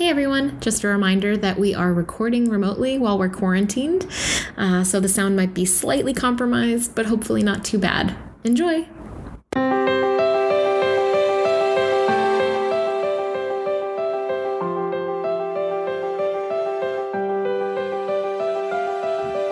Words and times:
Hey 0.00 0.08
everyone, 0.08 0.58
just 0.60 0.82
a 0.82 0.88
reminder 0.88 1.36
that 1.36 1.58
we 1.58 1.74
are 1.74 1.92
recording 1.92 2.48
remotely 2.48 2.96
while 2.96 3.18
we're 3.18 3.28
quarantined, 3.28 4.06
uh, 4.56 4.82
so 4.82 4.98
the 4.98 5.10
sound 5.10 5.36
might 5.36 5.52
be 5.52 5.66
slightly 5.66 6.14
compromised, 6.14 6.94
but 6.94 7.04
hopefully 7.04 7.42
not 7.42 7.66
too 7.66 7.78
bad. 7.78 8.16
Enjoy! 8.42 8.86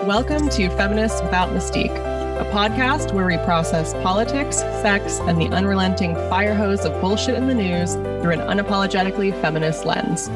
Welcome 0.07 0.49
to 0.49 0.67
Feminists 0.69 1.21
Without 1.21 1.49
Mystique, 1.49 1.95
a 2.39 2.45
podcast 2.53 3.13
where 3.13 3.25
we 3.25 3.37
process 3.39 3.93
politics, 3.95 4.59
sex, 4.59 5.19
and 5.23 5.41
the 5.41 5.49
unrelenting 5.49 6.15
fire 6.29 6.55
hose 6.55 6.85
of 6.85 7.01
bullshit 7.01 7.35
in 7.35 7.47
the 7.47 7.53
news 7.53 7.95
through 7.95 8.31
an 8.31 8.39
unapologetically 8.39 9.33
feminist 9.41 9.85
lens. 9.85 10.29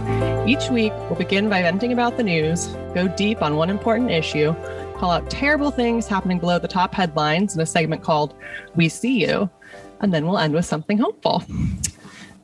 Each 0.46 0.70
week, 0.70 0.92
we'll 1.08 1.16
begin 1.16 1.48
by 1.48 1.62
venting 1.62 1.94
about 1.94 2.18
the 2.18 2.24
news, 2.24 2.68
go 2.94 3.08
deep 3.08 3.42
on 3.42 3.56
one 3.56 3.70
important 3.70 4.12
issue, 4.12 4.54
call 4.98 5.12
out 5.12 5.30
terrible 5.30 5.72
things 5.72 6.06
happening 6.06 6.40
below 6.40 6.60
the 6.60 6.68
top 6.68 6.94
headlines 6.94 7.56
in 7.56 7.62
a 7.62 7.66
segment 7.66 8.04
called 8.04 8.36
We 8.76 8.90
See 8.90 9.26
You, 9.26 9.50
and 10.02 10.14
then 10.14 10.28
we'll 10.28 10.40
end 10.40 10.54
with 10.54 10.66
something 10.66 10.98
hopeful. 10.98 11.42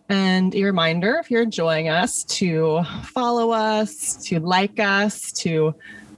And 0.07 0.55
a 0.55 0.63
reminder 0.63 1.17
if 1.17 1.29
you're 1.29 1.43
enjoying 1.43 1.89
us 1.89 2.23
to 2.23 2.81
follow 3.03 3.51
us, 3.51 4.15
to 4.27 4.39
like 4.39 4.79
us, 4.79 5.33
to 5.33 5.75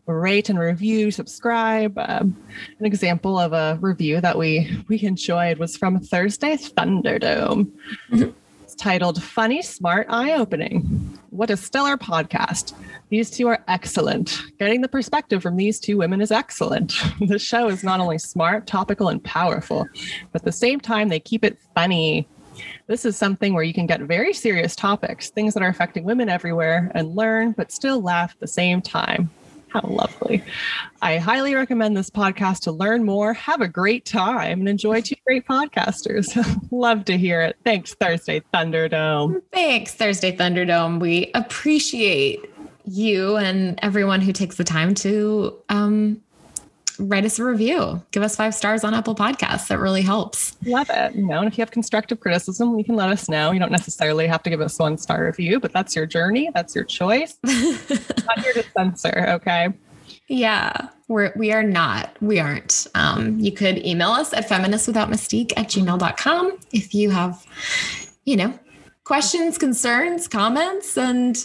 rate 0.07 0.49
and 0.49 0.59
review, 0.59 1.11
subscribe. 1.11 1.97
Um, 1.97 2.35
an 2.79 2.85
example 2.85 3.37
of 3.37 3.53
a 3.53 3.77
review 3.81 4.21
that 4.21 4.37
we 4.37 4.83
we 4.87 5.01
enjoyed 5.03 5.57
was 5.57 5.77
from 5.77 5.99
Thursday 5.99 6.57
Thunderdome. 6.57 7.71
Mm-hmm. 8.11 8.29
It's 8.63 8.75
titled 8.75 9.21
"Funny, 9.21 9.61
Smart, 9.61 10.07
Eye 10.09 10.33
Opening." 10.33 10.81
What 11.29 11.49
a 11.49 11.57
stellar 11.57 11.97
podcast! 11.97 12.73
These 13.09 13.29
two 13.31 13.47
are 13.47 13.63
excellent. 13.67 14.41
Getting 14.59 14.81
the 14.81 14.87
perspective 14.87 15.41
from 15.41 15.55
these 15.55 15.79
two 15.79 15.97
women 15.97 16.21
is 16.21 16.31
excellent. 16.31 16.93
the 17.21 17.39
show 17.39 17.67
is 17.67 17.83
not 17.83 17.99
only 17.99 18.17
smart, 18.17 18.67
topical, 18.67 19.09
and 19.09 19.23
powerful, 19.23 19.87
but 20.31 20.41
at 20.41 20.45
the 20.45 20.51
same 20.51 20.79
time 20.79 21.09
they 21.09 21.19
keep 21.19 21.43
it 21.43 21.57
funny. 21.75 22.27
This 22.87 23.05
is 23.05 23.17
something 23.17 23.53
where 23.53 23.63
you 23.63 23.73
can 23.73 23.85
get 23.85 24.01
very 24.01 24.33
serious 24.33 24.75
topics, 24.75 25.29
things 25.29 25.53
that 25.53 25.63
are 25.63 25.69
affecting 25.69 26.03
women 26.03 26.29
everywhere, 26.29 26.91
and 26.93 27.15
learn, 27.15 27.53
but 27.53 27.71
still 27.71 28.01
laugh 28.01 28.31
at 28.33 28.39
the 28.39 28.47
same 28.47 28.81
time. 28.81 29.29
How 29.71 29.81
lovely. 29.87 30.43
I 31.01 31.17
highly 31.17 31.55
recommend 31.55 31.95
this 31.95 32.09
podcast 32.09 32.59
to 32.61 32.71
learn 32.73 33.05
more, 33.05 33.33
have 33.33 33.61
a 33.61 33.67
great 33.67 34.05
time, 34.05 34.59
and 34.59 34.67
enjoy 34.67 34.99
two 35.01 35.15
great 35.25 35.47
podcasters. 35.47 36.35
Love 36.71 37.05
to 37.05 37.17
hear 37.17 37.41
it. 37.41 37.55
Thanks, 37.63 37.93
Thursday 37.93 38.41
Thunderdome. 38.53 39.41
Thanks, 39.53 39.93
Thursday 39.93 40.35
Thunderdome. 40.35 40.99
We 40.99 41.31
appreciate 41.33 42.51
you 42.85 43.37
and 43.37 43.79
everyone 43.81 44.19
who 44.19 44.33
takes 44.33 44.57
the 44.57 44.63
time 44.65 44.93
to 44.95 45.57
um, 45.69 46.21
write 47.01 47.25
us 47.25 47.39
a 47.39 47.43
review. 47.43 48.01
Give 48.11 48.23
us 48.23 48.35
five 48.35 48.53
stars 48.53 48.83
on 48.83 48.93
Apple 48.93 49.15
Podcasts. 49.15 49.67
That 49.67 49.79
really 49.79 50.01
helps. 50.01 50.55
Love 50.65 50.89
it. 50.89 51.15
You 51.15 51.25
know, 51.25 51.39
and 51.39 51.47
if 51.47 51.57
you 51.57 51.61
have 51.61 51.71
constructive 51.71 52.19
criticism, 52.19 52.77
you 52.77 52.83
can 52.83 52.95
let 52.95 53.09
us 53.09 53.27
know. 53.27 53.51
You 53.51 53.59
don't 53.59 53.71
necessarily 53.71 54.27
have 54.27 54.43
to 54.43 54.49
give 54.49 54.61
us 54.61 54.77
one 54.77 54.97
star 54.97 55.25
review, 55.25 55.59
but 55.59 55.73
that's 55.73 55.95
your 55.95 56.05
journey. 56.05 56.49
That's 56.53 56.75
your 56.75 56.83
choice. 56.83 57.37
not 57.43 58.39
here 58.39 58.53
to 58.53 58.63
censor, 58.75 59.25
okay? 59.29 59.69
Yeah, 60.27 60.89
we're 61.07 61.33
we 61.35 61.51
are 61.51 61.63
not. 61.63 62.15
We 62.21 62.39
aren't. 62.39 62.87
Um, 62.95 63.39
you 63.39 63.51
could 63.51 63.85
email 63.85 64.11
us 64.11 64.33
at 64.33 64.47
feministwithoutmystique 64.47 65.51
at 65.57 65.67
gmail.com 65.67 66.57
if 66.71 66.93
you 66.93 67.09
have, 67.09 67.45
you 68.23 68.37
know, 68.37 68.57
questions, 69.03 69.57
concerns, 69.57 70.27
comments, 70.27 70.97
and 70.97 71.37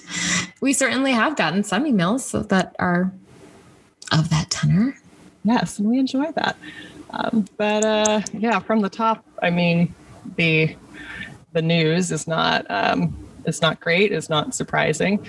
we 0.61 0.73
certainly 0.73 1.13
have 1.13 1.37
gotten 1.37 1.65
some 1.65 1.85
emails 1.85 2.49
that 2.49 2.77
are 2.79 3.13
of 4.13 4.31
that 4.31 4.51
tenor 4.51 4.97
yes, 5.47 5.79
and 5.79 5.89
we 5.89 5.99
enjoy 5.99 6.31
that. 6.33 6.57
Um, 7.11 7.47
but 7.57 7.85
uh, 7.85 8.21
yeah, 8.33 8.59
from 8.59 8.81
the 8.81 8.91
top, 8.91 9.25
I 9.43 9.51
mean, 9.51 9.95
the 10.37 10.77
the 11.53 11.63
news 11.63 12.13
is 12.13 12.27
not 12.27 12.67
um, 12.69 13.17
is 13.47 13.63
not 13.63 13.81
great. 13.81 14.13
It's 14.13 14.29
not 14.29 14.55
surprising. 14.55 15.25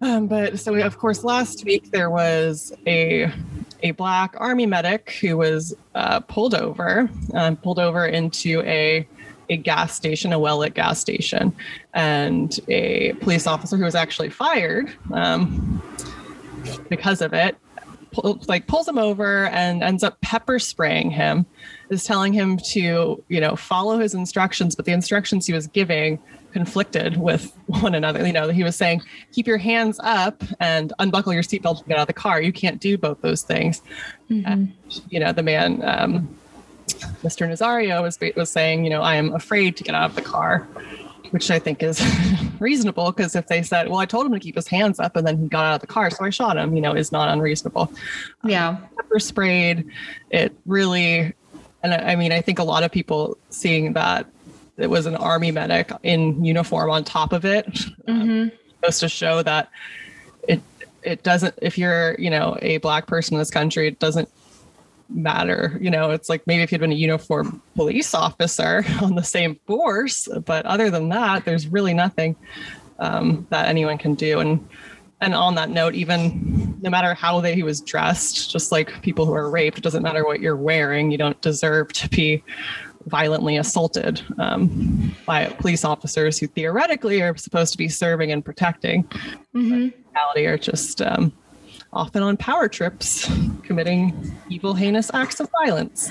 Um, 0.00 0.26
but 0.26 0.58
so 0.58 0.72
we, 0.72 0.82
of 0.82 0.98
course, 0.98 1.24
last 1.24 1.64
week 1.64 1.90
there 1.90 2.10
was 2.10 2.72
a 2.86 3.32
a 3.82 3.92
black 3.92 4.34
army 4.38 4.66
medic 4.66 5.12
who 5.20 5.36
was 5.36 5.74
uh, 5.94 6.20
pulled 6.20 6.54
over, 6.54 7.08
um, 7.34 7.56
pulled 7.56 7.78
over 7.78 8.06
into 8.06 8.60
a 8.62 9.06
a 9.50 9.56
gas 9.56 9.94
station, 9.94 10.32
a 10.32 10.38
well 10.38 10.58
lit 10.58 10.74
gas 10.74 10.98
station, 10.98 11.54
and 11.94 12.58
a 12.68 13.12
police 13.14 13.46
officer 13.46 13.76
who 13.76 13.84
was 13.84 13.94
actually 13.94 14.30
fired 14.30 14.92
um, 15.12 15.82
because 16.90 17.22
of 17.22 17.32
it 17.32 17.56
pull, 18.10 18.40
like 18.48 18.66
pulls 18.66 18.88
him 18.88 18.98
over 18.98 19.46
and 19.46 19.82
ends 19.82 20.02
up 20.02 20.20
pepper 20.20 20.58
spraying 20.58 21.10
him 21.10 21.46
is 21.90 22.04
telling 22.04 22.32
him 22.32 22.58
to 22.58 23.22
you 23.28 23.40
know 23.40 23.56
follow 23.56 23.98
his 23.98 24.14
instructions 24.14 24.74
but 24.74 24.84
the 24.84 24.92
instructions 24.92 25.46
he 25.46 25.52
was 25.52 25.66
giving 25.66 26.18
conflicted 26.52 27.16
with 27.16 27.52
one 27.66 27.94
another. 27.94 28.26
You 28.26 28.32
know 28.32 28.48
he 28.48 28.64
was 28.64 28.76
saying 28.76 29.02
keep 29.32 29.46
your 29.46 29.58
hands 29.58 30.00
up 30.02 30.42
and 30.60 30.92
unbuckle 30.98 31.32
your 31.32 31.42
seatbelt 31.42 31.78
to 31.78 31.84
get 31.84 31.98
out 31.98 32.02
of 32.02 32.06
the 32.06 32.12
car. 32.12 32.40
You 32.40 32.52
can't 32.52 32.80
do 32.80 32.98
both 32.98 33.20
those 33.20 33.42
things. 33.42 33.82
Mm-hmm. 34.30 34.46
and, 34.50 34.72
you 35.10 35.20
know 35.20 35.32
the 35.32 35.42
man 35.42 35.82
um, 35.84 36.28
mr 37.22 37.46
nazario 37.46 38.02
was, 38.02 38.18
was 38.36 38.50
saying 38.50 38.84
you 38.84 38.90
know 38.90 39.02
i 39.02 39.14
am 39.14 39.34
afraid 39.34 39.76
to 39.76 39.84
get 39.84 39.94
out 39.94 40.10
of 40.10 40.16
the 40.16 40.22
car 40.22 40.66
which 41.30 41.50
I 41.50 41.58
think 41.58 41.82
is 41.82 42.02
reasonable 42.60 43.12
because 43.12 43.34
if 43.36 43.46
they 43.46 43.62
said, 43.62 43.88
well, 43.88 43.98
I 43.98 44.06
told 44.06 44.26
him 44.26 44.32
to 44.32 44.40
keep 44.40 44.54
his 44.54 44.68
hands 44.68 44.98
up 44.98 45.16
and 45.16 45.26
then 45.26 45.38
he 45.38 45.48
got 45.48 45.64
out 45.64 45.74
of 45.76 45.80
the 45.80 45.86
car, 45.86 46.10
so 46.10 46.24
I 46.24 46.30
shot 46.30 46.56
him, 46.56 46.74
you 46.74 46.80
know, 46.80 46.94
is 46.94 47.12
not 47.12 47.28
unreasonable. 47.28 47.92
Yeah. 48.44 48.68
Um, 48.68 48.88
pepper 48.96 49.18
sprayed, 49.18 49.88
it 50.30 50.54
really, 50.66 51.34
and 51.82 51.94
I 51.94 52.16
mean, 52.16 52.32
I 52.32 52.40
think 52.40 52.58
a 52.58 52.64
lot 52.64 52.82
of 52.82 52.90
people 52.90 53.38
seeing 53.50 53.92
that 53.94 54.26
it 54.76 54.88
was 54.88 55.06
an 55.06 55.16
army 55.16 55.50
medic 55.50 55.90
in 56.02 56.44
uniform 56.44 56.90
on 56.90 57.04
top 57.04 57.32
of 57.32 57.44
it 57.44 57.66
um, 58.06 58.20
mm-hmm. 58.20 58.30
um, 58.30 58.52
goes 58.82 58.98
to 59.00 59.08
show 59.08 59.42
that 59.42 59.70
it, 60.46 60.60
it 61.02 61.22
doesn't, 61.22 61.54
if 61.60 61.76
you're, 61.76 62.14
you 62.18 62.30
know, 62.30 62.56
a 62.62 62.78
black 62.78 63.06
person 63.06 63.34
in 63.34 63.38
this 63.38 63.50
country, 63.50 63.88
it 63.88 63.98
doesn't 63.98 64.28
matter. 65.08 65.78
You 65.80 65.90
know, 65.90 66.10
it's 66.10 66.28
like 66.28 66.46
maybe 66.46 66.62
if 66.62 66.72
you'd 66.72 66.80
been 66.80 66.92
a 66.92 66.96
uniformed 66.96 67.60
police 67.74 68.14
officer 68.14 68.84
on 69.02 69.14
the 69.14 69.22
same 69.22 69.58
force, 69.66 70.28
but 70.44 70.66
other 70.66 70.90
than 70.90 71.08
that, 71.10 71.44
there's 71.44 71.68
really 71.68 71.94
nothing 71.94 72.36
um, 72.98 73.46
that 73.50 73.68
anyone 73.68 73.98
can 73.98 74.14
do. 74.14 74.40
And 74.40 74.68
and 75.20 75.34
on 75.34 75.56
that 75.56 75.70
note, 75.70 75.94
even 75.96 76.78
no 76.80 76.90
matter 76.90 77.12
how 77.12 77.40
they, 77.40 77.54
he 77.56 77.64
was 77.64 77.80
dressed, 77.80 78.52
just 78.52 78.70
like 78.70 79.02
people 79.02 79.26
who 79.26 79.34
are 79.34 79.50
raped, 79.50 79.78
it 79.78 79.80
doesn't 79.82 80.04
matter 80.04 80.24
what 80.24 80.40
you're 80.40 80.56
wearing. 80.56 81.10
You 81.10 81.18
don't 81.18 81.40
deserve 81.40 81.92
to 81.94 82.08
be 82.08 82.44
violently 83.06 83.56
assaulted 83.56 84.22
um, 84.38 85.16
by 85.26 85.46
police 85.46 85.84
officers 85.84 86.38
who 86.38 86.46
theoretically 86.46 87.20
are 87.20 87.36
supposed 87.36 87.72
to 87.72 87.78
be 87.78 87.88
serving 87.88 88.30
and 88.30 88.44
protecting. 88.44 89.04
Mm-hmm. 89.54 89.88
reality 90.14 90.46
are 90.46 90.58
just 90.58 91.02
um, 91.02 91.32
often 91.92 92.22
on 92.22 92.36
power 92.36 92.68
trips, 92.68 93.30
committing 93.62 94.32
evil, 94.48 94.74
heinous 94.74 95.10
acts 95.14 95.40
of 95.40 95.48
violence. 95.64 96.10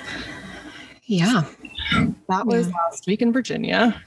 Yeah. 1.05 1.43
That 2.29 2.45
was 2.45 2.67
yeah. 2.67 2.73
last 2.85 3.07
week 3.07 3.21
in 3.21 3.31
Virginia. 3.31 4.01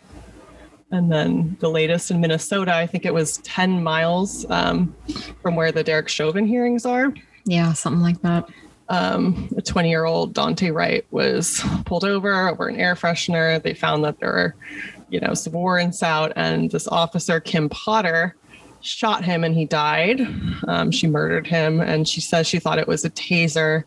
And 0.92 1.10
then 1.10 1.56
the 1.60 1.70
latest 1.70 2.10
in 2.10 2.20
Minnesota, 2.20 2.74
I 2.74 2.86
think 2.86 3.04
it 3.04 3.14
was 3.14 3.38
10 3.38 3.82
miles 3.82 4.48
um, 4.50 4.94
from 5.40 5.54
where 5.54 5.70
the 5.70 5.84
Derek 5.84 6.08
Chauvin 6.08 6.46
hearings 6.46 6.84
are. 6.84 7.14
Yeah, 7.44 7.72
something 7.72 8.02
like 8.02 8.20
that. 8.22 8.48
Um, 8.88 9.48
a 9.56 9.62
20 9.62 9.88
year 9.88 10.04
old 10.04 10.34
Daunte 10.34 10.74
Wright 10.74 11.06
was 11.12 11.62
pulled 11.84 12.04
over 12.04 12.48
over 12.48 12.66
an 12.66 12.76
air 12.76 12.96
freshener. 12.96 13.62
They 13.62 13.72
found 13.72 14.04
that 14.04 14.18
there 14.18 14.32
were, 14.32 14.54
you 15.10 15.20
know, 15.20 15.32
some 15.32 15.52
warrants 15.52 16.02
out, 16.02 16.32
and 16.34 16.72
this 16.72 16.88
officer, 16.88 17.38
Kim 17.38 17.68
Potter, 17.68 18.34
shot 18.80 19.24
him 19.24 19.44
and 19.44 19.54
he 19.54 19.64
died. 19.64 20.20
Um, 20.68 20.90
she 20.90 21.06
murdered 21.06 21.46
him, 21.46 21.80
and 21.80 22.08
she 22.08 22.20
says 22.20 22.46
she 22.46 22.58
thought 22.58 22.78
it 22.78 22.88
was 22.88 23.04
a 23.04 23.10
taser. 23.10 23.84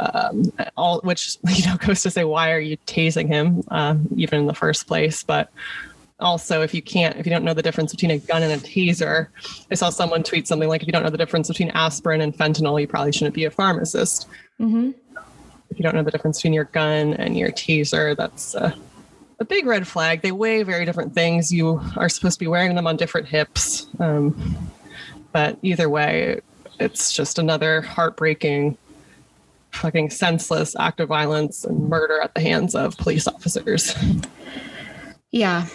Um, 0.00 0.52
all 0.76 1.00
which 1.02 1.38
you 1.48 1.66
know 1.66 1.76
goes 1.76 2.02
to 2.02 2.10
say 2.10 2.24
why 2.24 2.50
are 2.52 2.58
you 2.58 2.76
tasing 2.78 3.28
him 3.28 3.62
um, 3.68 4.08
even 4.16 4.40
in 4.40 4.46
the 4.46 4.54
first 4.54 4.86
place? 4.86 5.22
But 5.22 5.50
also, 6.20 6.62
if 6.62 6.72
you 6.72 6.82
can't, 6.82 7.16
if 7.16 7.26
you 7.26 7.30
don't 7.30 7.44
know 7.44 7.54
the 7.54 7.62
difference 7.62 7.92
between 7.92 8.12
a 8.12 8.18
gun 8.18 8.42
and 8.42 8.52
a 8.52 8.56
taser, 8.56 9.28
I 9.70 9.74
saw 9.74 9.90
someone 9.90 10.22
tweet 10.22 10.46
something 10.46 10.68
like, 10.68 10.82
"If 10.82 10.88
you 10.88 10.92
don't 10.92 11.02
know 11.02 11.10
the 11.10 11.18
difference 11.18 11.48
between 11.48 11.70
aspirin 11.70 12.20
and 12.20 12.36
fentanyl, 12.36 12.80
you 12.80 12.86
probably 12.86 13.12
shouldn't 13.12 13.34
be 13.34 13.44
a 13.44 13.50
pharmacist." 13.50 14.28
Mm-hmm. 14.60 14.92
If 15.70 15.78
you 15.78 15.82
don't 15.82 15.94
know 15.94 16.02
the 16.02 16.10
difference 16.10 16.38
between 16.38 16.52
your 16.52 16.64
gun 16.64 17.14
and 17.14 17.36
your 17.36 17.50
taser, 17.50 18.16
that's 18.16 18.54
uh, 18.54 18.74
a 19.44 19.46
big 19.46 19.66
red 19.66 19.86
flag. 19.86 20.22
They 20.22 20.32
weigh 20.32 20.62
very 20.62 20.86
different 20.86 21.12
things. 21.14 21.52
You 21.52 21.78
are 21.96 22.08
supposed 22.08 22.38
to 22.38 22.40
be 22.40 22.46
wearing 22.46 22.74
them 22.74 22.86
on 22.86 22.96
different 22.96 23.28
hips. 23.28 23.86
Um, 24.00 24.56
but 25.32 25.58
either 25.60 25.90
way, 25.90 26.40
it's 26.80 27.12
just 27.12 27.38
another 27.38 27.82
heartbreaking, 27.82 28.78
fucking 29.70 30.10
senseless 30.10 30.74
act 30.78 30.98
of 31.00 31.08
violence 31.08 31.64
and 31.64 31.90
murder 31.90 32.20
at 32.22 32.34
the 32.34 32.40
hands 32.40 32.74
of 32.74 32.96
police 32.96 33.28
officers. 33.28 33.94
Yeah. 35.30 35.66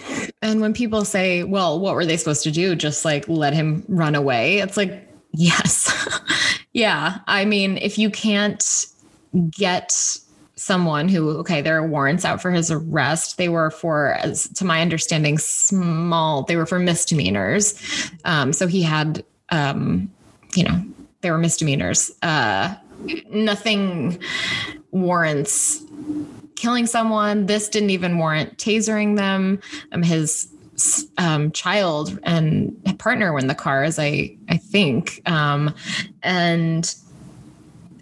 And 0.41 0.61
when 0.61 0.73
people 0.73 1.05
say, 1.05 1.43
well, 1.43 1.79
what 1.79 1.93
were 1.93 2.05
they 2.05 2.17
supposed 2.17 2.43
to 2.43 2.51
do? 2.51 2.75
Just 2.75 3.05
like 3.05 3.27
let 3.27 3.53
him 3.53 3.83
run 3.87 4.15
away. 4.15 4.59
It's 4.59 4.77
like, 4.77 5.07
yes. 5.33 5.93
yeah. 6.73 7.19
I 7.27 7.45
mean, 7.45 7.77
if 7.77 7.99
you 7.99 8.09
can't 8.09 8.87
get 9.51 10.17
someone 10.59 11.07
who, 11.07 11.29
okay, 11.37 11.61
there 11.61 11.77
are 11.77 11.87
warrants 11.87 12.25
out 12.25 12.41
for 12.41 12.51
his 12.51 12.69
arrest, 12.69 13.37
they 13.37 13.47
were 13.47 13.71
for, 13.71 14.13
as 14.15 14.49
to 14.49 14.65
my 14.65 14.81
understanding, 14.81 15.37
small, 15.37 16.43
they 16.43 16.57
were 16.57 16.65
for 16.65 16.79
misdemeanors. 16.79 17.79
Um, 18.25 18.51
so 18.51 18.67
he 18.67 18.81
had, 18.81 19.23
um, 19.49 20.11
you 20.55 20.63
know, 20.65 20.83
they 21.21 21.31
were 21.31 21.37
misdemeanors. 21.37 22.11
Uh, 22.21 22.75
nothing 23.29 24.19
warrants 24.91 25.81
killing 26.55 26.85
someone. 26.85 27.45
This 27.45 27.69
didn't 27.69 27.91
even 27.91 28.17
warrant 28.17 28.57
tasering 28.57 29.15
them. 29.15 29.61
Um, 29.93 30.03
his 30.03 30.49
um, 31.17 31.51
child 31.51 32.19
and 32.23 32.75
partner 32.99 33.31
were 33.31 33.39
in 33.39 33.47
the 33.47 33.55
car, 33.55 33.83
as 33.83 33.97
I 33.97 34.37
I 34.49 34.57
think, 34.57 35.21
um, 35.29 35.73
and 36.23 36.93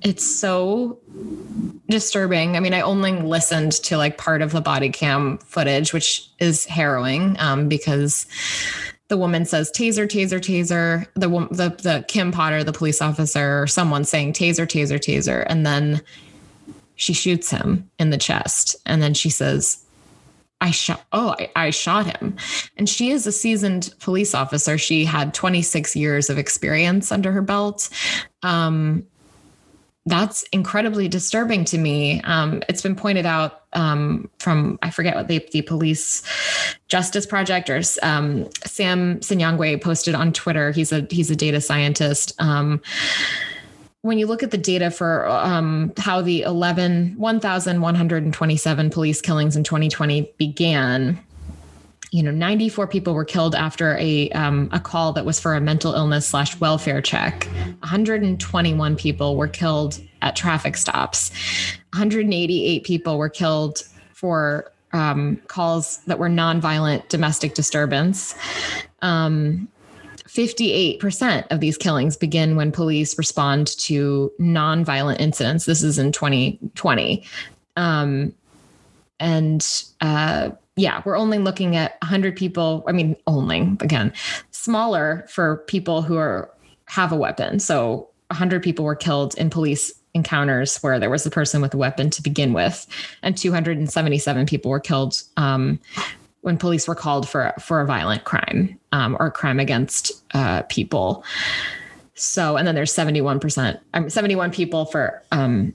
it's 0.03 0.25
so 0.25 0.99
disturbing. 1.89 2.55
I 2.55 2.59
mean, 2.59 2.73
I 2.73 2.81
only 2.81 3.13
listened 3.13 3.71
to 3.83 3.97
like 3.97 4.17
part 4.17 4.41
of 4.41 4.51
the 4.51 4.61
body 4.61 4.89
cam 4.89 5.37
footage, 5.39 5.93
which 5.93 6.29
is 6.39 6.65
harrowing 6.65 7.35
um, 7.39 7.67
because 7.67 8.25
the 9.07 9.17
woman 9.17 9.45
says 9.45 9.71
taser, 9.71 10.05
taser, 10.05 10.39
taser. 10.39 11.07
The 11.13 11.29
the 11.51 11.69
the 11.81 12.05
Kim 12.07 12.31
Potter, 12.31 12.63
the 12.63 12.73
police 12.73 13.01
officer, 13.01 13.61
or 13.61 13.67
someone 13.67 14.03
saying 14.03 14.33
taser, 14.33 14.67
taser, 14.67 14.99
taser, 14.99 15.45
and 15.47 15.65
then 15.65 16.01
she 16.95 17.13
shoots 17.13 17.49
him 17.49 17.89
in 17.99 18.09
the 18.09 18.17
chest. 18.17 18.75
And 18.85 19.01
then 19.01 19.13
she 19.13 19.29
says, 19.29 19.85
I 20.59 20.71
shot, 20.71 21.05
oh, 21.13 21.35
I, 21.39 21.51
I, 21.55 21.69
shot 21.69 22.07
him. 22.07 22.35
And 22.75 22.89
she 22.89 23.11
is 23.11 23.27
a 23.27 23.31
seasoned 23.31 23.93
police 23.99 24.33
officer. 24.33 24.79
She 24.79 25.05
had 25.05 25.35
26 25.35 25.95
years 25.95 26.31
of 26.31 26.39
experience 26.39 27.11
under 27.11 27.31
her 27.31 27.43
belt. 27.43 27.89
Um, 28.41 29.05
that's 30.07 30.43
incredibly 30.53 31.07
disturbing 31.07 31.65
to 31.65 31.77
me. 31.77 32.21
Um, 32.21 32.63
it's 32.69 32.81
been 32.81 32.95
pointed 32.95 33.25
out 33.25 33.63
um, 33.73 34.29
from, 34.39 34.79
I 34.81 34.89
forget 34.89 35.15
what 35.15 35.27
the, 35.27 35.45
the 35.51 35.61
Police 35.61 36.23
Justice 36.87 37.25
Project 37.25 37.69
or 37.69 37.81
um, 38.01 38.49
Sam 38.65 39.19
Sinyangwe 39.19 39.81
posted 39.81 40.15
on 40.15 40.31
Twitter. 40.31 40.71
He's 40.71 40.93
a, 40.93 41.05
he's 41.09 41.29
a 41.29 41.35
data 41.35 41.59
scientist 41.59 42.33
um, 42.39 42.81
when 44.01 44.17
you 44.17 44.27
look 44.27 44.43
at 44.43 44.51
the 44.51 44.57
data 44.57 44.89
for 44.89 45.27
um, 45.27 45.91
how 45.97 46.21
the 46.21 46.43
11 46.43 47.15
1127 47.17 48.89
police 48.89 49.21
killings 49.21 49.57
in 49.57 49.63
2020 49.65 50.33
began 50.37 51.19
you 52.11 52.23
know 52.23 52.31
94 52.31 52.87
people 52.87 53.13
were 53.13 53.25
killed 53.25 53.55
after 53.55 53.97
a 53.97 54.29
um, 54.31 54.69
a 54.71 54.79
call 54.79 55.13
that 55.13 55.25
was 55.25 55.39
for 55.39 55.55
a 55.55 55.61
mental 55.61 55.93
illness 55.93 56.27
slash 56.27 56.59
welfare 56.59 57.01
check 57.01 57.45
121 57.79 58.95
people 58.95 59.35
were 59.35 59.47
killed 59.47 59.99
at 60.21 60.35
traffic 60.35 60.77
stops 60.77 61.31
188 61.93 62.83
people 62.83 63.17
were 63.17 63.29
killed 63.29 63.83
for 64.13 64.71
um, 64.93 65.41
calls 65.47 65.97
that 66.05 66.17
were 66.17 66.29
nonviolent 66.29 67.07
domestic 67.09 67.53
disturbance 67.53 68.35
um, 69.01 69.67
58% 70.37 71.47
of 71.49 71.59
these 71.61 71.77
killings 71.77 72.15
begin 72.15 72.55
when 72.55 72.71
police 72.71 73.17
respond 73.17 73.67
to 73.79 74.31
nonviolent 74.39 75.19
incidents. 75.19 75.65
This 75.65 75.81
is 75.81 75.97
in 75.97 76.11
2020. 76.11 77.23
Um, 77.75 78.35
and 79.19 79.65
uh, 80.01 80.51
yeah, 80.77 81.01
we're 81.05 81.17
only 81.17 81.39
looking 81.39 81.75
at 81.75 81.97
100 82.01 82.35
people. 82.35 82.83
I 82.87 82.91
mean, 82.91 83.17
only 83.25 83.61
again, 83.81 84.13
smaller 84.51 85.25
for 85.27 85.57
people 85.67 86.03
who 86.03 86.15
are 86.15 86.49
have 86.85 87.11
a 87.11 87.15
weapon. 87.15 87.59
So 87.59 88.09
100 88.29 88.63
people 88.63 88.85
were 88.85 88.95
killed 88.95 89.35
in 89.35 89.49
police 89.49 89.91
encounters 90.13 90.77
where 90.77 90.99
there 90.99 91.09
was 91.09 91.25
a 91.25 91.29
person 91.29 91.61
with 91.61 91.73
a 91.73 91.77
weapon 91.77 92.09
to 92.11 92.21
begin 92.21 92.53
with, 92.53 92.87
and 93.23 93.35
277 93.35 94.45
people 94.45 94.71
were 94.71 94.79
killed 94.79 95.21
um, 95.35 95.79
when 96.41 96.57
police 96.57 96.87
were 96.87 96.95
called 96.95 97.27
for 97.27 97.53
for 97.59 97.81
a 97.81 97.85
violent 97.85 98.23
crime 98.23 98.79
um, 98.91 99.17
or 99.19 99.27
a 99.27 99.31
crime 99.31 99.59
against 99.59 100.11
uh, 100.35 100.61
people. 100.63 101.23
So, 102.13 102.57
and 102.57 102.67
then 102.67 102.73
there's 102.73 102.93
71%, 102.93 103.79
um, 103.93 104.09
71 104.09 104.49
people 104.49 104.85
for 104.85 105.21
um, 105.31 105.71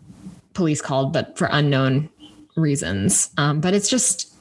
police 0.54 0.82
called, 0.82 1.12
but 1.12 1.38
for 1.38 1.48
unknown 1.52 2.08
reasons. 2.56 3.30
Um, 3.38 3.60
but 3.60 3.74
it's 3.74 3.88
just 3.88 4.31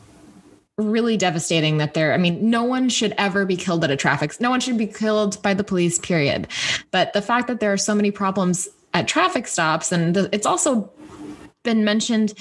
really 0.81 1.18
devastating 1.18 1.78
that 1.78 1.94
there, 1.94 2.13
I 2.13 2.18
mean, 2.18 2.50
no 2.50 2.63
one 2.63 2.89
should 2.89 3.13
ever 3.18 3.45
be 3.45 3.56
killed 3.56 3.83
at 3.83 3.92
a 3.92 3.95
traffic, 3.95 4.39
no 4.39 4.50
one 4.50 4.60
should 4.60 4.78
be 4.78 4.88
killed 4.88 5.42
by 5.42 5.54
the 5.54 5.63
police, 5.63 6.00
period. 6.00 6.48
But 6.92 7.13
the 7.13 7.22
fact 7.22 7.48
that 7.48 7.60
there 7.60 7.72
are 7.72 7.78
so 7.78 7.95
many 7.95 8.12
problems 8.12 8.68
at 8.94 9.07
traffic 9.07 9.48
stops, 9.48 9.92
and 9.92 10.18
it's 10.31 10.45
also 10.45 10.92
been 11.63 11.86
mentioned 11.86 12.33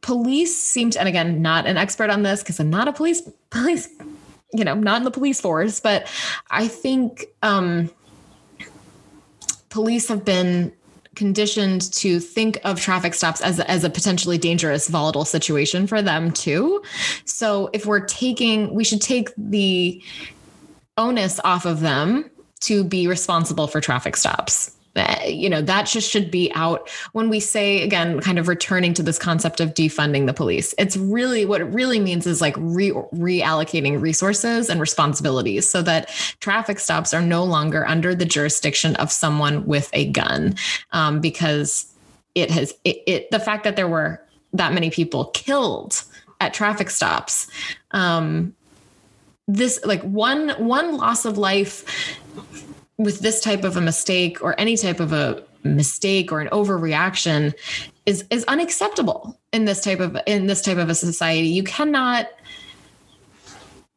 police 0.00 0.60
seem 0.60 0.90
to, 0.90 0.98
and 0.98 1.08
again, 1.08 1.42
not 1.42 1.66
an 1.66 1.76
expert 1.76 2.10
on 2.10 2.22
this 2.22 2.42
because 2.42 2.58
I'm 2.58 2.70
not 2.70 2.88
a 2.88 2.92
police 2.92 3.22
police, 3.50 3.88
you 4.52 4.64
know, 4.64 4.74
not 4.74 4.98
in 4.98 5.04
the 5.04 5.10
police 5.10 5.40
force, 5.40 5.80
but 5.80 6.06
I 6.50 6.68
think 6.68 7.26
um, 7.42 7.90
police 9.68 10.08
have 10.08 10.24
been 10.24 10.72
conditioned 11.16 11.92
to 11.92 12.20
think 12.20 12.58
of 12.64 12.80
traffic 12.80 13.14
stops 13.14 13.40
as 13.40 13.60
as 13.60 13.84
a 13.84 13.90
potentially 13.90 14.38
dangerous 14.38 14.88
volatile 14.88 15.24
situation 15.24 15.86
for 15.86 16.02
them 16.02 16.30
too. 16.30 16.82
So 17.24 17.68
if 17.72 17.86
we're 17.86 18.06
taking 18.06 18.74
we 18.74 18.84
should 18.84 19.00
take 19.00 19.30
the 19.36 20.02
onus 20.96 21.40
off 21.44 21.64
of 21.66 21.80
them 21.80 22.30
to 22.60 22.84
be 22.84 23.06
responsible 23.06 23.66
for 23.66 23.80
traffic 23.80 24.16
stops 24.16 24.76
you 25.26 25.48
know 25.48 25.62
that 25.62 25.86
just 25.86 26.10
should 26.10 26.30
be 26.30 26.50
out. 26.54 26.88
When 27.12 27.28
we 27.28 27.40
say 27.40 27.82
again 27.82 28.20
kind 28.20 28.38
of 28.38 28.48
returning 28.48 28.94
to 28.94 29.02
this 29.02 29.18
concept 29.18 29.60
of 29.60 29.74
defunding 29.74 30.26
the 30.26 30.32
police 30.32 30.74
it's 30.78 30.96
really 30.96 31.44
what 31.44 31.60
it 31.60 31.64
really 31.64 32.00
means 32.00 32.26
is 32.26 32.40
like 32.40 32.54
re- 32.58 32.90
reallocating 32.90 34.00
resources 34.00 34.68
and 34.68 34.80
responsibilities 34.80 35.70
so 35.70 35.82
that 35.82 36.08
traffic 36.40 36.78
stops 36.78 37.14
are 37.14 37.22
no 37.22 37.44
longer 37.44 37.86
under 37.86 38.14
the 38.14 38.24
jurisdiction 38.24 38.96
of 38.96 39.12
someone 39.12 39.66
with 39.66 39.90
a 39.92 40.10
gun 40.10 40.54
um, 40.92 41.20
because 41.20 41.92
it 42.34 42.50
has 42.50 42.72
it, 42.84 43.02
it, 43.06 43.30
the 43.30 43.40
fact 43.40 43.64
that 43.64 43.76
there 43.76 43.88
were 43.88 44.22
that 44.52 44.72
many 44.72 44.90
people 44.90 45.26
killed 45.26 46.02
at 46.40 46.54
traffic 46.54 46.90
stops 46.90 47.46
um, 47.92 48.54
this 49.46 49.84
like 49.84 50.02
one 50.02 50.50
one 50.50 50.96
loss 50.96 51.24
of 51.24 51.38
life 51.38 51.84
with 53.00 53.20
this 53.20 53.40
type 53.40 53.64
of 53.64 53.78
a 53.78 53.80
mistake 53.80 54.42
or 54.42 54.58
any 54.60 54.76
type 54.76 55.00
of 55.00 55.12
a 55.12 55.42
mistake 55.64 56.30
or 56.30 56.40
an 56.40 56.48
overreaction 56.48 57.54
is 58.04 58.24
is 58.30 58.44
unacceptable 58.44 59.38
in 59.52 59.64
this 59.64 59.82
type 59.82 60.00
of 60.00 60.18
in 60.26 60.46
this 60.46 60.60
type 60.60 60.76
of 60.76 60.90
a 60.90 60.94
society. 60.94 61.48
You 61.48 61.62
cannot 61.62 62.28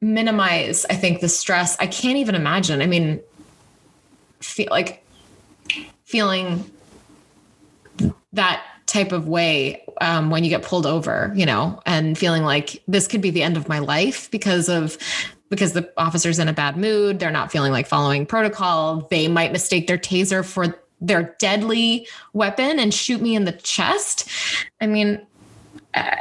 minimize 0.04 0.86
i 0.90 0.94
think 0.94 1.22
the 1.22 1.30
stress. 1.30 1.78
I 1.80 1.88
can't 1.88 2.18
even 2.18 2.36
imagine 2.36 2.82
i 2.82 2.86
mean 2.86 3.22
feel 4.42 4.68
like 4.70 5.06
feeling 6.04 6.70
that 8.34 8.64
type 8.86 9.12
of 9.14 9.28
way 9.28 9.84
um, 10.02 10.30
when 10.30 10.44
you 10.44 10.50
get 10.50 10.62
pulled 10.62 10.86
over 10.86 11.32
you 11.36 11.46
know 11.46 11.82
and 11.86 12.18
feeling 12.18 12.44
like 12.44 12.84
this 12.88 13.08
could 13.08 13.22
be 13.22 13.30
the 13.30 13.42
end 13.42 13.56
of 13.56 13.70
my 13.70 13.80
life 13.80 14.30
because 14.30 14.68
of 14.68 14.98
because 15.54 15.74
the 15.74 15.88
officer's 15.98 16.40
in 16.40 16.48
a 16.48 16.54
bad 16.54 16.78
mood, 16.78 17.20
they're 17.20 17.30
not 17.30 17.52
feeling 17.52 17.72
like 17.72 17.86
following 17.86 18.26
protocol. 18.26 19.08
They 19.12 19.28
might 19.28 19.52
mistake 19.52 19.86
their 19.86 20.00
taser 20.00 20.44
for 20.44 20.80
their 21.00 21.36
deadly 21.38 22.08
weapon 22.34 22.80
and 22.80 22.92
shoot 22.92 23.22
me 23.22 23.36
in 23.36 23.46
the 23.46 23.52
chest. 23.52 24.28
I 24.82 24.88
mean, 24.88 25.22
uh, 25.94 26.16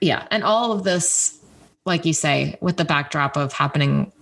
yeah. 0.00 0.28
And 0.30 0.44
all 0.44 0.70
of 0.70 0.84
this, 0.84 1.40
like 1.84 2.04
you 2.04 2.12
say, 2.12 2.56
with 2.60 2.76
the 2.76 2.84
backdrop 2.84 3.36
of 3.36 3.52
happening 3.52 4.12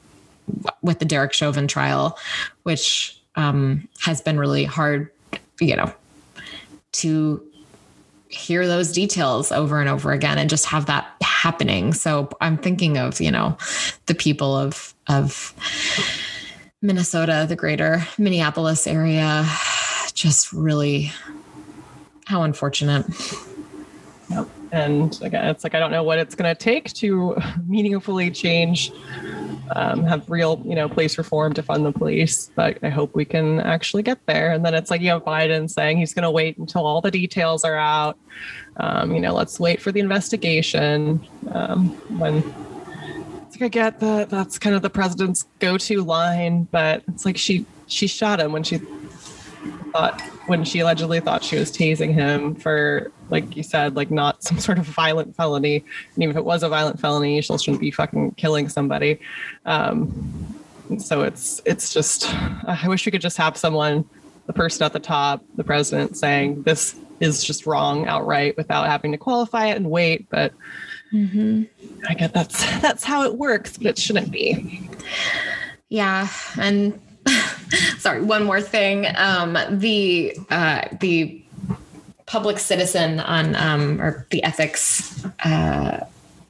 with 0.80 0.98
the 0.98 1.04
Derek 1.04 1.34
Chauvin 1.34 1.68
trial, 1.68 2.18
which 2.62 3.20
um, 3.36 3.86
has 3.98 4.22
been 4.22 4.38
really 4.38 4.64
hard, 4.64 5.10
you 5.60 5.76
know, 5.76 5.92
to 6.92 7.46
hear 8.30 8.66
those 8.66 8.92
details 8.92 9.50
over 9.50 9.80
and 9.80 9.88
over 9.88 10.12
again 10.12 10.38
and 10.38 10.48
just 10.48 10.64
have 10.66 10.86
that 10.86 11.14
happening. 11.20 11.92
So 11.92 12.28
I'm 12.40 12.56
thinking 12.56 12.96
of, 12.96 13.20
you 13.20 13.30
know, 13.30 13.58
the 14.06 14.14
people 14.14 14.56
of 14.56 14.94
of 15.08 15.52
Minnesota, 16.80 17.44
the 17.48 17.56
greater 17.56 18.06
Minneapolis 18.16 18.86
area, 18.86 19.44
just 20.14 20.52
really 20.52 21.12
how 22.26 22.42
unfortunate. 22.42 23.04
Yep. 24.30 24.48
And 24.72 25.18
again, 25.22 25.48
it's 25.48 25.64
like 25.64 25.74
I 25.74 25.78
don't 25.78 25.90
know 25.90 26.02
what 26.02 26.18
it's 26.18 26.34
going 26.34 26.54
to 26.54 26.58
take 26.58 26.92
to 26.94 27.36
meaningfully 27.66 28.30
change 28.30 28.92
um, 29.76 30.04
have 30.04 30.28
real, 30.28 30.60
you 30.64 30.74
know, 30.74 30.88
police 30.88 31.16
reform 31.16 31.52
to 31.54 31.62
fund 31.62 31.84
the 31.84 31.92
police. 31.92 32.50
But 32.54 32.78
I 32.82 32.88
hope 32.88 33.14
we 33.14 33.24
can 33.24 33.60
actually 33.60 34.02
get 34.02 34.24
there. 34.26 34.52
And 34.52 34.64
then 34.64 34.74
it's 34.74 34.90
like 34.90 35.00
you 35.00 35.10
have 35.10 35.24
Biden 35.24 35.70
saying 35.70 35.98
he's 35.98 36.14
going 36.14 36.24
to 36.24 36.30
wait 36.30 36.58
until 36.58 36.86
all 36.86 37.00
the 37.00 37.10
details 37.10 37.64
are 37.64 37.76
out. 37.76 38.18
Um, 38.78 39.12
you 39.14 39.20
know, 39.20 39.32
let's 39.32 39.60
wait 39.60 39.80
for 39.80 39.92
the 39.92 40.00
investigation. 40.00 41.26
Um, 41.52 41.90
when 42.18 42.42
I 43.62 43.68
get 43.68 44.00
that 44.00 44.30
that's 44.30 44.58
kind 44.58 44.74
of 44.74 44.80
the 44.80 44.88
president's 44.88 45.46
go-to 45.58 46.02
line, 46.02 46.64
but 46.70 47.02
it's 47.08 47.26
like 47.26 47.36
she 47.36 47.66
she 47.86 48.06
shot 48.06 48.40
him 48.40 48.52
when 48.52 48.62
she 48.62 48.80
thought 49.92 50.20
when 50.46 50.64
she 50.64 50.80
allegedly 50.80 51.20
thought 51.20 51.44
she 51.44 51.56
was 51.56 51.70
tasing 51.70 52.12
him 52.12 52.54
for 52.54 53.10
like 53.28 53.56
you 53.56 53.62
said 53.62 53.96
like 53.96 54.10
not 54.10 54.42
some 54.44 54.58
sort 54.58 54.78
of 54.78 54.86
violent 54.86 55.34
felony. 55.36 55.84
And 56.14 56.22
even 56.22 56.30
if 56.30 56.36
it 56.36 56.44
was 56.44 56.62
a 56.62 56.68
violent 56.68 57.00
felony 57.00 57.36
you 57.36 57.42
still 57.42 57.58
shouldn't 57.58 57.80
be 57.80 57.90
fucking 57.90 58.32
killing 58.32 58.68
somebody. 58.68 59.20
Um, 59.66 60.56
so 60.98 61.22
it's 61.22 61.60
it's 61.64 61.94
just 61.94 62.34
i 62.66 62.88
wish 62.88 63.06
we 63.06 63.12
could 63.12 63.20
just 63.20 63.36
have 63.36 63.56
someone 63.56 64.04
the 64.46 64.52
person 64.52 64.82
at 64.82 64.92
the 64.92 64.98
top 64.98 65.44
the 65.54 65.62
president 65.62 66.16
saying 66.16 66.62
this 66.64 66.96
is 67.20 67.44
just 67.44 67.64
wrong 67.64 68.08
outright 68.08 68.56
without 68.56 68.86
having 68.86 69.12
to 69.12 69.18
qualify 69.18 69.66
it 69.66 69.76
and 69.76 69.90
wait. 69.90 70.26
But 70.30 70.52
mm-hmm. 71.12 71.64
i 72.08 72.14
get 72.14 72.32
that's 72.32 72.58
that's 72.80 73.04
how 73.04 73.22
it 73.24 73.36
works 73.36 73.76
but 73.76 73.86
it 73.86 73.98
shouldn't 73.98 74.30
be. 74.30 74.88
Yeah 75.88 76.28
and 76.58 76.98
sorry, 77.98 78.22
one 78.22 78.44
more 78.44 78.60
thing. 78.60 79.06
Um, 79.16 79.56
the 79.70 80.36
uh, 80.50 80.88
the 81.00 81.42
public 82.26 82.58
citizen 82.58 83.20
on 83.20 83.56
um, 83.56 84.00
or 84.00 84.26
the 84.30 84.42
ethics 84.44 85.24
uh, 85.44 86.06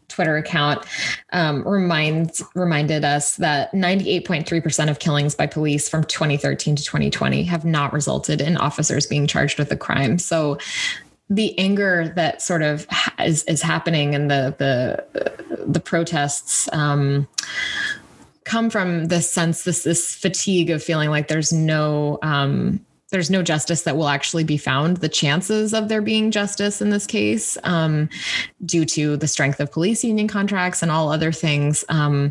Twitter 0.09 0.37
account 0.37 0.85
um, 1.33 1.67
reminds 1.67 2.43
reminded 2.55 3.05
us 3.05 3.37
that 3.37 3.73
98.3% 3.73 4.91
of 4.91 4.99
killings 4.99 5.35
by 5.35 5.47
police 5.47 5.89
from 5.89 6.05
2013 6.05 6.77
to 6.77 6.85
2020 6.85 7.45
have 7.45 7.65
not 7.65 7.93
resulted 7.93 8.41
in 8.41 8.57
officers 8.59 9.07
being 9.07 9.27
charged 9.27 9.59
with 9.59 9.73
a 9.73 9.77
crime. 9.77 10.19
So 10.19 10.59
the 11.31 11.57
anger 11.59 12.13
that 12.17 12.43
sort 12.43 12.63
of 12.63 12.87
is, 13.21 13.45
is 13.45 13.63
happening 13.63 14.13
in 14.13 14.29
the 14.29 14.55
the 14.59 15.65
the 15.67 15.81
protests 15.81 16.69
um, 16.73 17.29
come 18.45 18.71
from 18.71 19.07
this 19.07 19.31
sense, 19.31 19.65
this 19.65 19.83
this 19.83 20.15
fatigue 20.15 20.71
of 20.71 20.83
feeling 20.83 21.11
like 21.11 21.29
there's 21.29 21.53
no 21.53 22.19
um, 22.23 22.85
there's 23.11 23.31
no 23.31 23.43
justice 23.43 23.83
that 23.83 23.97
will 23.97 24.09
actually 24.09 24.45
be 24.45 24.57
found. 24.57 24.99
The 24.99 25.09
chances 25.09 25.75
of 25.75 25.89
there 25.89 26.03
being 26.03 26.31
justice 26.31 26.81
in 26.81 26.91
this 26.91 27.07
case, 27.07 27.59
um, 27.65 28.09
due 28.65 28.85
to 28.87 29.17
the 29.17 29.29
strength 29.29 29.61
of 29.61 29.73
police 29.73 30.05
union 30.05 30.29
contracts 30.29 30.83
and 30.83 30.91
all 30.91 31.11
other 31.11 31.33
things, 31.33 31.85
um, 31.89 32.31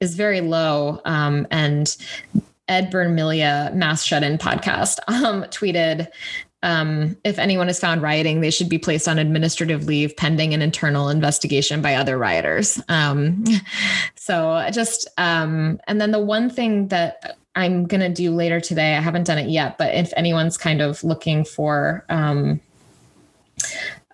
is 0.00 0.14
very 0.14 0.40
low. 0.40 1.00
Um, 1.04 1.46
and 1.50 1.96
Ed 2.68 2.90
Bernmilia, 2.90 3.74
Mass 3.74 4.04
Shut 4.04 4.22
In 4.22 4.38
podcast, 4.38 4.98
um, 5.08 5.44
tweeted 5.44 6.08
um, 6.62 7.16
if 7.24 7.38
anyone 7.38 7.68
is 7.68 7.80
found 7.80 8.02
rioting, 8.02 8.40
they 8.40 8.50
should 8.50 8.68
be 8.68 8.78
placed 8.78 9.08
on 9.08 9.18
administrative 9.18 9.86
leave 9.86 10.16
pending 10.16 10.54
an 10.54 10.62
internal 10.62 11.08
investigation 11.08 11.82
by 11.82 11.94
other 11.94 12.16
rioters. 12.16 12.80
Um, 12.88 13.44
so 14.14 14.64
just, 14.72 15.08
um, 15.18 15.80
and 15.86 16.00
then 16.00 16.12
the 16.12 16.20
one 16.20 16.48
thing 16.50 16.88
that 16.88 17.36
I'm 17.54 17.86
going 17.86 18.00
to 18.00 18.08
do 18.08 18.30
later 18.30 18.60
today, 18.60 18.94
I 18.94 19.00
haven't 19.00 19.26
done 19.26 19.38
it 19.38 19.48
yet, 19.48 19.76
but 19.76 19.94
if 19.94 20.12
anyone's 20.16 20.56
kind 20.56 20.80
of 20.80 21.02
looking 21.02 21.44
for, 21.44 22.04
um, 22.08 22.60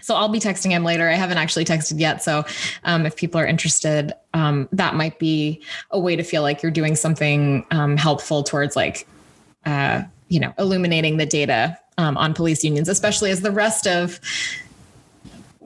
so 0.00 0.14
I'll 0.14 0.28
be 0.28 0.38
texting 0.38 0.70
him 0.70 0.84
later. 0.84 1.08
I 1.08 1.14
haven't 1.14 1.38
actually 1.38 1.64
texted 1.64 1.98
yet. 1.98 2.22
So 2.22 2.44
um, 2.84 3.06
if 3.06 3.16
people 3.16 3.40
are 3.40 3.46
interested, 3.46 4.12
um, 4.34 4.68
that 4.70 4.94
might 4.94 5.18
be 5.18 5.60
a 5.90 5.98
way 5.98 6.14
to 6.14 6.22
feel 6.22 6.42
like 6.42 6.62
you're 6.62 6.70
doing 6.70 6.94
something 6.94 7.66
helpful 7.98 8.44
towards 8.44 8.76
like, 8.76 9.04
uh, 9.64 10.02
you 10.28 10.38
know, 10.38 10.54
illuminating 10.60 11.16
the 11.16 11.26
data 11.26 11.76
um, 11.98 12.16
on 12.16 12.34
police 12.34 12.62
unions, 12.64 12.88
especially 12.88 13.30
as 13.30 13.40
the 13.40 13.50
rest 13.50 13.86
of 13.86 14.20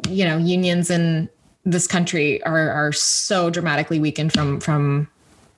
you 0.08 0.24
know 0.24 0.36
unions 0.38 0.90
in 0.90 1.28
this 1.64 1.86
country 1.86 2.42
are 2.44 2.70
are 2.70 2.92
so 2.92 3.50
dramatically 3.50 3.98
weakened 3.98 4.32
from 4.32 4.60
from 4.60 5.08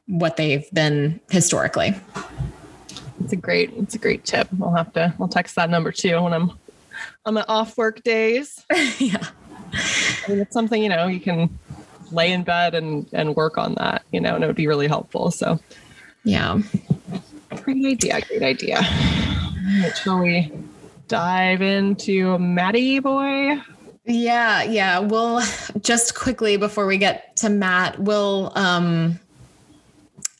what 0.06 0.36
they've 0.36 0.68
been 0.72 1.20
historically. 1.30 1.94
It's 3.22 3.32
a 3.32 3.36
great 3.36 3.72
it's 3.76 3.94
a 3.94 3.98
great 3.98 4.24
tip. 4.24 4.48
We'll 4.58 4.74
have 4.74 4.92
to 4.94 5.14
we'll 5.18 5.28
text 5.28 5.54
that 5.56 5.70
number 5.70 5.92
too 5.92 6.20
when 6.22 6.32
I'm 6.32 6.52
on 7.24 7.34
my 7.34 7.44
off 7.48 7.76
work 7.76 8.02
days. 8.02 8.64
yeah. 8.98 9.26
I 9.74 10.28
mean, 10.28 10.40
it's 10.40 10.52
something, 10.52 10.82
you 10.82 10.88
know, 10.88 11.06
you 11.06 11.20
can 11.20 11.58
lay 12.10 12.32
in 12.32 12.42
bed 12.42 12.74
and 12.74 13.08
and 13.12 13.36
work 13.36 13.58
on 13.58 13.74
that, 13.74 14.02
you 14.12 14.20
know, 14.20 14.34
and 14.34 14.44
it 14.44 14.46
would 14.46 14.56
be 14.56 14.66
really 14.66 14.88
helpful. 14.88 15.30
So 15.30 15.58
yeah. 16.24 16.60
Great 17.62 17.86
idea. 17.86 18.20
Great 18.22 18.42
idea. 18.42 18.80
Shall 20.02 20.20
we 20.20 20.52
dive 21.08 21.62
into 21.62 22.38
Matty 22.38 22.98
boy? 22.98 23.60
Yeah, 24.04 24.62
yeah. 24.62 24.98
We'll 24.98 25.42
just 25.80 26.14
quickly 26.14 26.56
before 26.56 26.86
we 26.86 26.98
get 26.98 27.36
to 27.36 27.48
Matt, 27.48 27.98
we'll 27.98 28.52
um 28.54 29.18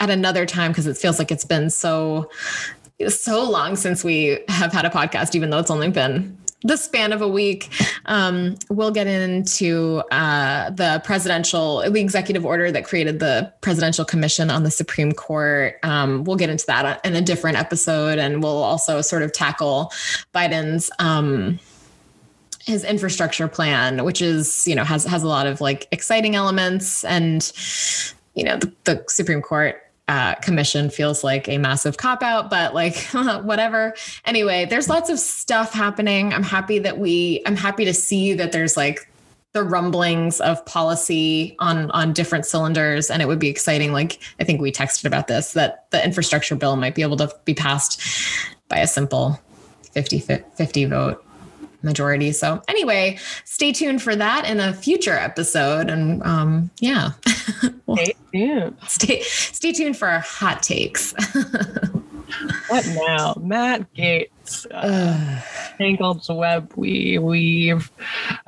at 0.01 0.11
another 0.11 0.47
time 0.47 0.73
because 0.73 0.87
it 0.87 0.97
feels 0.97 1.19
like 1.19 1.31
it's 1.31 1.45
been 1.45 1.71
so 1.71 2.29
so 3.09 3.49
long 3.49 3.77
since 3.77 4.05
we 4.05 4.39
have 4.49 4.73
had 4.73 4.85
a 4.85 4.91
podcast, 4.91 5.35
even 5.35 5.51
though 5.51 5.59
it's 5.59 5.71
only 5.71 5.91
been 5.91 6.37
the 6.65 6.77
span 6.77 7.13
of 7.13 7.23
a 7.23 7.29
week, 7.29 7.69
um, 8.07 8.57
we'll 8.69 8.91
get 8.91 9.07
into 9.07 10.03
uh, 10.11 10.71
the 10.71 11.01
presidential, 11.05 11.79
the 11.91 12.01
executive 12.01 12.45
order 12.45 12.71
that 12.71 12.85
created 12.85 13.21
the 13.21 13.53
presidential 13.61 14.05
commission 14.05 14.51
on 14.51 14.63
the 14.63 14.71
Supreme 14.71 15.13
Court. 15.13 15.79
Um, 15.83 16.25
we'll 16.25 16.37
get 16.37 16.51
into 16.51 16.67
that 16.67 17.05
in 17.05 17.17
a 17.17 17.21
different 17.21 17.59
episode, 17.59 18.19
and 18.19 18.43
we'll 18.43 18.63
also 18.63 19.01
sort 19.01 19.23
of 19.23 19.33
tackle 19.33 19.93
Biden's. 20.35 20.91
Um, 20.99 21.59
his 22.65 22.85
infrastructure 22.85 23.49
plan, 23.49 24.05
which 24.05 24.23
is, 24.23 24.69
you 24.69 24.77
know, 24.77 24.85
has 24.85 25.05
has 25.05 25.25
a 25.25 25.29
lot 25.29 25.49
of 25.49 25.61
like 25.61 25.89
exciting 25.91 26.37
elements, 26.37 27.03
and 27.05 27.53
you 28.35 28.45
know, 28.45 28.57
the, 28.57 28.73
the 28.85 29.05
Supreme 29.09 29.43
Court 29.43 29.83
uh, 30.13 30.35
commission 30.43 30.91
feels 30.91 31.25
like 31.25 31.49
a 31.49 31.57
massive 31.57 31.97
cop 31.97 32.23
out, 32.23 32.51
but 32.51 32.75
like 32.75 32.97
whatever. 33.45 33.95
Anyway, 34.27 34.67
there's 34.67 34.87
lots 34.87 35.09
of 35.09 35.19
stuff 35.19 35.73
happening. 35.73 36.35
I'm 36.35 36.43
happy 36.43 36.79
that 36.81 36.99
we, 36.99 37.41
I'm 37.47 37.57
happy 37.57 37.87
to 37.87 37.95
see 37.95 38.35
that 38.35 38.53
there's 38.53 38.77
like 38.77 39.11
the 39.53 39.65
rumblings 39.65 40.39
of 40.43 40.65
policy 40.67 41.57
on 41.61 41.91
on 41.93 42.13
different 42.13 42.45
cylinders 42.45 43.11
and 43.11 43.23
it 43.23 43.29
would 43.29 43.39
be 43.39 43.51
exciting 43.51 43.93
like 43.93 44.19
i 44.41 44.45
think 44.45 44.63
we 44.63 44.73
texted 44.73 45.05
about 45.05 45.29
this 45.29 45.53
that 45.53 45.85
the 45.91 46.03
infrastructure 46.03 46.57
bill 46.57 46.75
might 46.75 46.95
be 46.95 47.03
able 47.03 47.19
to 47.19 47.31
be 47.45 47.53
passed 47.53 48.01
by 48.69 48.79
a 48.79 48.87
simple 48.87 49.39
50 49.93 50.21
50 50.21 50.85
vote 50.87 51.23
majority. 51.83 52.33
So 52.33 52.63
anyway, 52.69 53.19
stay 53.45 53.73
tuned 53.73 54.03
for 54.03 54.17
that 54.17 54.45
in 54.45 54.61
a 54.61 54.73
future 54.73 55.17
episode. 55.17 55.91
And 55.91 56.23
um, 56.23 56.71
yeah, 56.81 57.11
stay 57.95 58.15
tuned. 58.33 58.77
Stay 58.89 59.23
stay 59.23 59.73
tuned 59.73 59.97
for 59.97 60.09
our 60.09 60.21
hot 60.21 60.63
takes. 60.63 61.13
what 62.69 62.87
now, 63.07 63.35
Matt 63.41 63.93
Gaetz? 63.95 64.67
Uh, 64.71 65.41
tangled 65.79 66.27
web 66.29 66.73
we 66.77 67.19
weave. 67.19 67.91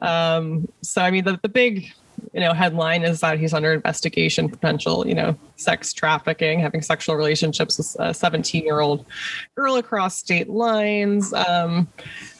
Um, 0.00 0.68
so 0.82 1.02
I 1.02 1.10
mean, 1.10 1.24
the 1.24 1.38
the 1.42 1.48
big 1.48 1.92
you 2.32 2.40
know 2.40 2.52
headline 2.52 3.02
is 3.02 3.20
that 3.20 3.38
he's 3.38 3.54
under 3.54 3.72
investigation 3.72 4.48
potential 4.48 5.06
you 5.06 5.14
know 5.14 5.36
sex 5.56 5.92
trafficking 5.92 6.58
having 6.60 6.82
sexual 6.82 7.16
relationships 7.16 7.78
with 7.78 7.96
a 8.00 8.12
17 8.12 8.64
year 8.64 8.80
old 8.80 9.06
girl 9.54 9.76
across 9.76 10.16
state 10.16 10.48
lines 10.48 11.32
um, 11.32 11.88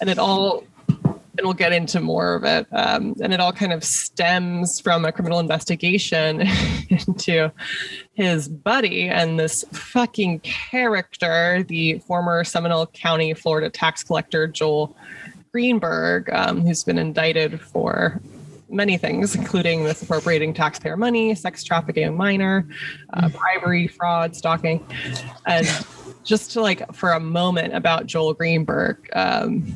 and 0.01 0.11
it 0.11 0.19
all 0.19 0.65
and 1.37 1.45
we'll 1.45 1.55
get 1.55 1.73
into 1.73 2.01
more 2.01 2.35
of 2.35 2.45
it 2.45 2.67
um, 2.73 3.15
and 3.21 3.33
it 3.33 3.41
all 3.41 3.53
kind 3.53 3.73
of 3.73 3.83
stems 3.85 4.81
from 4.81 5.05
a 5.05 5.13
criminal 5.13 5.39
investigation 5.39 6.41
into 6.89 7.51
his 8.15 8.49
buddy 8.49 9.09
and 9.09 9.39
this 9.39 9.65
fucking 9.73 10.39
character 10.41 11.65
the 11.69 11.99
former 12.01 12.45
seminole 12.45 12.87
county 12.89 13.35
florida 13.35 13.69
tax 13.69 14.03
collector 14.03 14.47
joel 14.47 14.97
greenberg 15.53 16.29
um, 16.33 16.61
who's 16.61 16.85
been 16.85 16.99
indicted 16.99 17.61
for 17.61 18.21
many 18.75 18.97
things, 18.97 19.35
including 19.35 19.85
misappropriating 19.85 20.53
taxpayer 20.53 20.97
money, 20.97 21.35
sex 21.35 21.63
trafficking 21.63 22.09
a 22.09 22.13
minor, 22.13 22.67
uh, 23.13 23.29
bribery, 23.29 23.87
fraud, 23.87 24.35
stalking. 24.35 24.85
And 25.47 25.67
just 26.25 26.51
to 26.53 26.61
like 26.61 26.93
for 26.95 27.13
a 27.13 27.21
moment 27.21 27.75
about 27.75 28.07
Joel 28.07 28.35
Greenberg, 28.35 29.09
um, 29.15 29.75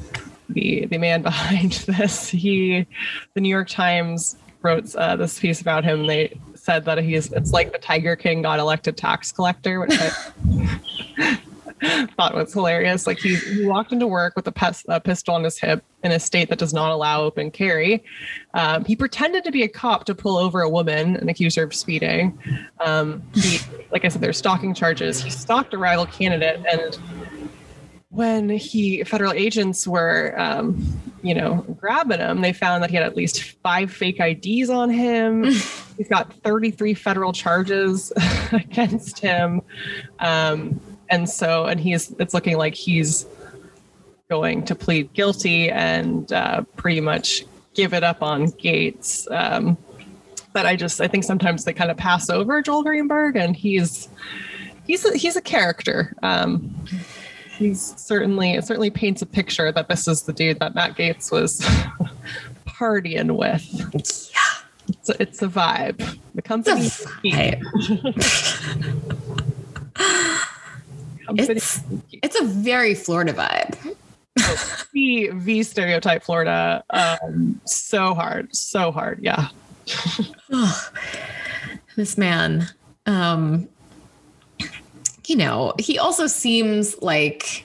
the 0.49 0.87
the 0.87 0.99
man 0.99 1.23
behind 1.31 1.73
this, 1.73 2.29
he, 2.29 2.87
the 3.35 3.41
New 3.41 3.49
York 3.49 3.69
Times 3.69 4.37
wrote 4.63 4.95
uh, 4.97 5.17
this 5.17 5.39
piece 5.39 5.61
about 5.61 5.85
him. 5.85 6.07
They 6.07 6.39
said 6.55 6.85
that 6.85 6.99
he's 6.99 7.33
it's 7.33 7.53
like 7.53 7.73
the 7.73 7.79
Tiger 7.79 8.17
King 8.17 8.43
got 8.43 8.59
elected 8.59 8.97
tax 8.97 9.33
collector, 9.33 9.81
which 9.81 9.97
I 9.99 11.39
thought 12.17 12.35
was 12.35 12.53
hilarious. 12.53 13.07
Like 13.07 13.19
he, 13.19 13.37
he 13.37 13.67
walked 13.67 13.93
into 13.93 14.07
work 14.07 14.35
with 14.37 14.47
a, 14.47 14.53
pes- 14.53 14.85
a, 14.89 15.01
pistol 15.01 15.35
on 15.35 15.45
his 15.45 15.59
hip 15.59 15.85
in 16.03 16.13
a 16.13 16.21
state 16.21 16.49
that 16.49 16.59
does 16.59 16.75
not 16.75 16.91
allow 16.91 17.23
open 17.23 17.51
carry. 17.51 18.03
Um, 18.55 18.85
he 18.85 18.97
pretended 18.97 19.45
to 19.45 19.53
be 19.53 19.63
a 19.63 19.69
cop 19.69 20.05
to 20.07 20.15
pull 20.15 20.37
over 20.37 20.61
a 20.61 20.69
woman 20.69 21.17
and 21.17 21.31
accuse 21.31 21.55
her 21.55 21.65
of 21.65 21.75
speeding. 21.75 22.39
Um, 22.81 23.23
he, 23.35 23.61
like 23.91 24.05
I 24.05 24.09
said, 24.09 24.21
there's 24.21 24.39
stalking 24.39 24.75
charges. 24.75 25.23
He 25.23 25.31
stalked 25.31 25.75
a 25.75 25.79
rival 25.79 26.07
candidate 26.07 26.65
and 26.71 26.99
when 28.11 28.49
he 28.49 29.05
federal 29.05 29.33
agents 29.33 29.87
were 29.87 30.35
um, 30.39 30.85
you 31.23 31.35
know 31.35 31.57
grabbing 31.79 32.21
him 32.21 32.41
they 32.41 32.53
found 32.53 32.83
that 32.83 32.91
he 32.91 32.97
had 32.97 33.05
at 33.05 33.17
least 33.17 33.43
five 33.63 33.93
fake 33.93 34.19
ids 34.19 34.71
on 34.71 34.91
him. 34.91 35.45
He's 35.99 36.09
got 36.09 36.33
33 36.45 36.95
federal 36.95 37.33
charges 37.33 38.13
against 38.53 39.19
him. 39.19 39.63
Um, 40.21 40.81
and 41.11 41.29
so 41.29 41.65
and 41.65 41.81
he's 41.81 42.13
it's 42.21 42.35
looking 42.35 42.57
like 42.57 42.75
he's 42.75 43.27
going 44.29 44.65
to 44.67 44.75
plead 44.75 45.13
guilty 45.13 45.71
and 45.71 46.33
uh, 46.33 46.63
pretty 46.77 47.01
much 47.01 47.45
give 47.75 47.95
it 47.95 48.05
up 48.05 48.23
on 48.23 48.47
gaetz. 48.53 49.27
Um, 49.31 49.77
but 50.53 50.67
I 50.67 50.77
just 50.77 51.01
I 51.01 51.09
think 51.09 51.25
sometimes 51.25 51.65
they 51.65 51.73
kind 51.73 51.91
of 51.91 51.97
pass 51.97 52.31
over 52.31 52.63
Joel 52.63 52.83
Greenberg, 52.83 53.37
and 53.37 53.57
he's 53.57 54.09
he's 54.87 55.05
a, 55.05 55.17
he's 55.17 55.37
a 55.37 55.41
character. 55.41 56.15
Um, 56.23 56.75
he's 57.59 57.95
certainly 57.97 58.55
it 58.55 58.65
certainly 58.65 58.91
paints 58.91 59.21
a 59.21 59.27
picture 59.27 59.71
that 59.73 59.89
this 59.89 60.07
is 60.09 60.23
the 60.23 60.33
dude 60.33 60.61
that 60.61 60.75
Matt 60.75 60.97
Gaetz 60.97 61.31
was 61.33 61.61
partying 62.67 63.37
with. 63.37 63.67
Yeah, 64.33 64.41
it's 64.89 65.09
a, 65.09 65.23
it's 65.23 65.43
a 65.43 65.49
vibe. 65.49 66.19
The 66.35 66.43
company. 66.43 66.83
It's 66.83 67.05
it's, 71.51 71.81
it's 72.13 72.41
a 72.41 72.45
very 72.45 72.95
Florida 72.95 73.33
vibe. 73.33 73.97
v 74.93 75.29
V 75.29 75.63
stereotype 75.63 76.23
Florida. 76.23 76.85
Um, 76.91 77.61
so 77.65 78.15
hard, 78.15 78.55
so 78.55 78.93
hard. 78.93 79.19
Yeah. 79.21 79.49
oh, 80.53 80.91
this 81.97 82.17
man, 82.17 82.69
um, 83.07 83.69
you 85.29 85.37
know, 85.37 85.75
he 85.79 85.99
also 85.99 86.27
seems 86.27 87.01
like 87.03 87.65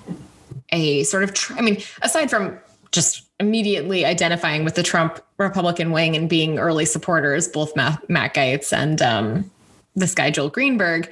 a 0.72 1.04
sort 1.04 1.24
of. 1.24 1.36
I 1.58 1.62
mean, 1.62 1.82
aside 2.02 2.30
from 2.30 2.60
just 2.92 3.24
immediately 3.40 4.06
identifying 4.06 4.64
with 4.64 4.76
the 4.76 4.84
Trump 4.84 5.20
Republican 5.38 5.92
wing 5.92 6.16
and 6.16 6.30
being 6.30 6.60
early 6.60 6.86
supporters, 6.86 7.48
both 7.48 7.76
Matt, 7.76 8.08
Matt 8.10 8.34
Gaetz 8.36 8.72
and 8.72 9.02
um, 9.02 9.52
this 9.96 10.14
guy 10.14 10.30
Joel 10.30 10.50
Greenberg 10.50 11.12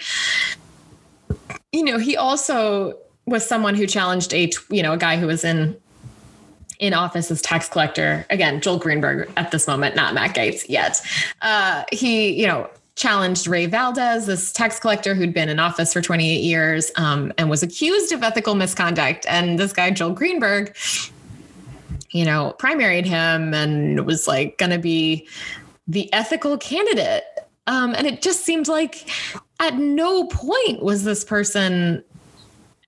you 1.72 1.84
know, 1.84 1.98
he 1.98 2.18
also 2.18 2.98
was 3.26 3.46
someone 3.48 3.76
who 3.76 3.88
challenged 3.88 4.34
a, 4.34 4.52
you 4.70 4.84
know, 4.84 4.94
a 4.94 4.98
guy 4.98 5.18
who 5.18 5.28
was 5.28 5.44
in 5.44 5.78
in 6.80 6.94
office 6.96 7.30
as 7.30 7.42
tax 7.42 7.70
collector. 7.70 8.26
Again, 8.32 8.60
Joel 8.60 8.80
Greenberg 8.80 9.32
at 9.38 9.52
this 9.52 9.68
moment, 9.68 9.96
not 9.96 10.16
Matt 10.16 10.36
Gaetz 10.36 10.68
yet. 10.68 11.00
Uh, 11.42 11.84
he, 11.92 12.32
you 12.32 12.48
know, 12.48 12.68
challenged 12.96 13.48
Ray 13.48 13.66
Valdes, 13.66 14.26
this 14.26 14.52
tax 14.52 14.80
collector 14.80 15.16
who'd 15.16 15.34
been 15.34 15.50
in 15.50 15.60
office 15.60 15.94
for 15.94 16.02
28 16.02 16.42
years 16.42 16.92
um, 16.96 17.32
and 17.38 17.50
was 17.50 17.64
accused 17.64 18.12
of 18.12 18.24
ethical 18.24 18.56
misconduct. 18.56 19.26
And 19.28 19.58
this 19.58 19.74
guy, 19.74 19.92
Joel 19.92 20.12
Greenberg, 20.12 20.76
you 22.12 22.26
know, 22.26 22.56
primaried 22.60 23.06
him 23.06 23.54
and 23.54 24.06
was 24.06 24.28
like 24.28 24.58
going 24.58 24.72
to 24.72 24.80
be 24.80 25.28
the 25.88 26.12
ethical 26.14 26.58
candidate. 26.58 27.24
Um, 27.68 27.96
and 27.96 28.06
it 28.06 28.22
just 28.22 28.44
seemed 28.44 28.68
like 28.68 29.10
at 29.60 29.76
no 29.76 30.26
point 30.26 30.84
was 30.84 31.04
this 31.04 31.24
person 31.24 32.04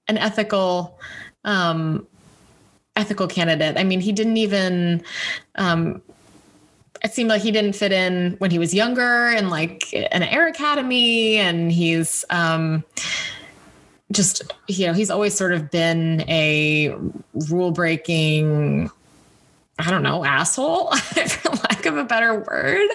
an 0.08 0.18
ethical 0.18 1.00
um 1.46 2.06
ethical 2.96 3.28
candidate 3.28 3.78
i 3.78 3.84
mean 3.84 4.00
he 4.00 4.12
didn't 4.12 4.38
even 4.38 5.02
um 5.56 6.02
it 7.04 7.14
seemed 7.14 7.30
like 7.30 7.42
he 7.42 7.52
didn't 7.52 7.74
fit 7.74 7.92
in 7.92 8.36
when 8.40 8.50
he 8.50 8.60
was 8.60 8.74
younger 8.74 9.28
and 9.28 9.50
like 9.50 9.94
an 9.94 10.24
air 10.24 10.48
academy 10.48 11.38
and 11.38 11.72
he's 11.72 12.24
um 12.30 12.84
just 14.12 14.44
you 14.68 14.88
know 14.88 14.94
he's 14.94 15.10
always 15.10 15.34
sort 15.34 15.54
of 15.54 15.70
been 15.72 16.22
a 16.30 16.96
rule 17.50 17.72
breaking 17.72 18.90
I 19.80 19.90
don't 19.90 20.04
know, 20.04 20.24
asshole, 20.24 20.96
for 20.96 21.50
lack 21.50 21.88
of 21.88 21.98
a 21.98 22.04
better 22.04 22.40
word. 22.40 22.88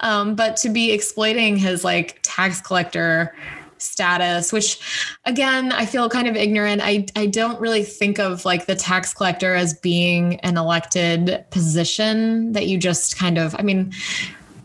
Um, 0.00 0.34
but 0.34 0.56
to 0.58 0.68
be 0.68 0.90
exploiting 0.90 1.56
his 1.56 1.84
like 1.84 2.18
tax 2.22 2.60
collector 2.60 3.34
status, 3.78 4.52
which 4.52 4.78
again, 5.24 5.72
I 5.72 5.86
feel 5.86 6.08
kind 6.08 6.28
of 6.28 6.36
ignorant. 6.36 6.80
I, 6.82 7.06
I 7.16 7.26
don't 7.26 7.60
really 7.60 7.82
think 7.82 8.18
of 8.18 8.44
like 8.44 8.66
the 8.66 8.74
tax 8.74 9.12
collector 9.12 9.54
as 9.54 9.74
being 9.74 10.40
an 10.40 10.56
elected 10.56 11.44
position 11.50 12.52
that 12.52 12.66
you 12.66 12.78
just 12.78 13.16
kind 13.16 13.38
of, 13.38 13.54
I 13.58 13.62
mean, 13.62 13.92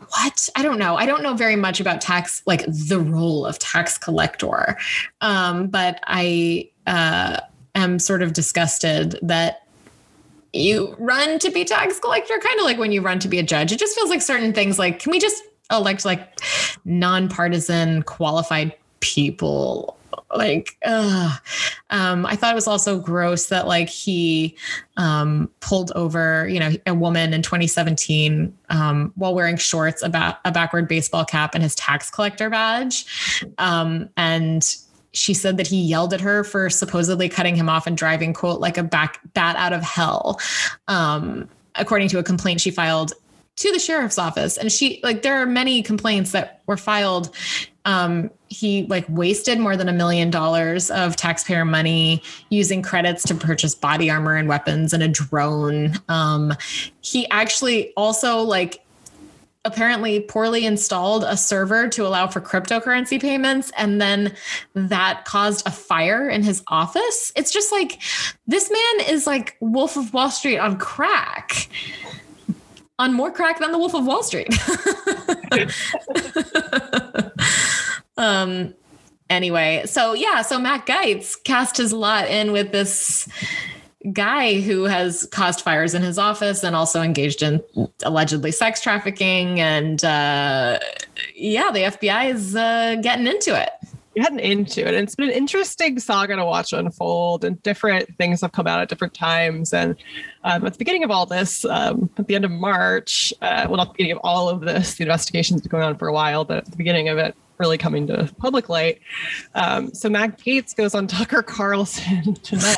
what? 0.09 0.49
I 0.55 0.63
don't 0.63 0.77
know. 0.77 0.95
I 0.95 1.05
don't 1.05 1.23
know 1.23 1.33
very 1.33 1.55
much 1.55 1.79
about 1.79 2.01
tax, 2.01 2.41
like 2.45 2.65
the 2.65 2.99
role 2.99 3.45
of 3.45 3.59
tax 3.59 3.97
collector. 3.97 4.77
Um, 5.21 5.67
but 5.67 5.99
I 6.05 6.69
uh, 6.85 7.39
am 7.75 7.97
sort 7.97 8.21
of 8.21 8.33
disgusted 8.33 9.17
that 9.21 9.65
you 10.53 10.95
run 10.99 11.39
to 11.39 11.49
be 11.49 11.63
tax 11.63 11.97
collector, 11.99 12.37
kind 12.39 12.59
of 12.59 12.65
like 12.65 12.77
when 12.77 12.91
you 12.91 13.01
run 13.01 13.19
to 13.19 13.29
be 13.29 13.39
a 13.39 13.43
judge. 13.43 13.71
It 13.71 13.79
just 13.79 13.95
feels 13.95 14.09
like 14.09 14.21
certain 14.21 14.51
things 14.51 14.77
like, 14.77 14.99
can 14.99 15.11
we 15.11 15.19
just 15.19 15.41
elect 15.71 16.03
like 16.03 16.41
nonpartisan 16.83 18.03
qualified 18.03 18.75
people? 19.01 19.97
Like, 20.33 20.77
uh, 20.85 21.35
um, 21.89 22.25
I 22.25 22.35
thought 22.35 22.53
it 22.53 22.55
was 22.55 22.67
also 22.67 22.99
gross 22.99 23.47
that 23.47 23.67
like 23.67 23.89
he 23.89 24.55
um, 24.95 25.49
pulled 25.59 25.91
over, 25.93 26.47
you 26.47 26.59
know, 26.59 26.71
a 26.87 26.93
woman 26.93 27.33
in 27.33 27.41
2017 27.41 28.57
um, 28.69 29.11
while 29.15 29.35
wearing 29.35 29.57
shorts 29.57 30.01
about 30.01 30.37
a 30.45 30.51
backward 30.51 30.87
baseball 30.87 31.25
cap 31.25 31.53
and 31.53 31.63
his 31.63 31.75
tax 31.75 32.09
collector 32.09 32.49
badge, 32.49 33.05
um, 33.57 34.09
and 34.15 34.77
she 35.13 35.33
said 35.33 35.57
that 35.57 35.67
he 35.67 35.81
yelled 35.81 36.13
at 36.13 36.21
her 36.21 36.43
for 36.45 36.69
supposedly 36.69 37.27
cutting 37.27 37.55
him 37.55 37.67
off 37.67 37.85
and 37.85 37.97
driving 37.97 38.33
quote 38.33 38.61
like 38.61 38.77
a 38.77 38.83
back 38.83 39.19
bat 39.33 39.57
out 39.57 39.73
of 39.73 39.83
hell. 39.83 40.39
Um, 40.87 41.49
according 41.75 42.07
to 42.09 42.19
a 42.19 42.23
complaint 42.23 42.61
she 42.61 42.71
filed 42.71 43.13
to 43.57 43.71
the 43.71 43.79
sheriff's 43.79 44.17
office. 44.17 44.57
And 44.57 44.71
she 44.71 44.99
like 45.03 45.21
there 45.21 45.41
are 45.41 45.45
many 45.45 45.83
complaints 45.83 46.31
that 46.31 46.61
were 46.65 46.77
filed 46.77 47.35
um, 47.85 48.29
he 48.49 48.83
like 48.83 49.05
wasted 49.09 49.59
more 49.59 49.75
than 49.75 49.89
a 49.89 49.93
million 49.93 50.29
dollars 50.29 50.91
of 50.91 51.15
taxpayer 51.15 51.65
money 51.65 52.21
using 52.49 52.81
credits 52.81 53.23
to 53.23 53.35
purchase 53.35 53.73
body 53.73 54.09
armor 54.09 54.35
and 54.35 54.47
weapons 54.47 54.93
and 54.93 55.01
a 55.01 55.07
drone. 55.07 55.93
Um, 56.09 56.53
he 57.01 57.29
actually 57.29 57.93
also 57.95 58.39
like 58.39 58.83
apparently 59.63 60.19
poorly 60.19 60.65
installed 60.65 61.23
a 61.23 61.37
server 61.37 61.87
to 61.87 62.05
allow 62.05 62.25
for 62.27 62.41
cryptocurrency 62.41 63.21
payments 63.21 63.71
and 63.77 64.01
then 64.01 64.33
that 64.73 65.23
caused 65.25 65.67
a 65.67 65.71
fire 65.71 66.27
in 66.27 66.41
his 66.41 66.63
office. 66.67 67.31
It's 67.35 67.51
just 67.51 67.71
like 67.71 68.01
this 68.47 68.71
man 68.71 69.07
is 69.07 69.27
like 69.27 69.57
wolf 69.59 69.97
of 69.97 70.13
wall 70.13 70.31
street 70.31 70.57
on 70.57 70.77
crack 70.77 71.69
on 73.01 73.13
more 73.13 73.31
crack 73.31 73.59
than 73.59 73.71
the 73.71 73.77
wolf 73.77 73.93
of 73.93 74.05
wall 74.05 74.23
street 74.23 74.47
um 78.17 78.73
anyway 79.29 79.83
so 79.85 80.13
yeah 80.13 80.41
so 80.41 80.59
matt 80.59 80.85
gaetz 80.85 81.35
cast 81.43 81.77
his 81.77 81.91
lot 81.91 82.27
in 82.27 82.51
with 82.51 82.71
this 82.71 83.27
guy 84.13 84.59
who 84.61 84.85
has 84.85 85.27
caused 85.31 85.61
fires 85.61 85.93
in 85.93 86.01
his 86.01 86.17
office 86.17 86.63
and 86.63 86.75
also 86.75 87.01
engaged 87.01 87.43
in 87.43 87.61
allegedly 88.03 88.51
sex 88.51 88.81
trafficking. 88.81 89.59
And 89.59 90.03
uh, 90.03 90.79
yeah, 91.35 91.71
the 91.71 91.79
FBI 91.79 92.33
is 92.33 92.55
uh, 92.55 92.95
getting 93.01 93.27
into 93.27 93.59
it. 93.59 93.69
Getting 94.15 94.39
into 94.39 94.81
it. 94.81 94.93
And 94.93 95.03
it's 95.03 95.15
been 95.15 95.29
an 95.29 95.35
interesting 95.35 95.97
saga 95.99 96.35
to 96.35 96.45
watch 96.45 96.73
unfold, 96.73 97.45
and 97.45 97.61
different 97.63 98.17
things 98.17 98.41
have 98.41 98.51
come 98.51 98.67
out 98.67 98.81
at 98.81 98.89
different 98.89 99.13
times. 99.13 99.73
And 99.73 99.95
um, 100.43 100.65
at 100.65 100.73
the 100.73 100.77
beginning 100.77 101.03
of 101.03 101.11
all 101.11 101.25
this, 101.25 101.63
um, 101.65 102.09
at 102.17 102.27
the 102.27 102.35
end 102.35 102.43
of 102.43 102.51
March, 102.51 103.33
uh, 103.41 103.67
well, 103.69 103.77
not 103.77 103.87
the 103.89 103.93
beginning 103.93 104.13
of 104.13 104.19
all 104.23 104.49
of 104.49 104.61
this, 104.61 104.95
the 104.95 105.03
investigation's 105.03 105.61
been 105.61 105.69
going 105.69 105.83
on 105.83 105.97
for 105.97 106.07
a 106.07 106.13
while, 106.13 106.43
but 106.43 106.57
at 106.57 106.65
the 106.65 106.77
beginning 106.77 107.07
of 107.07 107.17
it, 107.17 107.35
really 107.57 107.77
coming 107.77 108.07
to 108.07 108.29
public 108.39 108.67
light. 108.67 108.99
Um, 109.55 109.93
so 109.93 110.09
Matt 110.09 110.39
Gaetz 110.39 110.75
goes 110.75 110.93
on 110.93 111.07
Tucker 111.07 111.43
Carlson 111.43 112.33
tonight 112.43 112.77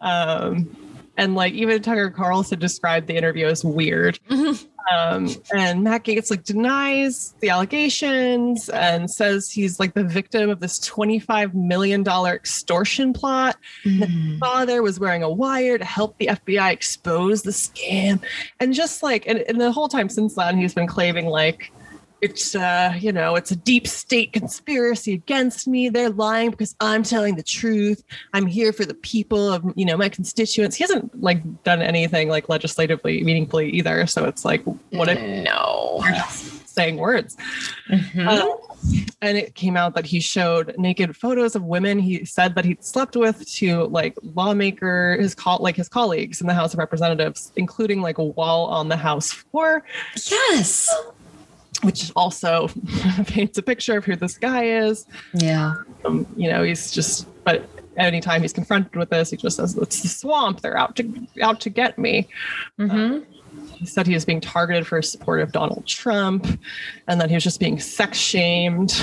um, 0.00 0.76
and 1.16 1.34
like 1.34 1.52
even 1.52 1.82
Tucker 1.82 2.10
Carlson 2.10 2.58
described 2.58 3.06
the 3.06 3.16
interview 3.16 3.46
as 3.46 3.64
weird. 3.64 4.18
Mm-hmm. 4.30 4.66
Um, 4.90 5.28
and 5.54 5.84
Matt 5.84 6.04
Gaetz 6.04 6.30
like 6.30 6.44
denies 6.44 7.34
the 7.40 7.50
allegations 7.50 8.68
and 8.68 9.10
says 9.10 9.50
he's 9.50 9.78
like 9.78 9.94
the 9.94 10.04
victim 10.04 10.50
of 10.50 10.60
this 10.60 10.78
$25 10.80 11.54
million 11.54 12.06
extortion 12.06 13.12
plot. 13.12 13.56
Mm. 13.84 14.06
His 14.06 14.38
father 14.38 14.82
was 14.82 14.98
wearing 14.98 15.22
a 15.22 15.30
wire 15.30 15.78
to 15.78 15.84
help 15.84 16.18
the 16.18 16.26
FBI 16.28 16.72
expose 16.72 17.42
the 17.42 17.50
scam. 17.50 18.22
And 18.60 18.74
just 18.74 19.02
like, 19.02 19.26
and, 19.26 19.38
and 19.40 19.60
the 19.60 19.72
whole 19.72 19.88
time 19.88 20.08
since 20.08 20.34
then, 20.34 20.58
he's 20.58 20.74
been 20.74 20.86
claiming 20.86 21.26
like, 21.26 21.72
it's 22.22 22.54
uh 22.54 22.94
you 22.98 23.12
know 23.12 23.34
it's 23.34 23.50
a 23.50 23.56
deep 23.56 23.86
state 23.86 24.32
conspiracy 24.32 25.12
against 25.12 25.66
me. 25.66 25.88
They're 25.88 26.08
lying 26.08 26.50
because 26.50 26.74
i'm 26.80 27.02
telling 27.02 27.34
the 27.34 27.42
truth. 27.42 28.02
I'm 28.32 28.46
here 28.46 28.72
for 28.72 28.84
the 28.84 28.94
people 28.94 29.52
of 29.52 29.64
you 29.74 29.84
know 29.84 29.96
my 29.96 30.08
constituents. 30.08 30.76
He 30.76 30.84
hasn't 30.84 31.20
like 31.20 31.64
done 31.64 31.82
anything 31.82 32.28
like 32.28 32.48
legislatively 32.48 33.22
meaningfully 33.24 33.70
either. 33.70 34.06
So 34.06 34.24
it's 34.24 34.44
like 34.44 34.62
what 34.90 35.08
if 35.08 35.20
no. 35.20 36.02
saying 36.64 36.96
words? 36.96 37.36
Mm-hmm. 37.90 38.28
uh, 38.28 38.46
and 39.20 39.36
it 39.36 39.54
came 39.54 39.76
out 39.76 39.94
that 39.94 40.06
he 40.06 40.20
showed 40.20 40.74
naked 40.78 41.14
photos 41.16 41.54
of 41.54 41.62
women 41.62 41.98
he 41.98 42.24
said 42.24 42.54
that 42.54 42.64
he'd 42.64 42.82
slept 42.82 43.14
with 43.14 43.48
to 43.48 43.84
like 43.84 44.16
lawmaker 44.34 45.16
his 45.20 45.34
call 45.34 45.58
like 45.58 45.76
his 45.76 45.88
colleagues 45.88 46.40
in 46.40 46.46
the 46.46 46.54
house 46.54 46.72
of 46.72 46.78
representatives 46.78 47.52
including 47.56 48.00
like 48.00 48.18
a 48.18 48.24
wall 48.24 48.66
on 48.66 48.88
the 48.88 48.96
house 48.96 49.30
floor. 49.32 49.84
Yes 50.30 50.88
which 51.82 52.12
also 52.16 52.68
paints 53.26 53.58
a 53.58 53.62
picture 53.62 53.98
of 53.98 54.04
who 54.04 54.16
this 54.16 54.38
guy 54.38 54.64
is. 54.64 55.06
Yeah. 55.34 55.74
Um, 56.04 56.26
you 56.36 56.50
know, 56.50 56.62
he's 56.62 56.90
just, 56.90 57.26
but 57.44 57.68
anytime 57.96 58.42
he's 58.42 58.52
confronted 58.52 58.96
with 58.96 59.10
this, 59.10 59.30
he 59.30 59.36
just 59.36 59.56
says, 59.56 59.76
"It's 59.76 60.02
the 60.02 60.08
swamp. 60.08 60.60
They're 60.60 60.76
out 60.76 60.96
to 60.96 61.26
out 61.42 61.60
to 61.62 61.70
get 61.70 61.98
me." 61.98 62.28
Mm-hmm. 62.78 63.16
Uh, 63.16 63.20
he 63.76 63.86
said 63.86 64.06
he 64.06 64.14
was 64.14 64.24
being 64.24 64.40
targeted 64.40 64.86
for 64.86 64.96
his 64.96 65.10
support 65.10 65.40
of 65.40 65.52
Donald 65.52 65.86
Trump, 65.86 66.46
and 67.08 67.20
that 67.20 67.28
he 67.28 67.34
was 67.34 67.44
just 67.44 67.60
being 67.60 67.78
sex 67.78 68.18
shamed. 68.18 68.94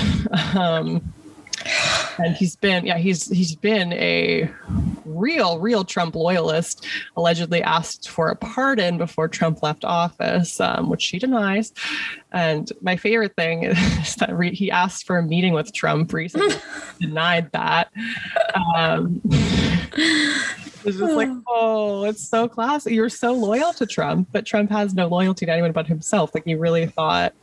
Um, 0.54 1.12
and 2.18 2.34
he's 2.34 2.56
been 2.56 2.86
yeah 2.86 2.96
he's 2.96 3.28
he's 3.28 3.54
been 3.54 3.92
a 3.92 4.50
real 5.10 5.58
real 5.58 5.84
trump 5.84 6.14
loyalist 6.14 6.86
allegedly 7.16 7.62
asked 7.62 8.08
for 8.08 8.28
a 8.28 8.36
pardon 8.36 8.98
before 8.98 9.28
trump 9.28 9.62
left 9.62 9.84
office 9.84 10.60
um, 10.60 10.88
which 10.88 11.02
she 11.02 11.18
denies. 11.18 11.72
And 12.32 12.70
my 12.80 12.96
favorite 12.96 13.34
thing 13.36 13.64
is 13.64 14.16
that 14.16 14.36
re- 14.36 14.54
he 14.54 14.70
asked 14.70 15.06
for 15.06 15.18
a 15.18 15.22
meeting 15.22 15.52
with 15.52 15.72
trump 15.72 16.12
recently 16.12 16.54
denied 17.00 17.50
that. 17.52 17.90
Um, 18.76 19.20
it's 19.94 20.98
just 20.98 21.14
like 21.14 21.28
oh 21.48 22.04
it's 22.04 22.26
so 22.26 22.48
classic 22.48 22.92
you're 22.92 23.08
so 23.08 23.32
loyal 23.32 23.72
to 23.74 23.86
trump 23.86 24.28
but 24.32 24.46
trump 24.46 24.70
has 24.70 24.94
no 24.94 25.08
loyalty 25.08 25.46
to 25.46 25.52
anyone 25.52 25.72
but 25.72 25.86
himself. 25.86 26.34
Like 26.34 26.46
you 26.46 26.58
really 26.58 26.86
thought 26.86 27.34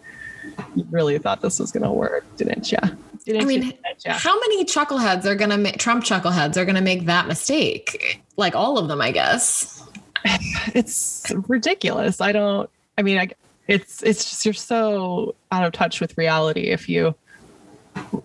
you 0.75 0.87
really 0.89 1.17
thought 1.17 1.41
this 1.41 1.59
was 1.59 1.71
going 1.71 1.83
to 1.83 1.91
work 1.91 2.23
didn't 2.37 2.71
you 2.71 2.79
I 3.29 3.43
mean, 3.45 3.73
how 4.05 4.39
many 4.39 4.63
chuckleheads 4.65 5.25
are 5.25 5.35
going 5.35 5.49
to 5.49 5.57
make 5.57 5.77
Trump 5.77 6.03
chuckleheads 6.03 6.55
are 6.57 6.65
going 6.65 6.75
to 6.75 6.81
make 6.81 7.05
that 7.05 7.27
mistake? 7.27 8.21
Like 8.37 8.55
all 8.55 8.77
of 8.77 8.87
them, 8.87 9.01
I 9.01 9.11
guess. 9.11 9.83
It's 10.73 11.31
ridiculous. 11.47 12.21
I 12.21 12.31
don't. 12.31 12.69
I 12.97 13.01
mean, 13.01 13.17
I, 13.17 13.29
it's 13.67 14.03
it's 14.03 14.29
just 14.29 14.45
you're 14.45 14.53
so 14.53 15.35
out 15.51 15.65
of 15.65 15.71
touch 15.71 15.99
with 16.01 16.17
reality 16.17 16.69
if 16.69 16.89
you 16.89 17.15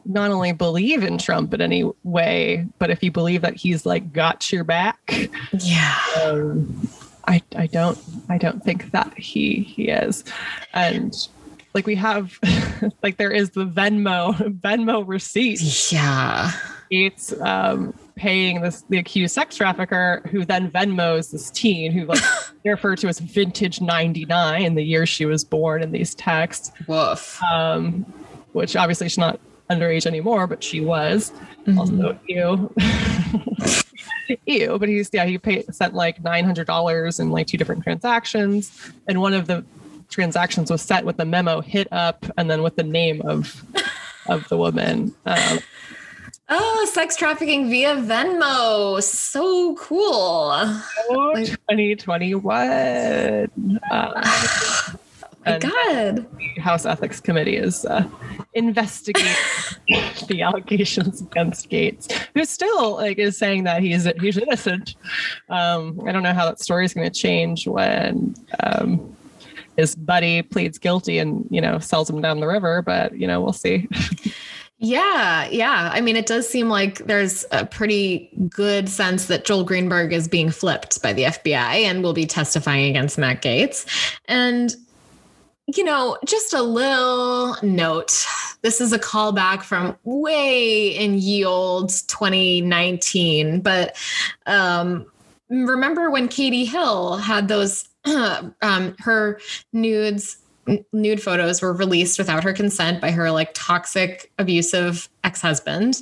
not 0.05 0.31
only 0.31 0.53
believe 0.53 1.03
in 1.03 1.19
Trump 1.19 1.55
in 1.55 1.61
any 1.61 1.91
way, 2.05 2.67
but 2.79 2.91
if 2.91 3.03
you 3.03 3.11
believe 3.11 3.43
that 3.43 3.55
he's 3.55 3.87
like 3.87 4.13
got 4.13 4.53
your 4.53 4.65
back. 4.65 5.31
Yeah. 5.59 5.99
Um, 6.23 6.89
I 7.27 7.43
I 7.57 7.67
don't 7.67 7.99
I 8.29 8.39
don't 8.39 8.63
think 8.65 8.91
that 8.91 9.17
he 9.17 9.61
he 9.61 9.89
is, 9.89 10.25
and 10.75 11.15
like 11.75 11.87
we 11.87 11.95
have 11.95 12.39
like 13.03 13.17
there 13.17 13.31
is 13.31 13.51
the 13.51 13.65
Venmo 13.65 14.35
Venmo 14.61 15.07
receipt. 15.07 15.61
Yeah. 15.93 16.51
It's 16.91 17.39
um 17.41 17.95
paying 18.17 18.61
this 18.61 18.83
the 18.89 18.99
accused 18.99 19.35
sex 19.35 19.57
trafficker 19.57 20.23
who 20.31 20.45
then 20.45 20.71
Venmos 20.71 21.31
this 21.31 21.51
teen 21.51 21.93
who 21.93 22.05
like 22.05 22.23
referred 22.65 22.99
to 22.99 23.09
as 23.09 23.19
vintage 23.19 23.81
99 23.81 24.75
the 24.75 24.85
year 24.85 25.07
she 25.07 25.25
was 25.25 25.45
born 25.45 25.83
in 25.83 25.93
these 25.93 26.15
texts. 26.15 26.73
Woof. 26.87 27.43
Um 27.43 28.05
which 28.53 28.77
obviously 28.77 29.09
she's 29.09 29.19
not 29.19 29.41
underage 29.71 30.05
anymore, 30.07 30.47
but 30.47 30.63
she 30.63 30.81
was. 30.81 31.33
Mm-hmm. 31.67 31.79
Also 31.79 32.19
ew. 32.29 32.75
ew. 34.47 34.79
But 34.79 34.89
he's 34.91 35.09
yeah, 35.13 35.25
he 35.25 35.39
paid 35.39 35.75
sent 35.75 35.95
like 35.95 36.23
nine 36.23 36.45
hundred 36.45 36.67
dollars 36.67 37.19
in 37.19 37.31
like 37.31 37.47
two 37.47 37.57
different 37.57 37.83
transactions. 37.83 38.93
And 39.09 39.21
one 39.21 39.33
of 39.33 39.47
the 39.47 39.65
transactions 40.13 40.71
was 40.71 40.83
set 40.83 41.05
with 41.05 41.17
the 41.17 41.25
memo 41.25 41.61
hit 41.61 41.89
up 41.91 42.25
and 42.37 42.51
then 42.51 42.63
with 42.63 42.77
the 42.77 42.85
name 42.85 43.23
of 43.23 43.65
of 44.27 44.49
the 44.49 44.57
woman. 44.57 45.13
Um, 45.27 45.59
oh, 46.49 46.89
sex 46.93 47.17
trafficking 47.17 47.69
via 47.69 47.97
Venmo. 47.97 49.03
So 49.03 49.75
cool. 49.77 50.53
Oh, 51.15 51.35
2021. 51.35 53.51
Uh, 53.91 54.93
my 55.45 55.59
God. 55.59 56.27
The 56.39 56.61
House 56.61 56.87
Ethics 56.87 57.21
Committee 57.21 57.57
is 57.57 57.85
uh, 57.85 58.09
investigating 58.55 59.33
the 60.29 60.43
allegations 60.43 61.21
against 61.21 61.69
Gaetz, 61.71 62.11
who 62.35 62.45
still 62.45 62.97
like 62.97 63.19
is 63.19 63.37
saying 63.37 63.65
that 63.65 63.83
he's 63.83 64.09
he's 64.21 64.39
innocent. 64.39 64.95
Um, 65.49 66.01
I 66.07 66.13
don't 66.13 66.23
know 66.23 66.33
how 66.33 66.47
that 66.47 66.61
story 66.61 66.85
is 66.85 66.95
going 66.95 67.11
to 67.11 67.19
change 67.19 67.67
when 67.67 68.35
um, 68.63 69.17
his 69.77 69.95
buddy 69.95 70.43
pleads 70.43 70.79
guilty 70.79 71.19
and 71.19 71.47
you 71.51 71.61
know 71.61 71.79
sells 71.79 72.09
him 72.09 72.21
down 72.21 72.41
the 72.41 72.47
river 72.47 72.83
but 72.83 73.17
you 73.17 73.27
know 73.27 73.41
we'll 73.41 73.53
see. 73.53 73.89
Yeah 74.85 75.49
yeah. 75.49 75.91
I 75.93 76.01
mean 76.01 76.17
it 76.17 76.27
does 76.27 76.49
seem 76.49 76.69
like 76.69 76.99
there's 77.07 77.45
a 77.53 77.65
pretty 77.65 78.29
good 78.49 78.89
sense 78.89 79.27
that 79.27 79.45
joel 79.45 79.63
greenberg 79.63 80.13
is 80.13 80.27
being 80.27 80.51
flipped 80.51 81.01
by 81.01 81.13
the 81.13 81.23
fbi 81.23 81.85
and 81.85 82.03
will 82.03 82.13
be 82.13 82.27
testifying 82.27 82.91
against 82.91 83.17
matt 83.17 83.43
gaetz 83.43 83.87
and 84.25 84.75
you 85.77 85.85
know 85.85 86.19
just 86.27 86.53
a 86.53 86.63
little 86.63 87.57
note 87.63 88.27
this 88.63 88.81
is 88.81 88.93
a 88.93 88.99
callback 88.99 89.63
from 89.63 89.97
way 90.03 90.89
in 90.89 91.15
ye 91.15 91.45
old 91.45 91.91
2019 92.09 93.61
but 93.61 93.97
um 94.47 95.07
remember 95.49 96.11
when 96.11 96.27
katie 96.27 96.65
hill 96.65 97.19
had 97.19 97.47
those 97.47 97.89
um, 98.63 98.97
her 98.99 99.41
nudes 99.73 100.39
nude 100.93 101.21
photos 101.21 101.61
were 101.61 101.73
released 101.73 102.19
without 102.19 102.45
her 102.45 102.53
consent 102.53 103.01
by 103.01 103.11
her 103.11 103.33
like 103.33 103.51
toxic 103.53 104.31
abusive 104.39 105.09
ex-husband. 105.25 106.01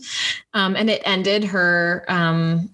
Um, 0.53 0.77
and 0.77 0.91
it 0.91 1.01
ended 1.07 1.45
her 1.45 2.05
um, 2.09 2.71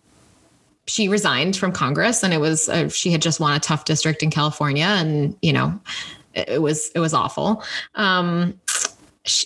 she 0.88 1.08
resigned 1.08 1.56
from 1.56 1.72
congress 1.72 2.22
and 2.22 2.32
it 2.32 2.38
was 2.38 2.68
uh, 2.68 2.88
she 2.88 3.10
had 3.10 3.22
just 3.22 3.40
won 3.40 3.56
a 3.56 3.60
tough 3.60 3.84
district 3.84 4.22
in 4.22 4.30
california 4.30 4.84
and 4.84 5.36
you 5.42 5.52
know 5.52 5.80
it, 6.36 6.48
it 6.50 6.62
was 6.62 6.90
it 6.94 7.00
was 7.00 7.14
awful. 7.14 7.64
Um, 7.94 8.60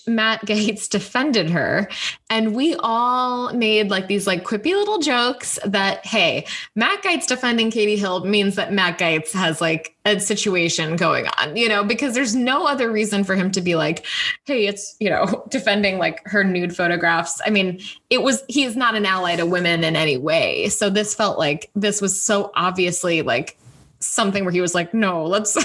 Matt 0.06 0.40
Gaetz 0.46 0.88
defended 0.88 1.50
her. 1.50 1.88
And 2.28 2.54
we 2.54 2.76
all 2.78 3.52
made 3.52 3.90
like 3.90 4.06
these 4.06 4.26
like 4.26 4.44
quippy 4.44 4.72
little 4.72 4.98
jokes 4.98 5.58
that 5.64 6.04
hey 6.06 6.46
Matt 6.76 7.02
Gaetz 7.02 7.26
defending 7.26 7.70
Katie 7.70 7.96
Hill 7.96 8.24
means 8.24 8.54
that 8.56 8.72
Matt 8.72 8.98
Gaetz 8.98 9.32
has 9.32 9.60
like 9.60 9.96
a 10.06 10.18
situation 10.18 10.96
going 10.96 11.26
on 11.38 11.56
you 11.56 11.68
know 11.68 11.84
because 11.84 12.14
there's 12.14 12.34
no 12.34 12.66
other 12.66 12.90
reason 12.90 13.22
for 13.22 13.34
him 13.34 13.50
to 13.50 13.60
be 13.60 13.74
like 13.74 14.06
hey 14.44 14.66
it's 14.66 14.96
you 15.00 15.10
know 15.10 15.44
defending 15.50 15.98
like 15.98 16.22
her 16.26 16.44
nude 16.44 16.74
photographs. 16.74 17.40
I 17.44 17.50
mean 17.50 17.80
it 18.10 18.22
was 18.22 18.42
he's 18.48 18.76
not 18.76 18.94
an 18.94 19.06
ally 19.06 19.36
to 19.36 19.46
women 19.46 19.82
in 19.82 19.96
any 19.96 20.16
way. 20.16 20.68
So 20.68 20.88
this 20.88 21.14
felt 21.14 21.38
like 21.38 21.70
this 21.74 22.00
was 22.00 22.20
so 22.22 22.52
obviously 22.54 23.22
like 23.22 23.58
something 24.00 24.44
where 24.44 24.52
he 24.52 24.60
was 24.60 24.74
like, 24.74 24.92
no, 24.94 25.24
let's 25.24 25.56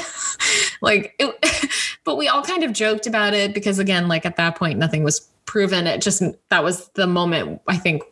like, 0.81 1.15
it, 1.19 1.71
but 2.03 2.17
we 2.17 2.27
all 2.27 2.43
kind 2.43 2.63
of 2.63 2.73
joked 2.73 3.07
about 3.07 3.33
it 3.33 3.53
because 3.53 3.79
again, 3.79 4.07
like 4.07 4.25
at 4.25 4.35
that 4.37 4.55
point, 4.55 4.77
nothing 4.77 5.03
was 5.03 5.21
proven. 5.45 5.87
It 5.87 6.01
just, 6.01 6.21
that 6.49 6.63
was 6.63 6.89
the 6.89 7.07
moment 7.07 7.61
I 7.67 7.77
think, 7.77 8.03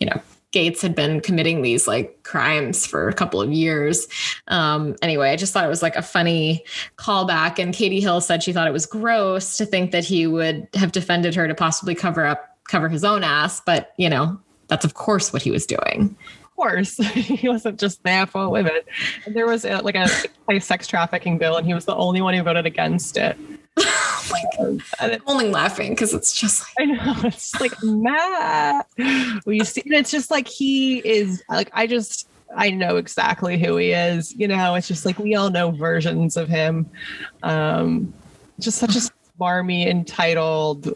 you 0.00 0.06
know, 0.06 0.20
Gaetz 0.52 0.80
had 0.80 0.94
been 0.94 1.20
committing 1.20 1.62
these 1.62 1.88
like 1.88 2.22
crimes 2.22 2.86
for 2.86 3.08
a 3.08 3.12
couple 3.12 3.42
of 3.42 3.52
years. 3.52 4.06
Um, 4.46 4.94
anyway, 5.02 5.30
I 5.30 5.36
just 5.36 5.52
thought 5.52 5.64
it 5.64 5.68
was 5.68 5.82
like 5.82 5.96
a 5.96 6.02
funny 6.02 6.64
callback. 6.96 7.58
And 7.58 7.74
Katie 7.74 8.00
Hill 8.00 8.20
said 8.20 8.42
she 8.42 8.52
thought 8.52 8.68
it 8.68 8.72
was 8.72 8.86
gross 8.86 9.56
to 9.56 9.66
think 9.66 9.90
that 9.90 10.04
he 10.04 10.28
would 10.28 10.68
have 10.74 10.92
defended 10.92 11.34
her 11.34 11.48
to 11.48 11.54
possibly 11.54 11.96
cover 11.96 12.24
up, 12.24 12.56
cover 12.68 12.88
his 12.88 13.02
own 13.02 13.24
ass. 13.24 13.60
But, 13.66 13.94
you 13.96 14.08
know, 14.08 14.38
that's 14.68 14.84
of 14.84 14.94
course 14.94 15.32
what 15.32 15.42
he 15.42 15.50
was 15.50 15.66
doing 15.66 16.16
course, 16.56 16.96
he 17.14 17.48
wasn't 17.48 17.78
just 17.78 18.02
there 18.02 18.26
for 18.26 18.48
women. 18.48 18.80
And 19.26 19.34
there 19.34 19.46
was 19.46 19.64
a, 19.64 19.78
like 19.78 19.94
a, 19.94 20.08
a, 20.50 20.60
sex 20.60 20.86
trafficking 20.86 21.38
bill, 21.38 21.56
and 21.56 21.66
he 21.66 21.74
was 21.74 21.84
the 21.84 21.94
only 21.94 22.20
one 22.20 22.34
who 22.34 22.42
voted 22.42 22.66
against 22.66 23.16
it. 23.16 23.36
oh 23.78 24.32
um, 24.60 24.80
I'm 25.00 25.20
only 25.26 25.48
laughing 25.48 25.92
because 25.92 26.14
it's 26.14 26.32
just 26.32 26.62
like 26.62 26.88
I 26.88 26.92
know 26.92 27.14
it's 27.24 27.60
like 27.60 27.72
Matt. 27.82 28.86
We 29.44 29.64
see 29.64 29.82
it's 29.86 30.10
just 30.10 30.30
like 30.30 30.46
he 30.46 30.98
is 30.98 31.42
like 31.48 31.70
I 31.72 31.86
just 31.86 32.28
I 32.56 32.70
know 32.70 32.96
exactly 32.96 33.58
who 33.58 33.76
he 33.76 33.90
is. 33.90 34.34
You 34.34 34.48
know, 34.48 34.74
it's 34.76 34.88
just 34.88 35.04
like 35.04 35.18
we 35.18 35.34
all 35.34 35.50
know 35.50 35.72
versions 35.72 36.36
of 36.36 36.48
him. 36.48 36.88
Um, 37.42 38.14
just 38.60 38.78
such 38.78 38.94
a 38.96 39.00
smarmy, 39.40 39.88
entitled, 39.88 40.94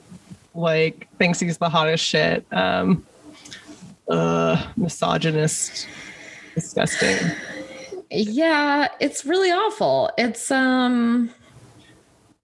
like 0.55 1.09
thinks 1.19 1.41
he's 1.41 1.59
the 1.59 1.69
hottest 1.69 2.05
shit. 2.05 2.47
Um, 2.53 3.05
uh, 4.09 4.67
misogynist, 4.77 5.87
disgusting. 6.55 7.17
Yeah, 8.11 8.89
it's 9.01 9.25
really 9.25 9.51
awful. 9.51 10.11
It's 10.17 10.51
um, 10.51 11.31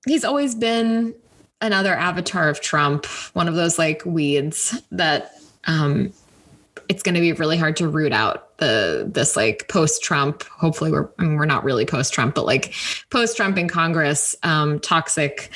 he's 0.07 0.25
always 0.25 0.55
been 0.55 1.15
another 1.61 1.95
avatar 1.95 2.49
of 2.49 2.61
Trump, 2.61 3.07
one 3.35 3.49
of 3.49 3.55
those 3.55 3.79
like 3.79 4.03
weeds 4.05 4.81
that 4.91 5.33
um, 5.67 6.13
it's 6.89 7.03
going 7.03 7.15
to 7.15 7.21
be 7.21 7.33
really 7.33 7.57
hard 7.57 7.77
to 7.77 7.89
root 7.89 8.13
out 8.13 8.57
the 8.59 9.09
this 9.11 9.37
like 9.37 9.67
post 9.69 10.03
Trump. 10.03 10.43
Hopefully, 10.45 10.93
we're 10.93 11.09
I 11.19 11.23
mean, 11.23 11.37
we're 11.37 11.47
not 11.47 11.65
really 11.65 11.87
post 11.87 12.13
Trump, 12.13 12.35
but 12.35 12.45
like 12.45 12.75
post 13.11 13.37
Trump 13.37 13.59
in 13.59 13.69
Congress, 13.69 14.37
um, 14.43 14.81
toxic. 14.81 15.51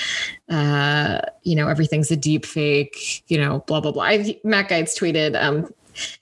Uh, 0.48 1.20
you 1.42 1.54
know, 1.54 1.68
everything's 1.68 2.10
a 2.10 2.16
deep 2.16 2.46
fake. 2.46 3.22
You 3.30 3.38
know, 3.38 3.62
blah 3.66 3.80
blah 3.80 3.92
blah. 3.92 4.04
I've, 4.04 4.30
Matt 4.44 4.70
Gaetz 4.70 4.98
tweeted 4.98 5.40
um, 5.40 5.70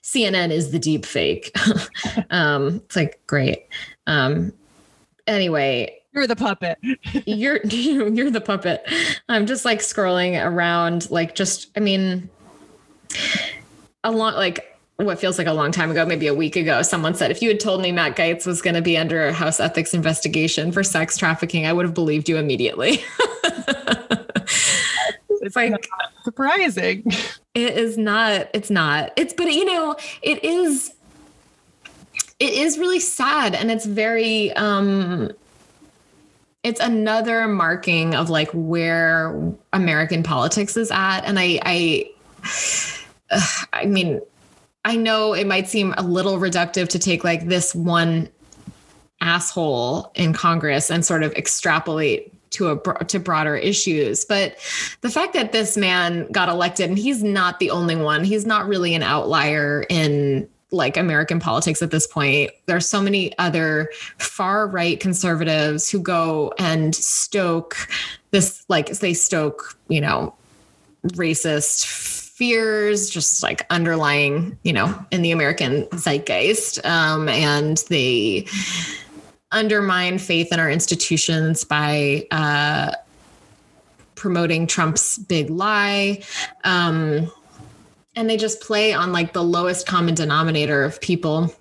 CNN 0.03 0.51
is 0.51 0.71
the 0.71 0.79
deep 0.79 1.05
fake. 1.05 1.55
um, 2.29 2.75
it's 2.85 2.95
like 2.95 3.19
great. 3.27 3.67
Um, 4.07 4.53
anyway, 5.27 5.97
you're 6.13 6.27
the 6.27 6.35
puppet. 6.35 6.79
you're 7.25 7.57
you're 7.65 8.31
the 8.31 8.41
puppet. 8.41 8.87
I'm 9.29 9.45
just 9.45 9.65
like 9.65 9.79
scrolling 9.79 10.43
around, 10.43 11.11
like 11.11 11.35
just 11.35 11.69
I 11.77 11.79
mean, 11.79 12.29
a 14.03 14.11
lot 14.11 14.35
like 14.35 14.77
what 14.95 15.19
feels 15.19 15.37
like 15.37 15.45
a 15.45 15.53
long 15.53 15.71
time 15.71 15.91
ago, 15.91 16.07
maybe 16.07 16.25
a 16.25 16.33
week 16.33 16.55
ago, 16.55 16.81
someone 16.81 17.13
said, 17.13 17.29
if 17.29 17.39
you 17.43 17.49
had 17.49 17.59
told 17.59 17.81
me 17.81 17.91
Matt 17.91 18.15
Gaetz 18.15 18.47
was 18.47 18.63
going 18.63 18.73
to 18.73 18.81
be 18.81 18.97
under 18.97 19.27
a 19.27 19.31
House 19.31 19.59
ethics 19.59 19.93
investigation 19.93 20.71
for 20.71 20.83
sex 20.83 21.17
trafficking, 21.17 21.67
I 21.67 21.73
would 21.73 21.85
have 21.85 21.93
believed 21.93 22.27
you 22.27 22.37
immediately. 22.37 23.03
It's 25.47 25.55
like 25.55 25.87
surprising. 26.23 27.11
It 27.53 27.75
is 27.75 27.97
not. 27.97 28.49
It's 28.53 28.69
not. 28.69 29.13
It's 29.15 29.33
but 29.33 29.51
you 29.51 29.65
know, 29.65 29.95
it 30.21 30.43
is 30.43 30.93
it 32.39 32.53
is 32.53 32.77
really 32.77 32.99
sad 32.99 33.55
and 33.55 33.71
it's 33.71 33.85
very 33.85 34.53
um 34.53 35.31
it's 36.61 36.79
another 36.79 37.47
marking 37.47 38.13
of 38.13 38.29
like 38.29 38.51
where 38.53 39.55
American 39.73 40.21
politics 40.21 40.77
is 40.77 40.91
at 40.91 41.21
and 41.21 41.39
I 41.39 41.59
I 41.63 42.11
I 43.73 43.85
mean 43.85 44.21
I 44.85 44.95
know 44.95 45.33
it 45.33 45.47
might 45.47 45.67
seem 45.67 45.95
a 45.97 46.03
little 46.03 46.37
reductive 46.37 46.89
to 46.89 46.99
take 46.99 47.23
like 47.23 47.47
this 47.47 47.73
one 47.73 48.29
asshole 49.19 50.11
in 50.13 50.31
Congress 50.33 50.91
and 50.91 51.03
sort 51.03 51.23
of 51.23 51.33
extrapolate 51.33 52.33
to 52.57 52.71
a 52.71 53.05
to 53.05 53.19
broader 53.19 53.55
issues 53.55 54.25
but 54.25 54.57
the 55.01 55.09
fact 55.09 55.33
that 55.33 55.51
this 55.51 55.77
man 55.77 56.29
got 56.31 56.49
elected 56.49 56.89
and 56.89 56.97
he's 56.97 57.23
not 57.23 57.59
the 57.59 57.69
only 57.69 57.95
one 57.95 58.23
he's 58.23 58.45
not 58.45 58.67
really 58.67 58.93
an 58.93 59.03
outlier 59.03 59.85
in 59.89 60.47
like 60.71 60.97
American 60.97 61.39
politics 61.39 61.81
at 61.81 61.91
this 61.91 62.05
point. 62.07 62.51
There's 62.65 62.87
so 62.87 63.01
many 63.01 63.37
other 63.37 63.89
far 64.17 64.67
right 64.67 64.99
conservatives 64.99 65.89
who 65.89 65.99
go 65.99 66.53
and 66.59 66.93
stoke 66.93 67.77
this, 68.31 68.65
like 68.67 68.89
they 68.89 69.13
stoke, 69.13 69.77
you 69.87 70.01
know, 70.01 70.35
racist 71.09 71.85
fears, 71.85 73.09
just 73.09 73.41
like 73.41 73.65
underlying, 73.69 74.57
you 74.63 74.73
know, 74.73 75.05
in 75.11 75.21
the 75.21 75.31
American 75.31 75.87
zeitgeist. 75.97 76.85
Um, 76.85 77.29
and 77.29 77.77
they 77.89 78.45
undermine 79.51 80.19
faith 80.19 80.51
in 80.51 80.59
our 80.59 80.69
institutions 80.69 81.63
by 81.63 82.27
uh, 82.31 82.91
promoting 84.15 84.67
Trump's 84.67 85.17
big 85.17 85.49
lie. 85.49 86.21
Um, 86.63 87.31
and 88.15 88.29
they 88.29 88.37
just 88.37 88.61
play 88.61 88.93
on 88.93 89.11
like 89.11 89.33
the 89.33 89.43
lowest 89.43 89.87
common 89.87 90.15
denominator 90.15 90.83
of 90.83 90.99
people 91.01 91.53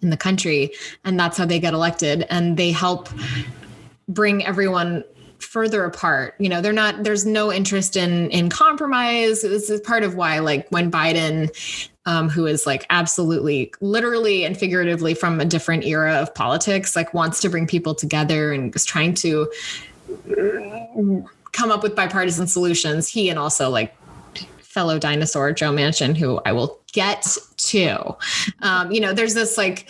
in 0.00 0.10
the 0.10 0.16
country. 0.16 0.72
And 1.04 1.20
that's 1.20 1.36
how 1.38 1.44
they 1.44 1.60
get 1.60 1.74
elected. 1.74 2.26
And 2.30 2.56
they 2.56 2.72
help 2.72 3.08
bring 4.08 4.44
everyone 4.44 5.04
further 5.38 5.84
apart 5.84 6.34
you 6.38 6.48
know 6.48 6.60
they're 6.60 6.72
not 6.72 7.04
there's 7.04 7.26
no 7.26 7.52
interest 7.52 7.96
in 7.96 8.30
in 8.30 8.48
compromise 8.48 9.42
this 9.42 9.68
is 9.68 9.80
part 9.80 10.02
of 10.02 10.14
why 10.14 10.38
like 10.38 10.66
when 10.70 10.90
biden 10.90 11.48
um, 12.06 12.28
who 12.28 12.46
is 12.46 12.66
like 12.66 12.86
absolutely 12.90 13.72
literally 13.80 14.44
and 14.44 14.56
figuratively 14.56 15.14
from 15.14 15.40
a 15.40 15.44
different 15.44 15.84
era 15.84 16.14
of 16.14 16.34
politics 16.34 16.94
like 16.94 17.14
wants 17.14 17.40
to 17.40 17.48
bring 17.48 17.66
people 17.66 17.94
together 17.94 18.52
and 18.52 18.74
is 18.76 18.84
trying 18.84 19.14
to 19.14 19.50
come 21.52 21.70
up 21.70 21.82
with 21.82 21.96
bipartisan 21.96 22.46
solutions. 22.46 23.08
He 23.08 23.28
and 23.30 23.38
also 23.38 23.70
like 23.70 23.96
fellow 24.58 24.98
dinosaur 24.98 25.52
joe 25.52 25.70
manchin 25.70 26.16
who 26.16 26.40
i 26.44 26.52
will 26.52 26.80
get 26.92 27.36
to. 27.56 28.16
Um, 28.60 28.90
you 28.90 29.00
know 29.00 29.12
there's 29.12 29.34
this 29.34 29.56
like 29.56 29.88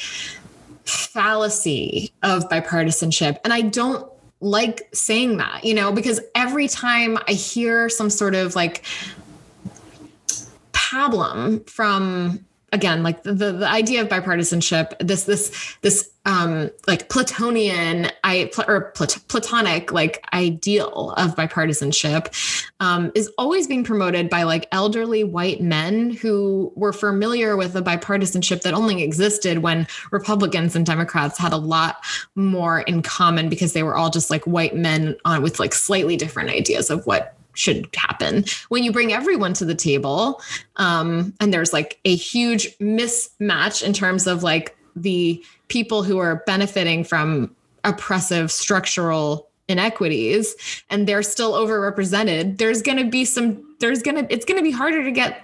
fallacy 0.85 2.13
of 2.23 2.49
bipartisanship. 2.51 3.39
And 3.45 3.53
i 3.53 3.63
don't 3.63 4.11
like 4.45 4.89
saying 4.93 5.39
that, 5.39 5.65
you 5.65 5.73
know, 5.73 5.91
because 5.91 6.21
every 6.35 6.69
time 6.69 7.17
I 7.27 7.33
hear 7.33 7.89
some 7.89 8.11
sort 8.11 8.35
of 8.35 8.55
like 8.55 8.85
pablum 10.85 11.69
from 11.69 12.45
again 12.75 13.05
like 13.05 13.23
the, 13.23 13.33
the 13.33 13.69
idea 13.69 14.03
of 14.03 14.09
bipartisanship 14.09 14.99
this 14.99 15.25
this 15.25 15.77
this 15.83 16.11
um 16.27 16.69
like 16.89 17.09
platonian 17.09 18.11
i 18.25 18.51
or 18.67 18.91
plat- 18.97 19.19
platonic 19.29 19.93
like 19.93 20.27
ideal 20.33 21.15
of 21.17 21.37
bipartisanship 21.37 22.35
um 22.81 23.13
is 23.15 23.31
always 23.39 23.69
being 23.69 23.85
promoted 23.85 24.29
by 24.29 24.43
like 24.43 24.67
elderly 24.73 25.23
white 25.23 25.61
men 25.61 26.11
who 26.11 26.73
were 26.75 26.93
familiar 26.93 27.57
with 27.57 27.75
the 27.75 27.83
bipartisanship 27.83 28.63
that 28.63 28.75
only 28.75 29.03
existed 29.05 29.59
when 29.59 29.87
republicans 30.11 30.75
and 30.75 30.85
democrats 30.85 31.39
had 31.39 31.53
a 31.53 31.57
lot 31.57 32.05
more 32.35 32.81
in 32.81 33.03
common 33.03 33.49
because 33.49 33.73
they 33.73 33.85
were 33.85 33.97
all 33.97 34.11
just 34.11 34.31
like 34.31 34.43
white 34.45 34.75
men 34.75 35.17
on 35.25 35.43
with 35.43 35.61
like 35.61 35.73
slightly 35.73 36.17
different 36.17 36.51
ideas 36.51 36.91
of 36.91 37.07
what 37.07 37.37
should 37.55 37.89
happen 37.95 38.45
when 38.69 38.83
you 38.83 38.93
bring 38.93 39.13
everyone 39.13 39.53
to 39.53 39.65
the 39.65 39.75
table 39.75 40.41
um, 40.77 41.33
and 41.41 41.53
there's 41.53 41.73
like 41.73 41.99
a 42.05 42.15
huge 42.15 42.77
mismatch 42.79 43.83
in 43.83 43.93
terms 43.93 44.27
of 44.27 44.43
like 44.43 44.77
the 44.97 45.43
people 45.69 46.03
who 46.03 46.19
are 46.19 46.43
benefiting 46.47 47.05
from 47.05 47.55
oppressive 47.85 48.51
structural 48.53 49.49
inequities 49.69 50.55
and 50.91 51.07
they're 51.07 51.23
still 51.23 51.53
overrepresented 51.53 52.59
there's 52.59 52.83
going 52.83 52.99
to 52.99 53.11
be 53.11 53.25
some 53.25 53.65
there's 53.81 54.03
going 54.03 54.15
to 54.17 54.33
it's 54.33 54.45
going 54.45 54.59
to 54.59 54.63
be 54.63 54.71
harder 54.71 55.03
to 55.03 55.11
get 55.11 55.43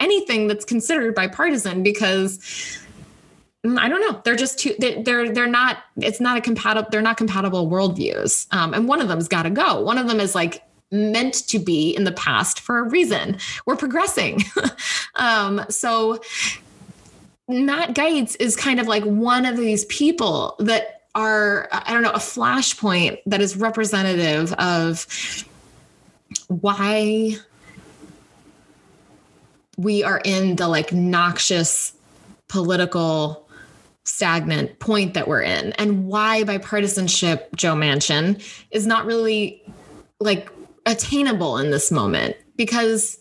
anything 0.00 0.46
that's 0.46 0.64
considered 0.64 1.14
bipartisan 1.14 1.82
because 1.82 2.38
mm, 3.64 3.78
I 3.78 3.88
don't 3.88 4.00
know. 4.00 4.20
They're 4.24 4.36
just 4.36 4.58
too. 4.58 4.74
They're 4.78 5.32
they're 5.32 5.46
not. 5.46 5.78
It's 5.96 6.20
not 6.20 6.36
a 6.36 6.40
compatible. 6.40 6.88
They're 6.90 7.02
not 7.02 7.16
compatible 7.16 7.68
worldviews. 7.68 8.46
Um, 8.52 8.74
and 8.74 8.88
one 8.88 9.00
of 9.00 9.08
them's 9.08 9.28
got 9.28 9.44
to 9.44 9.50
go. 9.50 9.80
One 9.80 9.98
of 9.98 10.06
them 10.06 10.20
is 10.20 10.34
like 10.34 10.62
meant 10.94 11.46
to 11.48 11.58
be 11.58 11.90
in 11.90 12.04
the 12.04 12.12
past 12.12 12.60
for 12.60 12.78
a 12.78 12.82
reason. 12.82 13.36
We're 13.66 13.76
progressing. 13.76 14.42
um, 15.16 15.64
so 15.68 16.20
Matt 17.48 17.94
Gaetz 17.94 18.36
is 18.40 18.56
kind 18.56 18.80
of 18.80 18.86
like 18.86 19.04
one 19.04 19.44
of 19.44 19.56
these 19.56 19.84
people 19.86 20.56
that 20.60 21.02
are, 21.14 21.68
I 21.72 21.92
don't 21.92 22.02
know, 22.02 22.10
a 22.10 22.18
flashpoint 22.18 23.18
that 23.26 23.40
is 23.40 23.56
representative 23.56 24.52
of 24.54 25.06
why 26.48 27.36
we 29.76 30.04
are 30.04 30.20
in 30.24 30.56
the 30.56 30.68
like 30.68 30.92
noxious 30.92 31.92
political 32.48 33.48
stagnant 34.04 34.78
point 34.78 35.14
that 35.14 35.26
we're 35.26 35.42
in 35.42 35.72
and 35.72 36.06
why 36.06 36.44
bipartisanship 36.44 37.54
joe 37.56 37.74
manchin 37.74 38.40
is 38.70 38.86
not 38.86 39.06
really 39.06 39.62
like 40.20 40.50
attainable 40.86 41.58
in 41.58 41.70
this 41.70 41.90
moment 41.90 42.36
because 42.56 43.18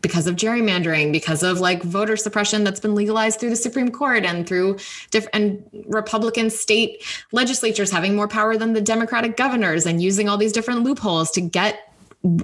because 0.00 0.26
of 0.26 0.36
gerrymandering 0.36 1.12
because 1.12 1.42
of 1.42 1.60
like 1.60 1.82
voter 1.82 2.14
suppression 2.16 2.62
that's 2.62 2.80
been 2.80 2.94
legalized 2.94 3.40
through 3.40 3.48
the 3.48 3.56
supreme 3.56 3.90
court 3.90 4.24
and 4.24 4.46
through 4.46 4.76
different 5.10 5.34
and 5.34 5.84
republican 5.86 6.50
state 6.50 7.02
legislatures 7.32 7.90
having 7.90 8.14
more 8.14 8.28
power 8.28 8.56
than 8.58 8.74
the 8.74 8.82
democratic 8.82 9.36
governors 9.36 9.86
and 9.86 10.02
using 10.02 10.28
all 10.28 10.36
these 10.36 10.52
different 10.52 10.82
loopholes 10.82 11.30
to 11.30 11.40
get 11.40 11.94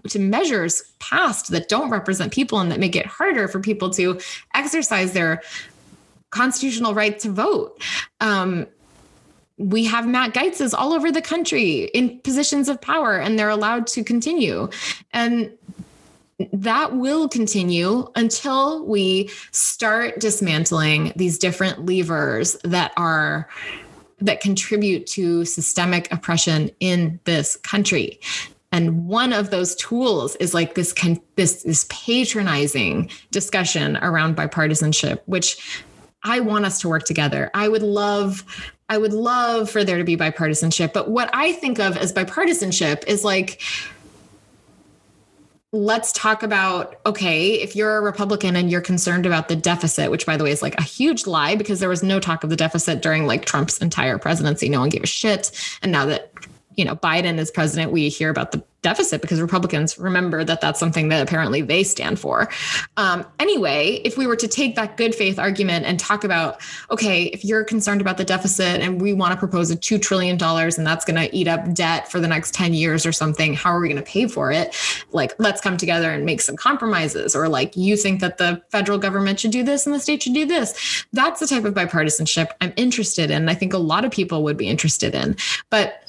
to 0.08 0.18
measures 0.18 0.82
passed 0.98 1.50
that 1.50 1.68
don't 1.68 1.90
represent 1.90 2.32
people 2.32 2.58
and 2.60 2.70
that 2.70 2.78
make 2.78 2.94
it 2.94 3.06
harder 3.06 3.48
for 3.48 3.60
people 3.60 3.90
to 3.90 4.18
exercise 4.54 5.12
their 5.12 5.42
constitutional 6.30 6.94
right 6.94 7.18
to 7.18 7.30
vote. 7.30 7.82
Um, 8.20 8.66
we 9.60 9.84
have 9.84 10.06
Matt 10.06 10.32
Gaetz's 10.32 10.72
all 10.72 10.92
over 10.92 11.12
the 11.12 11.20
country 11.20 11.84
in 11.94 12.18
positions 12.20 12.68
of 12.68 12.80
power, 12.80 13.18
and 13.18 13.38
they're 13.38 13.50
allowed 13.50 13.86
to 13.88 14.02
continue. 14.02 14.68
And 15.12 15.52
that 16.52 16.96
will 16.96 17.28
continue 17.28 18.10
until 18.16 18.86
we 18.86 19.28
start 19.52 20.18
dismantling 20.18 21.12
these 21.14 21.36
different 21.38 21.84
levers 21.84 22.56
that 22.64 22.92
are 22.96 23.48
that 24.22 24.40
contribute 24.40 25.06
to 25.06 25.44
systemic 25.44 26.10
oppression 26.12 26.70
in 26.80 27.20
this 27.24 27.56
country 27.56 28.18
and 28.72 29.06
one 29.06 29.32
of 29.32 29.50
those 29.50 29.74
tools 29.76 30.36
is 30.36 30.54
like 30.54 30.74
this 30.74 30.94
this 31.36 31.62
this 31.62 31.86
patronizing 31.88 33.10
discussion 33.30 33.96
around 33.98 34.36
bipartisanship 34.36 35.20
which 35.26 35.84
I 36.22 36.40
want 36.40 36.66
us 36.66 36.78
to 36.80 36.88
work 36.88 37.04
together. 37.04 37.50
I 37.54 37.68
would 37.68 37.82
love 37.82 38.44
I 38.90 38.98
would 38.98 39.12
love 39.12 39.70
for 39.70 39.84
there 39.84 39.98
to 39.98 40.04
be 40.04 40.16
bipartisanship, 40.16 40.92
but 40.92 41.08
what 41.08 41.30
I 41.32 41.52
think 41.52 41.78
of 41.78 41.96
as 41.96 42.12
bipartisanship 42.12 43.06
is 43.06 43.24
like 43.24 43.62
let's 45.72 46.10
talk 46.10 46.42
about 46.42 46.96
okay, 47.06 47.52
if 47.52 47.76
you're 47.76 47.98
a 47.98 48.00
Republican 48.00 48.56
and 48.56 48.68
you're 48.68 48.80
concerned 48.80 49.24
about 49.24 49.46
the 49.46 49.54
deficit, 49.54 50.10
which 50.10 50.26
by 50.26 50.36
the 50.36 50.42
way 50.42 50.50
is 50.50 50.62
like 50.62 50.76
a 50.78 50.82
huge 50.82 51.28
lie 51.28 51.54
because 51.54 51.78
there 51.78 51.88
was 51.88 52.02
no 52.02 52.18
talk 52.18 52.42
of 52.42 52.50
the 52.50 52.56
deficit 52.56 53.00
during 53.00 53.26
like 53.26 53.44
Trump's 53.44 53.78
entire 53.78 54.18
presidency. 54.18 54.68
No 54.68 54.80
one 54.80 54.88
gave 54.88 55.04
a 55.04 55.06
shit. 55.06 55.52
And 55.82 55.92
now 55.92 56.06
that 56.06 56.32
you 56.76 56.84
know 56.84 56.96
Biden 56.96 57.38
is 57.38 57.50
president, 57.50 57.92
we 57.92 58.08
hear 58.08 58.30
about 58.30 58.52
the 58.52 58.62
deficit 58.82 59.20
because 59.20 59.40
Republicans 59.40 59.98
remember 59.98 60.42
that 60.44 60.60
that's 60.60 60.80
something 60.80 61.08
that 61.08 61.22
apparently 61.22 61.60
they 61.60 61.82
stand 61.82 62.18
for. 62.18 62.48
Um, 62.96 63.26
anyway, 63.38 64.00
if 64.04 64.16
we 64.16 64.26
were 64.26 64.36
to 64.36 64.48
take 64.48 64.74
that 64.76 64.96
good 64.96 65.14
faith 65.14 65.38
argument 65.38 65.84
and 65.84 65.98
talk 66.00 66.24
about, 66.24 66.60
okay, 66.90 67.24
if 67.24 67.44
you're 67.44 67.64
concerned 67.64 68.00
about 68.00 68.16
the 68.16 68.24
deficit 68.24 68.80
and 68.80 69.00
we 69.00 69.12
want 69.12 69.32
to 69.32 69.38
propose 69.38 69.70
a 69.70 69.76
$2 69.76 70.00
trillion 70.00 70.42
and 70.42 70.86
that's 70.86 71.04
going 71.04 71.16
to 71.16 71.34
eat 71.36 71.46
up 71.46 71.72
debt 71.74 72.10
for 72.10 72.20
the 72.20 72.28
next 72.28 72.54
10 72.54 72.72
years 72.72 73.04
or 73.04 73.12
something, 73.12 73.54
how 73.54 73.70
are 73.70 73.80
we 73.80 73.88
going 73.88 74.02
to 74.02 74.10
pay 74.10 74.26
for 74.26 74.50
it? 74.50 74.74
Like, 75.12 75.34
let's 75.38 75.60
come 75.60 75.76
together 75.76 76.10
and 76.10 76.24
make 76.24 76.40
some 76.40 76.56
compromises. 76.56 77.36
Or 77.36 77.48
like, 77.48 77.76
you 77.76 77.96
think 77.96 78.20
that 78.20 78.38
the 78.38 78.62
federal 78.70 78.98
government 78.98 79.40
should 79.40 79.50
do 79.50 79.62
this 79.62 79.86
and 79.86 79.94
the 79.94 80.00
state 80.00 80.22
should 80.22 80.34
do 80.34 80.46
this. 80.46 81.04
That's 81.12 81.40
the 81.40 81.46
type 81.46 81.64
of 81.64 81.74
bipartisanship 81.74 82.48
I'm 82.60 82.72
interested 82.76 83.30
in. 83.30 83.48
I 83.48 83.54
think 83.54 83.74
a 83.74 83.78
lot 83.78 84.04
of 84.04 84.10
people 84.10 84.42
would 84.44 84.56
be 84.56 84.68
interested 84.68 85.14
in. 85.14 85.36
But 85.68 86.04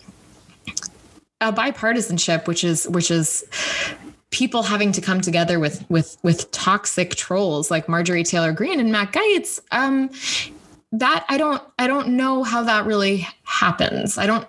a 1.42 1.52
bipartisanship, 1.52 2.48
which 2.48 2.64
is 2.64 2.88
which 2.88 3.12
is 3.12 3.44
people 4.30 4.64
having 4.64 4.94
to 4.94 5.02
come 5.02 5.20
together 5.20 5.60
with 5.60 5.88
with 5.90 6.18
with 6.24 6.50
toxic 6.52 7.16
trolls 7.16 7.70
like 7.70 7.90
Marjorie 7.90 8.24
Taylor 8.24 8.54
Greene 8.54 8.80
and 8.80 8.92
Matt 8.92 9.12
Gaetz. 9.12 9.60
Um, 9.72 10.10
that 10.94 11.26
I 11.30 11.38
don't 11.38 11.62
I 11.80 11.88
don't 11.88 12.10
know 12.10 12.44
how 12.44 12.64
that 12.64 12.86
really 12.86 13.28
happens. 13.44 14.18
I 14.18 14.26
don't, 14.26 14.48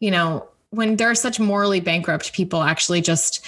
you 0.00 0.10
know, 0.10 0.48
when 0.70 0.96
there 0.96 1.10
are 1.10 1.14
such 1.14 1.38
morally 1.38 1.80
bankrupt 1.80 2.32
people 2.32 2.62
actually 2.62 3.00
just 3.00 3.44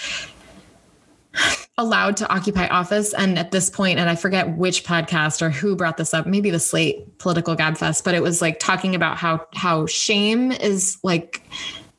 allowed 1.79 2.17
to 2.17 2.29
occupy 2.33 2.67
office 2.69 3.15
and 3.15 3.39
at 3.39 3.53
this 3.53 3.71
point 3.71 4.01
and 4.01 4.11
i 4.11 4.17
forget 4.17 4.57
which 4.57 4.83
podcast 4.83 5.41
or 5.41 5.51
who 5.51 5.77
brought 5.77 5.97
this 5.97 6.13
up 6.13 6.27
maybe 6.27 6.51
the 6.51 6.59
slate 6.59 7.17
political 7.19 7.55
gabfest 7.55 8.03
but 8.03 8.15
it 8.15 8.23
was 8.23 8.43
like 8.43 8.59
talking 8.59 8.97
about 8.97 9.17
how 9.17 9.47
how 9.55 9.87
shame 9.87 10.51
is 10.51 10.99
like 11.05 11.43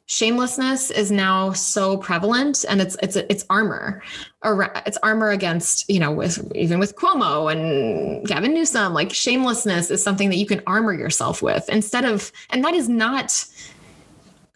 shamelessness 0.10 0.89
is 0.89 1.12
now 1.12 1.52
so 1.54 1.95
prevalent 1.95 2.65
and 2.67 2.82
it's 2.82 2.98
it's 3.04 3.15
it's 3.15 3.45
armor. 3.48 4.02
It's 4.43 4.98
armor 5.04 5.30
against 5.30 5.88
you 5.88 6.00
know 6.00 6.12
with 6.12 6.52
even 6.56 6.80
with 6.80 6.95
Cuomo 6.95 7.52
and 7.52 8.26
Gavin 8.28 8.56
Newsom 8.56 8.91
like 8.93 9.13
shamelessness 9.13 9.91
is 9.91 10.02
something 10.02 10.30
that 10.30 10.38
you 10.38 10.48
can 10.48 10.63
armor 10.65 10.93
yourself 10.93 11.43
with 11.43 11.69
instead 11.69 12.06
of 12.06 12.32
and 12.50 12.65
that 12.65 12.74
is 12.74 12.89
not 12.89 13.45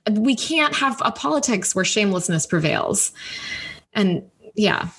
we 0.09 0.35
can't 0.35 0.75
have 0.75 0.99
a 1.05 1.11
politics 1.11 1.75
where 1.75 1.85
shamelessness 1.85 2.47
prevails. 2.47 3.11
And 3.93 4.23
yeah. 4.55 4.89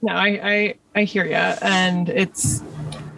No 0.00 0.14
i 0.14 0.26
i, 0.26 0.74
I 0.94 1.02
hear 1.04 1.24
you 1.24 1.34
and 1.34 2.08
it's 2.08 2.62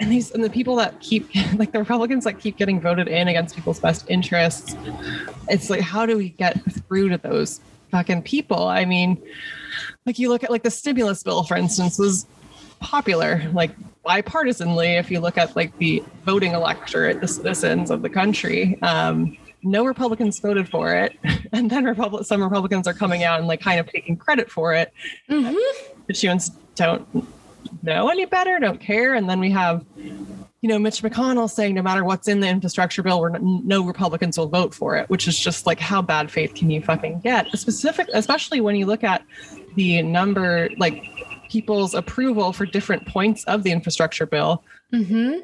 and 0.00 0.11
these 0.11 0.30
and 0.33 0.42
the 0.42 0.50
people 0.50 0.76
that 0.76 0.98
keep 1.00 1.28
like 1.54 1.72
the 1.72 1.78
republicans 1.78 2.24
that 2.24 2.38
keep 2.38 2.57
getting 2.57 2.80
voted 2.80 3.09
in 3.09 3.28
against 3.28 3.54
people's 3.54 3.80
best 3.80 4.04
interests 4.09 4.74
it's 5.48 5.70
like 5.70 5.80
how 5.80 6.07
do 6.07 6.16
we 6.16 6.30
get 6.30 6.61
through 6.72 7.09
to 7.09 7.18
those 7.18 7.61
fucking 7.94 8.22
people? 8.22 8.66
I 8.66 8.85
mean 8.85 9.22
like 10.04 10.18
you 10.18 10.28
look 10.28 10.42
at 10.42 10.50
like 10.50 10.64
the 10.64 10.70
stimulus 10.70 11.22
bill 11.22 11.44
for 11.44 11.57
instance 11.57 11.96
was 11.96 12.26
popular 12.80 13.48
like 13.52 13.70
bipartisanly 14.04 14.98
if 14.98 15.12
you 15.12 15.20
look 15.20 15.38
at 15.38 15.54
like 15.54 15.76
the 15.78 16.02
voting 16.24 16.52
electorate 16.52 17.20
the 17.20 17.28
citizens 17.28 17.90
of 17.90 18.02
the 18.02 18.11
country. 18.11 18.80
Um 18.83 19.37
no 19.62 19.85
republicans 19.87 20.40
voted 20.40 20.68
for 20.68 20.92
it 20.94 21.16
and 21.52 21.70
then 21.70 21.85
Republic- 21.85 22.26
some 22.26 22.42
republicans 22.42 22.88
are 22.88 22.92
coming 22.92 23.22
out 23.22 23.38
and 23.38 23.46
like 23.46 23.61
kind 23.61 23.78
of 23.78 23.87
taking 23.87 24.16
credit 24.16 24.50
for 24.50 24.74
it. 24.74 24.92
Mm-hmm. 25.30 25.57
constituents 26.07 26.50
don't 26.74 27.07
know 27.83 28.09
any 28.09 28.24
better, 28.24 28.59
don't 28.59 28.81
care. 28.81 29.14
And 29.14 29.29
then 29.29 29.40
we 29.40 29.50
have, 29.50 29.85
you 29.96 30.68
know, 30.68 30.79
Mitch 30.79 31.03
McConnell 31.03 31.50
saying 31.50 31.74
no 31.74 31.83
matter 31.83 32.05
what's 32.05 32.29
in 32.29 32.40
the 32.40 32.48
infrastructure 32.48 33.03
bill, 33.03 33.20
we're 33.20 33.38
no 33.38 33.85
Republicans 33.85 34.38
will 34.38 34.48
vote 34.48 34.74
for 34.74 34.96
it, 34.96 35.09
which 35.11 35.29
is 35.29 35.38
just 35.38 35.66
like 35.66 35.81
how 35.81 36.00
bad 36.00 36.31
faith 36.31 36.55
can 36.55 36.70
you 36.70 36.81
fucking 36.81 37.20
get? 37.20 37.46
Specific, 37.57 38.09
especially 38.14 38.61
when 38.61 38.77
you 38.77 38.87
look 38.87 39.05
at 39.05 39.22
the 39.74 40.03
number, 40.03 40.68
like 40.79 41.05
people's 41.48 41.94
approval 41.94 42.53
for 42.53 42.66
different 42.66 43.07
points 43.07 43.44
of 43.44 43.62
the 43.62 43.70
infrastructure 43.70 44.27
bill. 44.27 44.64
Mm-hmm. 44.92 45.40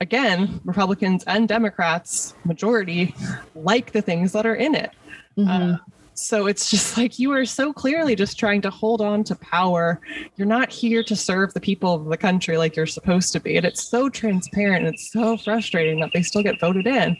Again, 0.00 0.60
Republicans 0.64 1.24
and 1.26 1.48
Democrats, 1.48 2.34
majority, 2.44 3.14
like 3.54 3.92
the 3.92 4.02
things 4.02 4.32
that 4.32 4.44
are 4.44 4.54
in 4.54 4.74
it. 4.74 4.90
Mm-hmm. 5.38 5.72
Uh, 5.72 5.76
so 6.18 6.46
it's 6.46 6.70
just 6.70 6.96
like 6.96 7.18
you 7.18 7.30
are 7.32 7.44
so 7.44 7.72
clearly 7.72 8.16
just 8.16 8.38
trying 8.38 8.62
to 8.62 8.70
hold 8.70 9.00
on 9.00 9.22
to 9.24 9.36
power. 9.36 10.00
You're 10.36 10.46
not 10.46 10.72
here 10.72 11.02
to 11.04 11.14
serve 11.14 11.52
the 11.52 11.60
people 11.60 11.94
of 11.94 12.06
the 12.06 12.16
country 12.16 12.56
like 12.56 12.74
you're 12.74 12.86
supposed 12.86 13.32
to 13.34 13.40
be. 13.40 13.56
And 13.56 13.66
it's 13.66 13.86
so 13.86 14.08
transparent 14.08 14.86
and 14.86 14.94
it's 14.94 15.12
so 15.12 15.36
frustrating 15.36 16.00
that 16.00 16.10
they 16.14 16.22
still 16.22 16.42
get 16.42 16.58
voted 16.58 16.86
in. 16.86 17.18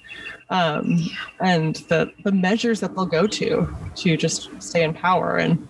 Um, 0.48 0.98
and 1.40 1.76
the, 1.88 2.10
the 2.24 2.32
measures 2.32 2.80
that 2.80 2.94
they'll 2.94 3.06
go 3.06 3.26
to 3.26 3.68
to 3.96 4.16
just 4.16 4.50
stay 4.62 4.82
in 4.82 4.94
power. 4.94 5.36
And 5.36 5.68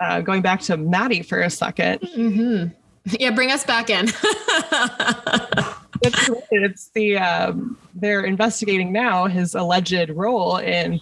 uh, 0.00 0.20
going 0.20 0.42
back 0.42 0.60
to 0.62 0.76
Maddie 0.76 1.22
for 1.22 1.40
a 1.40 1.46
2nd 1.46 2.00
mm-hmm. 2.00 2.68
Yeah, 3.20 3.30
bring 3.30 3.52
us 3.52 3.64
back 3.64 3.88
in. 3.88 4.06
it's, 6.02 6.30
it's 6.50 6.88
the 6.88 7.16
um, 7.18 7.78
they're 7.94 8.24
investigating 8.24 8.92
now 8.92 9.26
his 9.26 9.54
alleged 9.54 10.10
role 10.10 10.56
in 10.56 11.00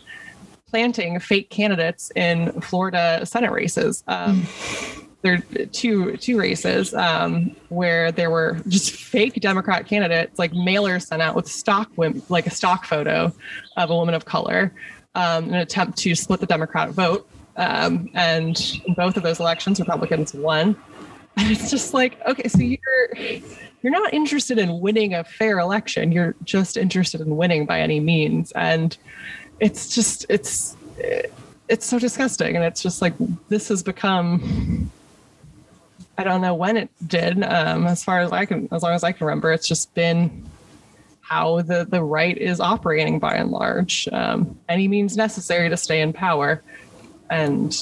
planting 0.74 1.20
fake 1.20 1.50
candidates 1.50 2.10
in 2.16 2.50
Florida 2.60 3.24
Senate 3.24 3.52
races. 3.52 4.02
Um, 4.08 4.44
there 5.22 5.34
are 5.34 5.66
two 5.66 6.16
two 6.16 6.36
races 6.36 6.92
um, 6.94 7.54
where 7.68 8.10
there 8.10 8.28
were 8.28 8.58
just 8.66 8.90
fake 8.90 9.34
Democrat 9.40 9.86
candidates, 9.86 10.36
like 10.36 10.50
mailers 10.50 11.06
sent 11.06 11.22
out 11.22 11.36
with 11.36 11.46
stock 11.46 11.88
like 12.28 12.48
a 12.48 12.50
stock 12.50 12.86
photo 12.86 13.32
of 13.76 13.90
a 13.90 13.94
woman 13.94 14.14
of 14.14 14.24
color, 14.24 14.74
um, 15.14 15.44
in 15.44 15.54
an 15.54 15.60
attempt 15.60 15.96
to 15.98 16.12
split 16.16 16.40
the 16.40 16.46
Democrat 16.46 16.90
vote. 16.90 17.28
Um, 17.56 18.10
and 18.14 18.80
in 18.84 18.94
both 18.94 19.16
of 19.16 19.22
those 19.22 19.38
elections, 19.38 19.78
Republicans 19.78 20.34
won. 20.34 20.74
And 21.36 21.50
it's 21.50 21.68
just 21.68 21.92
like, 21.92 22.20
okay, 22.28 22.46
so 22.46 22.60
you're 22.60 23.40
you're 23.82 23.92
not 23.92 24.14
interested 24.14 24.56
in 24.56 24.78
winning 24.78 25.14
a 25.14 25.24
fair 25.24 25.58
election. 25.58 26.12
You're 26.12 26.36
just 26.44 26.76
interested 26.76 27.20
in 27.20 27.36
winning 27.36 27.66
by 27.66 27.80
any 27.80 27.98
means. 27.98 28.52
And 28.52 28.96
it's 29.60 29.94
just 29.94 30.26
it's 30.28 30.76
it's 31.68 31.86
so 31.86 31.98
disgusting. 31.98 32.56
And 32.56 32.64
it's 32.64 32.82
just 32.82 33.00
like, 33.00 33.14
this 33.48 33.68
has 33.68 33.82
become, 33.82 34.90
I 36.18 36.24
don't 36.24 36.40
know 36.40 36.54
when 36.54 36.76
it 36.76 36.90
did. 37.06 37.42
Um, 37.42 37.86
as 37.86 38.04
far 38.04 38.20
as 38.20 38.32
I 38.32 38.44
can, 38.44 38.68
as 38.70 38.82
long 38.82 38.92
as 38.92 39.02
I 39.04 39.12
can 39.12 39.26
remember, 39.26 39.52
it's 39.52 39.66
just 39.66 39.94
been 39.94 40.44
how 41.20 41.62
the, 41.62 41.86
the 41.86 42.02
right 42.02 42.36
is 42.36 42.60
operating 42.60 43.18
by 43.18 43.34
and 43.34 43.50
large. 43.50 44.06
Um, 44.12 44.58
any 44.68 44.88
means 44.88 45.16
necessary 45.16 45.70
to 45.70 45.76
stay 45.76 46.02
in 46.02 46.12
power. 46.12 46.62
And, 47.30 47.74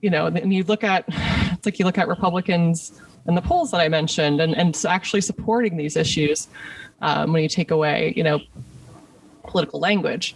you 0.00 0.10
know, 0.10 0.26
and 0.26 0.52
you 0.52 0.64
look 0.64 0.82
at, 0.82 1.04
it's 1.06 1.64
like 1.64 1.78
you 1.78 1.84
look 1.84 1.98
at 1.98 2.08
Republicans 2.08 3.00
and 3.26 3.36
the 3.36 3.42
polls 3.42 3.70
that 3.70 3.80
I 3.80 3.88
mentioned 3.88 4.40
and, 4.40 4.56
and 4.56 4.76
actually 4.84 5.20
supporting 5.20 5.76
these 5.76 5.96
issues 5.96 6.48
um, 7.00 7.32
when 7.32 7.42
you 7.42 7.48
take 7.48 7.70
away, 7.70 8.12
you 8.16 8.24
know, 8.24 8.40
political 9.44 9.78
language. 9.78 10.34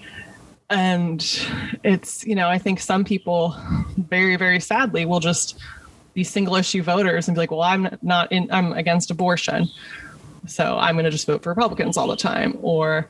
And 0.71 1.21
it's, 1.83 2.25
you 2.25 2.37
know, 2.37 2.49
I 2.49 2.59
think 2.59 2.79
some 2.81 3.05
people 3.05 3.57
very, 3.97 4.37
very 4.37 4.61
sadly 4.61 5.05
will 5.05 5.21
just 5.21 5.59
be 6.15 6.25
single 6.25 6.55
issue 6.57 6.83
voters 6.83 7.29
and 7.29 7.35
be 7.35 7.41
like, 7.41 7.51
well, 7.51 7.63
I'm 7.63 7.99
not 8.03 8.31
in, 8.31 8.49
I'm 8.53 8.73
against 8.73 9.11
abortion. 9.11 9.69
So 10.47 10.79
I'm 10.79 10.95
going 10.95 11.05
to 11.05 11.11
just 11.11 11.27
vote 11.27 11.43
for 11.43 11.51
Republicans 11.51 11.97
all 11.97 12.07
the 12.07 12.17
time. 12.17 12.57
Or, 12.63 13.09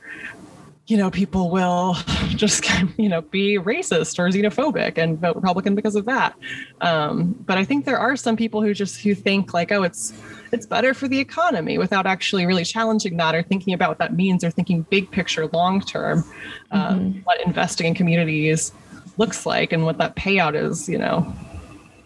you 0.87 0.97
know, 0.97 1.11
people 1.11 1.51
will 1.51 1.95
just, 2.29 2.65
you 2.97 3.09
know, 3.09 3.21
be 3.21 3.59
racist 3.59 4.17
or 4.17 4.27
xenophobic 4.29 4.97
and 4.97 5.19
vote 5.19 5.35
Republican 5.35 5.75
because 5.75 5.95
of 5.95 6.05
that. 6.05 6.35
Um, 6.81 7.33
but 7.45 7.59
I 7.59 7.63
think 7.63 7.85
there 7.85 7.99
are 7.99 8.15
some 8.15 8.35
people 8.35 8.61
who 8.61 8.73
just 8.73 9.01
who 9.01 9.13
think 9.13 9.53
like, 9.53 9.71
oh, 9.71 9.83
it's 9.83 10.13
it's 10.51 10.65
better 10.65 10.93
for 10.93 11.07
the 11.07 11.19
economy 11.19 11.77
without 11.77 12.05
actually 12.05 12.45
really 12.45 12.63
challenging 12.63 13.17
that 13.17 13.35
or 13.35 13.41
thinking 13.43 13.73
about 13.73 13.89
what 13.89 13.97
that 13.99 14.13
means 14.13 14.43
or 14.43 14.51
thinking 14.51 14.83
big 14.89 15.09
picture, 15.11 15.47
long 15.47 15.81
term, 15.81 16.23
um, 16.71 16.99
mm-hmm. 16.99 17.19
what 17.21 17.41
investing 17.45 17.87
in 17.87 17.95
communities 17.95 18.73
looks 19.17 19.45
like 19.45 19.71
and 19.71 19.85
what 19.85 19.97
that 19.97 20.15
payout 20.15 20.55
is, 20.55 20.89
you 20.89 20.97
know, 20.97 21.33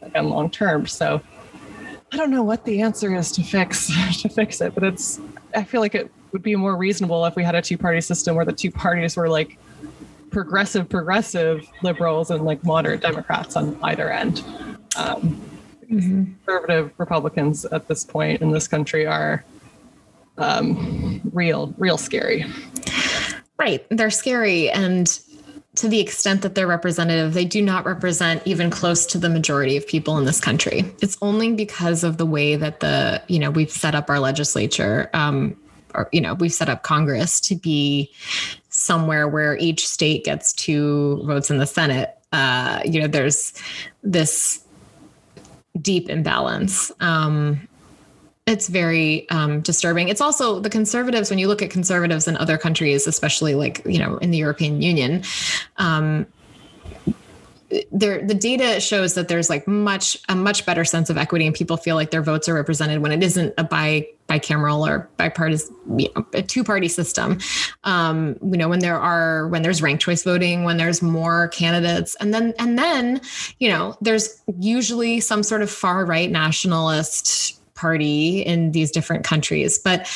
again, 0.02 0.30
long 0.30 0.50
term. 0.50 0.86
So 0.86 1.22
I 2.12 2.18
don't 2.18 2.32
know 2.32 2.44
what 2.44 2.66
the 2.66 2.82
answer 2.82 3.16
is 3.16 3.32
to 3.34 3.44
fix 3.44 3.88
to 4.22 4.30
fix 4.30 4.62
it, 4.62 4.74
but 4.76 4.84
it's 4.84 5.20
I 5.56 5.64
feel 5.64 5.82
like 5.82 5.96
it 5.96 6.12
would 6.32 6.44
be 6.44 6.56
more 6.56 6.76
reasonable 6.76 7.26
if 7.26 7.36
we 7.36 7.44
had 7.44 7.56
a 7.56 7.62
two 7.62 7.78
party 7.78 8.02
system 8.02 8.36
where 8.36 8.46
the 8.46 8.54
two 8.54 8.72
parties 8.72 9.16
were 9.16 9.30
like 9.30 9.58
progressive 10.30 10.90
progressive 10.90 11.66
liberals 11.82 12.30
and 12.30 12.44
like 12.46 12.64
moderate 12.64 13.02
Democrats 13.02 13.56
on 13.56 13.78
either 13.84 14.12
end. 14.12 14.44
Um, 14.98 15.42
mm-hmm. 15.90 16.34
Conservative 16.46 16.92
Republicans 16.98 17.66
at 17.66 17.88
this 17.88 18.04
point 18.04 18.42
in 18.42 18.52
this 18.52 18.68
country 18.68 19.06
are 19.06 19.44
um, 20.38 21.22
real, 21.34 21.74
real 21.78 21.98
scary. 21.98 22.46
Right, 23.58 23.86
they're 23.90 24.10
scary, 24.10 24.70
and 24.70 25.08
to 25.76 25.88
the 25.88 26.00
extent 26.00 26.42
that 26.42 26.56
they're 26.56 26.68
representative, 26.68 27.34
they 27.34 27.46
do 27.46 27.62
not 27.62 27.86
represent 27.86 28.42
even 28.46 28.70
close 28.70 29.06
to 29.08 29.18
the 29.18 29.30
majority 29.30 29.78
of 29.78 29.88
people 29.88 30.18
in 30.18 30.26
this 30.26 30.40
country. 30.40 30.86
It's 31.02 31.18
only 31.22 31.54
because 31.54 32.04
of 32.04 32.18
the 32.18 32.26
way 32.26 32.56
that 32.56 32.80
the, 32.80 33.22
you 33.28 33.40
know, 33.40 33.52
we've 33.52 33.72
set 33.72 33.96
up 33.96 34.10
our 34.10 34.20
legislature, 34.20 35.10
um, 35.14 35.58
or, 35.94 36.10
you 36.12 36.22
know, 36.22 36.34
we've 36.34 36.54
set 36.54 36.70
up 36.70 36.84
Congress 36.84 37.40
to 37.42 37.56
be 37.56 38.12
somewhere 38.70 39.28
where 39.28 39.58
each 39.58 39.88
state 39.88 40.26
gets 40.26 40.52
two 40.54 41.22
votes 41.26 41.50
in 41.50 41.58
the 41.58 41.68
Senate. 41.68 42.18
Uh, 42.34 42.82
you 42.84 43.00
know, 43.00 43.08
there's 43.08 43.54
this 44.04 44.65
deep 45.82 46.10
imbalance. 46.10 46.92
Um, 47.00 47.68
it's 48.48 48.68
very 48.68 49.28
um, 49.30 49.62
disturbing. 49.62 50.10
It's 50.10 50.22
also 50.22 50.60
the 50.60 50.70
conservatives, 50.70 51.30
when 51.32 51.40
you 51.40 51.48
look 51.48 51.64
at 51.64 51.72
conservatives 51.72 52.28
in 52.28 52.38
other 52.38 52.58
countries, 52.58 53.08
especially 53.08 53.56
like, 53.56 53.82
you 53.86 53.98
know, 53.98 54.18
in 54.18 54.30
the 54.30 54.38
European 54.38 54.82
Union, 54.82 55.24
um, 55.78 56.28
there 57.92 58.26
the 58.26 58.34
data 58.34 58.80
shows 58.80 59.14
that 59.16 59.28
there's 59.28 59.50
like 59.50 59.68
much 59.68 60.18
a 60.30 60.36
much 60.36 60.66
better 60.66 60.86
sense 60.86 61.10
of 61.10 61.18
equity 61.18 61.46
and 61.46 61.56
people 61.56 61.78
feel 61.78 61.96
like 61.96 62.12
their 62.12 62.22
votes 62.22 62.48
are 62.50 62.54
represented 62.54 63.02
when 63.02 63.12
it 63.12 63.24
isn't 63.24 63.54
a 63.58 63.64
bi 63.64 64.08
bicameral 64.28 64.88
or 64.88 65.10
bipartisan 65.18 65.76
you 66.00 66.10
know, 66.16 66.26
a 66.34 66.42
two 66.42 66.64
party 66.64 66.88
system. 66.88 67.40
Um, 67.84 68.38
you 68.42 68.58
know 68.58 68.70
when 68.70 68.80
there 68.80 69.00
are 69.00 69.48
when 69.50 69.62
there's 69.62 69.82
ranked 69.82 70.04
choice 70.04 70.24
voting 70.24 70.64
when 70.64 70.78
there's 70.78 71.02
more 71.02 71.50
candidates 71.50 72.16
and 72.20 72.34
then 72.34 72.54
and 72.60 72.78
then 72.78 73.22
you 73.60 73.70
know 73.70 73.96
there's 74.02 74.42
usually 74.60 75.20
some 75.20 75.44
sort 75.44 75.62
of 75.62 75.70
far 75.70 76.06
right 76.06 76.30
nationalist 76.32 77.62
party 77.76 78.40
in 78.40 78.72
these 78.72 78.90
different 78.90 79.24
countries. 79.24 79.78
But 79.78 80.10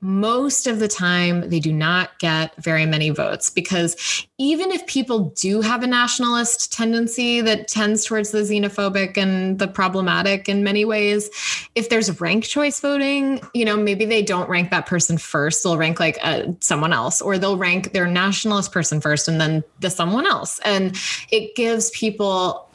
most 0.00 0.66
of 0.66 0.78
the 0.78 0.88
time 0.88 1.48
they 1.48 1.60
do 1.60 1.72
not 1.72 2.18
get 2.18 2.54
very 2.62 2.86
many 2.86 3.10
votes 3.10 3.50
because 3.50 4.26
even 4.38 4.70
if 4.70 4.86
people 4.86 5.32
do 5.40 5.60
have 5.60 5.82
a 5.82 5.86
nationalist 5.86 6.72
tendency 6.72 7.40
that 7.40 7.66
tends 7.68 8.04
towards 8.04 8.30
the 8.30 8.38
xenophobic 8.38 9.16
and 9.16 9.58
the 9.58 9.66
problematic 9.66 10.48
in 10.48 10.62
many 10.62 10.84
ways 10.84 11.30
if 11.74 11.88
there's 11.88 12.20
rank 12.20 12.44
choice 12.44 12.80
voting 12.80 13.40
you 13.54 13.64
know 13.64 13.76
maybe 13.76 14.04
they 14.04 14.22
don't 14.22 14.48
rank 14.48 14.70
that 14.70 14.86
person 14.86 15.18
first. 15.18 15.62
They'll 15.62 15.78
rank 15.78 16.00
like 16.00 16.18
uh, 16.22 16.44
someone 16.60 16.92
else 16.92 17.20
or 17.20 17.38
they'll 17.38 17.56
rank 17.56 17.92
their 17.92 18.06
nationalist 18.06 18.72
person 18.72 19.00
first 19.00 19.28
and 19.28 19.40
then 19.40 19.62
the 19.80 19.90
someone 19.90 20.26
else. 20.26 20.60
And 20.64 20.96
it 21.30 21.54
gives 21.54 21.90
people 21.90 22.65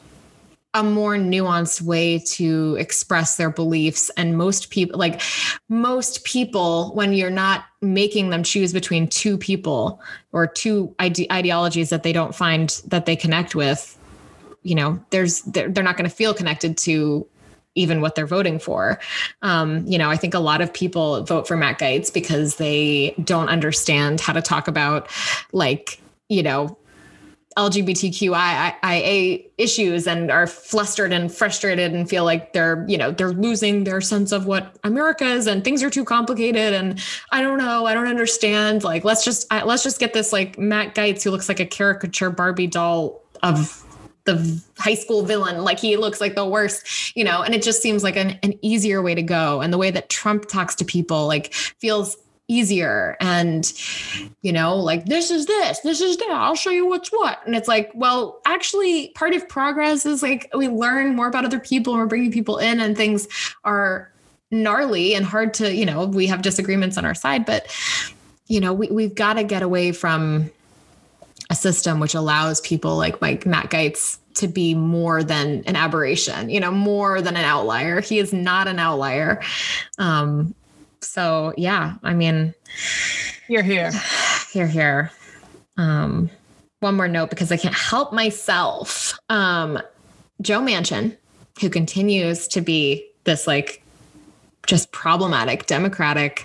a 0.74 0.82
more 0.82 1.16
nuanced 1.16 1.82
way 1.82 2.18
to 2.18 2.76
express 2.78 3.36
their 3.36 3.50
beliefs 3.50 4.10
and 4.16 4.38
most 4.38 4.70
people 4.70 4.98
like 4.98 5.20
most 5.68 6.24
people 6.24 6.94
when 6.94 7.12
you're 7.12 7.30
not 7.30 7.64
making 7.82 8.30
them 8.30 8.42
choose 8.42 8.72
between 8.72 9.06
two 9.06 9.36
people 9.36 10.00
or 10.32 10.46
two 10.46 10.94
ide- 10.98 11.30
ideologies 11.30 11.90
that 11.90 12.02
they 12.02 12.12
don't 12.12 12.34
find 12.34 12.80
that 12.86 13.04
they 13.04 13.14
connect 13.14 13.54
with 13.54 13.98
you 14.62 14.74
know 14.74 14.98
there's 15.10 15.42
they're, 15.42 15.68
they're 15.68 15.84
not 15.84 15.96
going 15.96 16.08
to 16.08 16.14
feel 16.14 16.32
connected 16.32 16.78
to 16.78 17.26
even 17.74 18.00
what 18.00 18.14
they're 18.14 18.26
voting 18.26 18.58
for. 18.58 18.98
Um, 19.40 19.86
you 19.86 19.98
know, 19.98 20.10
I 20.10 20.16
think 20.16 20.34
a 20.34 20.38
lot 20.38 20.60
of 20.60 20.72
people 20.72 21.22
vote 21.24 21.48
for 21.48 21.56
Matt 21.56 21.78
Gaetz 21.78 22.12
because 22.12 22.56
they 22.56 23.14
don't 23.24 23.48
understand 23.48 24.20
how 24.20 24.32
to 24.34 24.42
talk 24.42 24.68
about 24.68 25.08
like, 25.52 26.00
you 26.28 26.42
know, 26.42 26.76
LGBTQIA 27.56 29.50
issues 29.58 30.06
and 30.06 30.30
are 30.30 30.46
flustered 30.46 31.12
and 31.12 31.32
frustrated 31.32 31.92
and 31.92 32.08
feel 32.08 32.24
like 32.24 32.52
they're, 32.52 32.84
you 32.88 32.98
know, 32.98 33.10
they're 33.10 33.32
losing 33.32 33.84
their 33.84 34.00
sense 34.00 34.32
of 34.32 34.46
what 34.46 34.76
America 34.84 35.24
is 35.24 35.46
and 35.46 35.64
things 35.64 35.82
are 35.82 35.90
too 35.90 36.04
complicated 36.04 36.72
and 36.72 37.00
I 37.30 37.42
don't 37.42 37.58
know, 37.58 37.86
I 37.86 37.94
don't 37.94 38.08
understand. 38.08 38.84
Like 38.84 39.04
let's 39.04 39.24
just 39.24 39.50
let's 39.50 39.82
just 39.82 39.98
get 39.98 40.12
this 40.12 40.32
like 40.32 40.58
Matt 40.58 40.94
Gaetz 40.94 41.22
who 41.22 41.30
looks 41.30 41.48
like 41.48 41.60
a 41.60 41.66
caricature 41.66 42.30
Barbie 42.30 42.66
doll 42.66 43.22
of 43.42 43.84
the 44.24 44.62
high 44.78 44.94
school 44.94 45.24
villain 45.24 45.64
like 45.64 45.80
he 45.80 45.96
looks 45.96 46.20
like 46.20 46.36
the 46.36 46.46
worst 46.46 47.16
you 47.16 47.24
know 47.24 47.42
and 47.42 47.54
it 47.54 47.62
just 47.62 47.82
seems 47.82 48.04
like 48.04 48.16
an, 48.16 48.38
an 48.44 48.54
easier 48.62 49.02
way 49.02 49.16
to 49.16 49.22
go 49.22 49.60
and 49.60 49.72
the 49.72 49.78
way 49.78 49.90
that 49.90 50.08
trump 50.08 50.46
talks 50.46 50.76
to 50.76 50.84
people 50.84 51.26
like 51.26 51.52
feels 51.52 52.16
easier. 52.48 53.16
And 53.20 53.72
you 54.42 54.52
know 54.52 54.76
like 54.76 55.06
this 55.06 55.30
is 55.30 55.46
this 55.46 55.80
this 55.80 56.00
is 56.00 56.16
that 56.18 56.30
i'll 56.30 56.54
show 56.54 56.70
you 56.70 56.86
what's 56.86 57.10
what. 57.10 57.40
And 57.46 57.54
it's 57.54 57.68
like 57.68 57.90
well 57.94 58.40
actually 58.44 59.08
part 59.10 59.34
of 59.34 59.48
progress 59.48 60.04
is 60.04 60.22
like 60.22 60.50
we 60.54 60.68
learn 60.68 61.16
more 61.16 61.28
about 61.28 61.44
other 61.44 61.60
people 61.60 61.94
and 61.94 62.02
we're 62.02 62.08
bringing 62.08 62.32
people 62.32 62.58
in 62.58 62.80
and 62.80 62.96
things 62.96 63.28
are 63.64 64.10
gnarly 64.50 65.14
and 65.14 65.24
hard 65.24 65.54
to 65.54 65.74
you 65.74 65.86
know 65.86 66.04
we 66.04 66.26
have 66.26 66.42
disagreements 66.42 66.98
on 66.98 67.04
our 67.04 67.14
side. 67.14 67.46
But 67.46 67.74
you 68.46 68.60
know 68.60 68.72
we, 68.72 68.88
we've 68.88 69.14
got 69.14 69.34
to 69.34 69.44
get 69.44 69.62
away 69.62 69.92
from 69.92 70.50
a 71.50 71.54
system 71.54 72.00
which 72.00 72.14
allows 72.14 72.60
people 72.60 72.96
like 72.96 73.20
like 73.20 73.44
matt 73.44 73.70
gaetz 73.70 74.18
to 74.34 74.48
be 74.48 74.74
more 74.74 75.22
than 75.22 75.62
an 75.66 75.76
aberration 75.76 76.48
you 76.48 76.58
know 76.60 76.70
more 76.70 77.22
than 77.22 77.36
an 77.36 77.44
outlier. 77.44 78.00
He 78.00 78.18
is 78.18 78.32
not 78.32 78.68
an 78.68 78.78
outlier. 78.78 79.42
Um 79.98 80.54
so 81.02 81.52
yeah, 81.56 81.94
I 82.02 82.14
mean, 82.14 82.54
you're 83.48 83.62
here, 83.62 83.90
here, 84.52 84.66
here. 84.66 85.10
Um, 85.76 86.30
one 86.80 86.96
more 86.96 87.08
note 87.08 87.30
because 87.30 87.52
I 87.52 87.56
can't 87.56 87.74
help 87.74 88.12
myself. 88.12 89.18
Um, 89.28 89.80
Joe 90.40 90.60
Manchin, 90.60 91.16
who 91.60 91.70
continues 91.70 92.48
to 92.48 92.60
be 92.60 93.06
this 93.24 93.46
like 93.46 93.82
just 94.66 94.90
problematic 94.92 95.66
Democratic 95.66 96.40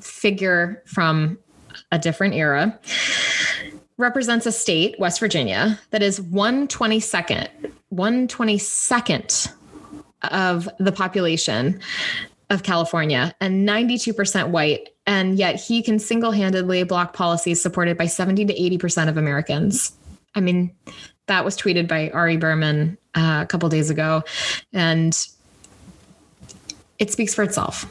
figure 0.00 0.82
from 0.86 1.38
a 1.92 1.98
different 1.98 2.34
era, 2.34 2.78
represents 3.96 4.46
a 4.46 4.52
state, 4.52 4.98
West 4.98 5.20
Virginia, 5.20 5.78
that 5.90 6.02
is 6.02 6.20
122nd, 6.20 7.48
122nd 7.92 9.52
of 10.30 10.68
the 10.78 10.92
population 10.92 11.80
of 12.50 12.62
California 12.62 13.34
and 13.40 13.68
92% 13.68 14.48
white. 14.48 14.90
And 15.06 15.38
yet 15.38 15.56
he 15.56 15.82
can 15.82 15.98
single 15.98 16.30
handedly 16.30 16.82
block 16.84 17.12
policies 17.12 17.62
supported 17.62 17.96
by 17.96 18.06
70 18.06 18.46
to 18.46 18.54
80% 18.54 19.08
of 19.08 19.16
Americans. 19.16 19.92
I 20.34 20.40
mean, 20.40 20.74
that 21.26 21.44
was 21.44 21.56
tweeted 21.56 21.88
by 21.88 22.10
Ari 22.10 22.36
Berman 22.36 22.98
uh, 23.14 23.40
a 23.42 23.46
couple 23.46 23.68
days 23.68 23.90
ago. 23.90 24.24
And 24.72 25.16
it 26.98 27.10
speaks 27.10 27.34
for 27.34 27.42
itself. 27.42 27.90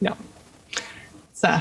No. 0.00 0.16
It's, 1.30 1.44
uh, 1.44 1.60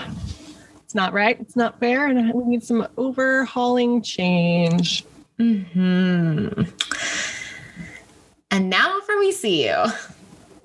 it's 0.83 0.95
not 0.95 1.13
right. 1.13 1.39
It's 1.39 1.55
not 1.55 1.79
fair. 1.79 2.07
And 2.07 2.33
we 2.33 2.43
need 2.45 2.63
some 2.63 2.87
overhauling 2.97 4.01
change. 4.01 5.05
Hmm. 5.37 6.47
And 8.51 8.69
now 8.69 9.01
for 9.01 9.19
we 9.19 9.31
see 9.31 9.67
you. 9.67 9.83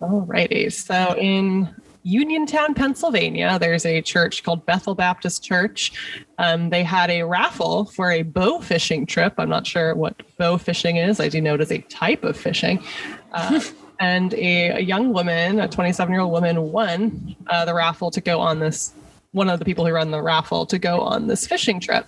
All 0.00 0.22
righty. 0.22 0.70
So 0.70 1.14
in 1.18 1.68
Uniontown, 2.02 2.72
Pennsylvania, 2.72 3.58
there's 3.60 3.84
a 3.84 4.00
church 4.00 4.42
called 4.42 4.64
Bethel 4.64 4.94
Baptist 4.94 5.44
Church. 5.44 5.92
Um, 6.38 6.70
they 6.70 6.82
had 6.82 7.10
a 7.10 7.24
raffle 7.24 7.84
for 7.84 8.10
a 8.10 8.22
bow 8.22 8.60
fishing 8.60 9.04
trip. 9.04 9.34
I'm 9.36 9.50
not 9.50 9.66
sure 9.66 9.94
what 9.94 10.16
bow 10.38 10.56
fishing 10.56 10.96
is. 10.96 11.20
I 11.20 11.28
do 11.28 11.40
know 11.42 11.54
it 11.54 11.60
is 11.60 11.70
a 11.70 11.78
type 11.82 12.24
of 12.24 12.36
fishing. 12.36 12.82
Uh, 13.32 13.60
and 14.00 14.32
a, 14.34 14.78
a, 14.78 14.80
young 14.80 15.12
woman, 15.12 15.60
a 15.60 15.68
27 15.68 16.10
year 16.10 16.22
old 16.22 16.32
woman, 16.32 16.72
won 16.72 17.36
uh, 17.48 17.66
the 17.66 17.74
raffle 17.74 18.10
to 18.12 18.20
go 18.22 18.40
on 18.40 18.60
this. 18.60 18.94
One 19.32 19.50
of 19.50 19.58
the 19.58 19.64
people 19.64 19.86
who 19.86 19.92
run 19.92 20.10
the 20.10 20.22
raffle 20.22 20.66
to 20.66 20.78
go 20.78 21.02
on 21.02 21.28
this 21.28 21.46
fishing 21.46 21.78
trip, 21.78 22.06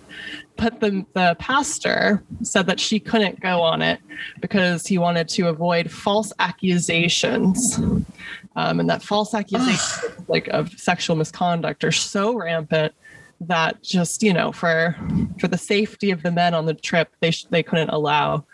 but 0.55 0.79
the 0.79 1.05
the 1.13 1.35
pastor 1.39 2.23
said 2.41 2.67
that 2.67 2.79
she 2.79 2.99
couldn't 2.99 3.39
go 3.39 3.61
on 3.61 3.81
it 3.81 3.99
because 4.41 4.85
he 4.85 4.97
wanted 4.97 5.27
to 5.29 5.47
avoid 5.47 5.91
false 5.91 6.31
accusations, 6.39 7.77
um, 8.55 8.79
and 8.79 8.89
that 8.89 9.03
false 9.03 9.33
accusations 9.33 10.15
like 10.27 10.47
of 10.49 10.71
sexual 10.71 11.15
misconduct 11.15 11.83
are 11.83 11.91
so 11.91 12.35
rampant 12.35 12.93
that 13.41 13.81
just 13.83 14.23
you 14.23 14.33
know 14.33 14.51
for 14.51 14.95
for 15.39 15.47
the 15.47 15.57
safety 15.57 16.11
of 16.11 16.23
the 16.23 16.31
men 16.31 16.53
on 16.53 16.65
the 16.65 16.73
trip 16.73 17.09
they 17.19 17.31
sh- 17.31 17.45
they 17.49 17.63
couldn't 17.63 17.89
allow 17.89 18.45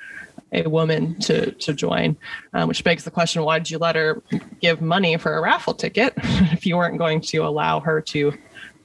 a 0.52 0.68
woman 0.68 1.20
to 1.20 1.52
to 1.52 1.74
join, 1.74 2.18
um, 2.54 2.68
which 2.68 2.84
begs 2.84 3.04
the 3.04 3.12
question: 3.12 3.43
Why 3.43 3.60
did 3.60 3.70
you 3.70 3.78
let 3.78 3.95
her 3.95 4.22
give 4.62 4.82
money 4.82 5.18
for 5.18 5.38
a 5.38 5.41
raffle 5.41 5.74
ticket 5.74 6.14
if 6.52 6.66
you 6.66 6.78
weren't 6.78 6.97
going 6.97 7.22
to 7.22 7.39
allow 7.39 7.80
her 7.80 8.02
to 8.02 8.34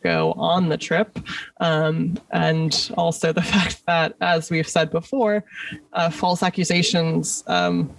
go 0.04 0.32
on 0.32 0.68
the 0.68 0.76
trip? 0.76 1.18
Um, 1.60 2.16
and 2.30 2.90
also 2.96 3.32
the 3.32 3.42
fact 3.54 3.82
that, 3.86 4.14
as 4.20 4.50
we've 4.50 4.68
said 4.68 4.90
before, 4.90 5.44
uh, 5.92 6.10
false 6.10 6.42
accusations. 6.42 7.42
Um, 7.48 7.90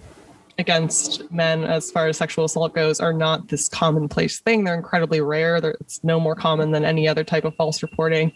against 0.58 1.30
men 1.32 1.66
as 1.66 1.91
far 1.91 2.08
as 2.08 2.18
sexual 2.18 2.45
assault 2.45 2.74
goes 2.74 2.99
are 2.99 3.12
not 3.12 3.49
this 3.49 3.68
commonplace 3.68 4.39
thing. 4.39 4.64
They're 4.64 4.76
incredibly 4.76 5.20
rare. 5.20 5.60
They're, 5.60 5.76
it's 5.82 6.03
no 6.03 6.20
more 6.20 6.36
common 6.36 6.72
than 6.72 6.86
any 6.86 7.08
other 7.08 7.24
type 7.24 7.43
of 7.43 7.56
false 7.56 7.82
reporting. 7.82 8.32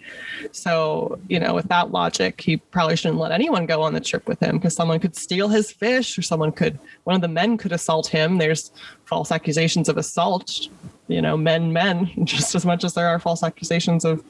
So, 0.52 1.20
you 1.30 1.40
know, 1.40 1.54
with 1.54 1.68
that 1.70 1.92
logic, 1.92 2.42
he 2.42 2.58
probably 2.58 2.98
shouldn't 2.98 3.20
let 3.20 3.32
anyone 3.32 3.66
go 3.66 3.82
on 3.82 3.94
the 3.94 4.02
trip 4.02 4.28
with 4.28 4.40
him 4.40 4.58
because 4.58 4.76
someone 4.76 5.00
could 5.00 5.16
steal 5.16 5.48
his 5.48 5.72
fish 5.72 6.18
or 6.18 6.22
someone 6.22 6.52
could, 6.52 6.78
one 7.06 7.16
of 7.16 7.22
the 7.22 7.28
men 7.28 7.58
could 7.58 7.72
assault 7.72 8.08
him. 8.08 8.38
There's 8.38 8.72
false 9.06 9.32
accusations 9.32 9.88
of 9.88 9.98
assault, 9.98 10.68
you 11.10 11.22
know, 11.22 11.36
men, 11.36 11.74
men, 11.74 12.10
just 12.24 12.56
as 12.56 12.66
much 12.66 12.84
as 12.84 12.94
there 12.94 13.08
are 13.08 13.20
false 13.20 13.44
accusations 13.44 14.06
of 14.06 14.24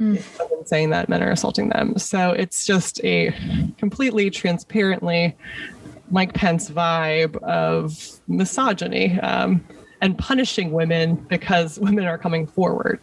mm. 0.00 0.22
saying 0.66 0.90
that 0.90 1.08
men 1.08 1.22
are 1.22 1.30
assaulting 1.30 1.70
them. 1.70 1.98
So 1.98 2.30
it's 2.30 2.64
just 2.64 3.02
a 3.02 3.34
completely 3.78 4.30
transparently 4.30 5.34
Mike 6.10 6.34
Pence 6.34 6.70
vibe 6.70 7.36
of 7.42 8.20
misogyny 8.28 9.18
um, 9.20 9.64
and 10.00 10.16
punishing 10.16 10.72
women 10.72 11.16
because 11.16 11.78
women 11.80 12.04
are 12.04 12.18
coming 12.18 12.46
forward. 12.46 13.00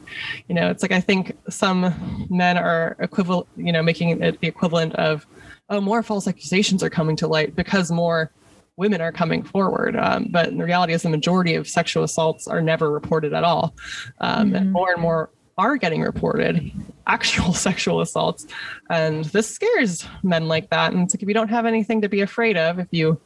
You 0.47 0.55
know, 0.55 0.69
it's 0.69 0.83
like 0.83 0.91
I 0.91 1.01
think 1.01 1.35
some 1.49 2.27
men 2.29 2.57
are 2.57 2.95
equivalent, 2.99 3.47
you 3.57 3.71
know, 3.71 3.81
making 3.81 4.21
it 4.21 4.39
the 4.39 4.47
equivalent 4.47 4.95
of, 4.95 5.25
oh, 5.69 5.81
more 5.81 6.03
false 6.03 6.27
accusations 6.27 6.83
are 6.83 6.89
coming 6.89 7.15
to 7.17 7.27
light 7.27 7.55
because 7.55 7.91
more 7.91 8.31
women 8.77 9.01
are 9.01 9.11
coming 9.11 9.43
forward. 9.43 9.95
Um, 9.95 10.27
but 10.29 10.55
the 10.57 10.63
reality 10.63 10.93
is, 10.93 11.03
the 11.03 11.09
majority 11.09 11.55
of 11.55 11.67
sexual 11.67 12.03
assaults 12.03 12.47
are 12.47 12.61
never 12.61 12.89
reported 12.89 13.33
at 13.33 13.43
all. 13.43 13.75
Um, 14.19 14.47
mm-hmm. 14.47 14.55
And 14.55 14.71
more 14.71 14.91
and 14.91 15.01
more 15.01 15.29
are 15.57 15.77
getting 15.77 16.01
reported 16.01 16.71
actual 17.07 17.53
sexual 17.53 18.01
assaults 18.01 18.47
and 18.89 19.25
this 19.25 19.49
scares 19.49 20.05
men 20.23 20.47
like 20.47 20.69
that 20.69 20.93
and 20.93 21.03
it's 21.03 21.15
like 21.15 21.21
if 21.21 21.27
you 21.27 21.33
don't 21.33 21.49
have 21.49 21.65
anything 21.65 22.01
to 22.01 22.09
be 22.09 22.21
afraid 22.21 22.57
of 22.57 22.79
if 22.79 22.87
you 22.91 23.19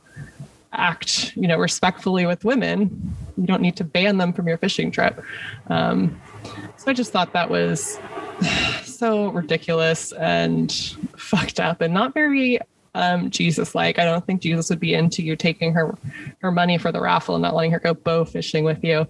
act 0.74 1.36
you 1.38 1.48
know 1.48 1.58
respectfully 1.58 2.26
with 2.26 2.44
women 2.44 3.16
you 3.38 3.46
don't 3.46 3.62
need 3.62 3.76
to 3.76 3.84
ban 3.84 4.18
them 4.18 4.34
from 4.34 4.48
your 4.48 4.58
fishing 4.58 4.92
trip 4.92 5.24
um, 5.68 6.20
so 6.76 6.92
i 6.92 6.94
just 6.94 7.12
thought 7.12 7.32
that 7.32 7.50
was 7.50 7.98
so 8.84 9.30
ridiculous 9.30 10.12
and 10.14 10.98
fucked 11.16 11.60
up 11.60 11.82
and 11.82 11.94
not 11.94 12.14
very 12.14 12.60
um, 12.98 13.30
Jesus 13.30 13.76
like. 13.76 14.00
I 14.00 14.06
don't 14.06 14.26
think 14.26 14.42
Jesus 14.42 14.70
would 14.70 14.80
be 14.80 14.94
into 14.94 15.22
you 15.22 15.36
taking 15.36 15.74
her 15.74 15.96
her 16.40 16.52
money 16.52 16.78
for 16.78 16.92
the 16.92 17.00
raffle 17.00 17.36
and 17.36 17.42
not 17.42 17.56
letting 17.56 17.72
her 17.72 17.80
go 17.80 17.94
bow 17.94 18.26
fishing 18.26 18.64
with 18.64 18.84
you. 18.84 19.08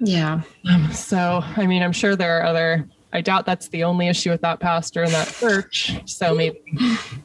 Yeah. 0.00 0.42
Um, 0.70 0.92
so 0.92 1.40
I 1.56 1.66
mean, 1.66 1.82
I'm 1.82 1.92
sure 1.92 2.14
there 2.14 2.38
are 2.38 2.44
other 2.44 2.86
I 3.14 3.20
doubt 3.20 3.44
that's 3.44 3.68
the 3.68 3.84
only 3.84 4.08
issue 4.08 4.30
with 4.30 4.40
that 4.40 4.60
pastor 4.60 5.02
and 5.02 5.12
that 5.12 5.28
church. 5.28 6.00
So 6.06 6.34
maybe 6.34 6.60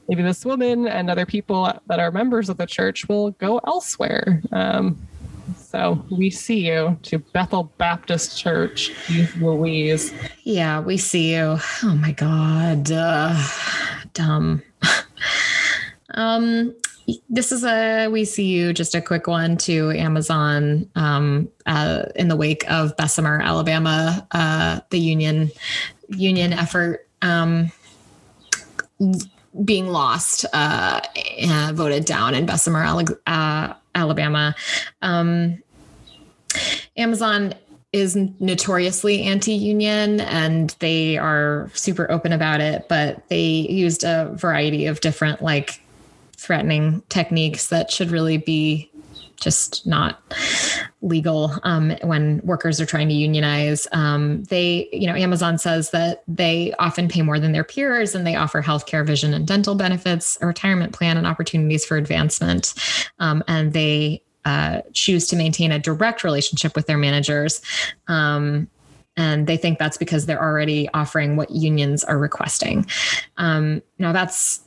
maybe 0.08 0.22
this 0.24 0.44
woman 0.46 0.88
and 0.88 1.10
other 1.10 1.26
people 1.26 1.72
that 1.88 2.00
are 2.00 2.12
members 2.12 2.50
of 2.50 2.58
the 2.58 2.66
church 2.66 3.08
will 3.08 3.32
go 3.32 3.60
elsewhere. 3.60 4.42
Um, 4.52 4.98
so 5.56 6.06
we 6.10 6.30
see 6.30 6.68
you 6.68 6.98
to 7.04 7.20
Bethel 7.20 7.72
Baptist 7.78 8.38
Church, 8.38 8.92
Louise. 9.38 10.14
Yeah, 10.44 10.80
we 10.80 10.98
see 10.98 11.34
you. 11.36 11.58
Oh 11.84 11.96
my 12.02 12.12
God, 12.12 12.92
uh, 12.92 13.42
dumb. 14.14 14.64
um, 16.18 16.76
this 17.30 17.54
is 17.54 17.64
a 17.64 18.10
we 18.10 18.26
see 18.26 18.46
you 18.46 18.74
just 18.74 18.94
a 18.94 19.02
quick 19.02 19.28
one 19.28 19.56
to 19.56 19.92
amazon 19.92 20.90
um, 20.96 21.50
uh, 21.66 22.04
in 22.16 22.28
the 22.28 22.36
wake 22.36 22.70
of 22.70 22.96
bessemer 22.98 23.42
alabama 23.42 24.28
uh, 24.32 24.82
the 24.90 25.00
union 25.00 25.50
union 26.10 26.52
effort 26.52 27.08
um, 27.22 27.72
being 29.64 29.88
lost 29.88 30.46
uh, 30.54 31.02
voted 31.74 32.06
down 32.06 32.36
in 32.36 32.46
bessemer 32.46 32.84
uh, 33.26 33.74
alabama. 33.96 34.56
Um, 35.02 35.62
amazon 36.98 37.54
is 37.94 38.16
notoriously 38.16 39.24
anti-union 39.24 40.20
and 40.22 40.76
they 40.80 41.18
are 41.18 41.70
super 41.74 42.10
open 42.12 42.34
about 42.34 42.60
it 42.60 42.88
but 42.90 43.28
they 43.30 43.46
used 43.46 44.04
a 44.04 44.32
variety 44.36 44.88
of 44.88 45.00
different 45.00 45.42
like 45.42 45.82
threatening 46.38 47.02
techniques 47.10 47.68
that 47.68 47.92
should 47.92 48.12
really 48.12 48.38
be 48.38 48.92
just 49.40 49.86
not 49.86 50.22
legal 51.02 51.54
um, 51.64 51.96
when 52.02 52.42
workers 52.44 52.82
are 52.82 52.86
trying 52.86 53.08
to 53.08 53.14
unionize. 53.14 53.88
Um, 53.92 54.44
they, 54.46 54.90
you 54.92 55.08
know, 55.08 55.16
Amazon 55.16 55.58
says 55.58 55.92
that 55.92 56.24
they 56.28 56.74
often 56.80 57.08
pay 57.08 57.22
more 57.22 57.40
than 57.40 57.52
their 57.52 57.64
peers 57.64 58.16
and 58.16 58.26
they 58.26 58.36
offer 58.36 58.62
healthcare, 58.62 59.06
vision, 59.06 59.34
and 59.34 59.46
dental 59.46 59.76
benefits, 59.76 60.38
a 60.42 60.48
retirement 60.48 60.94
plan, 60.94 61.18
and 61.18 61.28
opportunities 61.28 61.86
for 61.86 61.98
advancement. 61.98 62.74
Um, 63.20 63.44
and 63.48 63.74
they 63.74 64.24
uh, 64.46 64.82
choose 64.94 65.28
to 65.28 65.36
maintain 65.36 65.72
a 65.72 65.80
direct 65.80 66.24
relationship 66.24 66.76
with 66.76 66.88
their 66.88 66.98
managers. 66.98 67.62
Um, 68.08 68.68
and 69.18 69.48
they 69.48 69.58
think 69.58 69.80
that's 69.80 69.98
because 69.98 70.26
they're 70.26 70.42
already 70.42 70.88
offering 70.94 71.36
what 71.36 71.50
unions 71.52 72.04
are 72.04 72.18
requesting. 72.18 72.86
Um, 73.38 73.82
now, 73.98 74.12
that's 74.12 74.62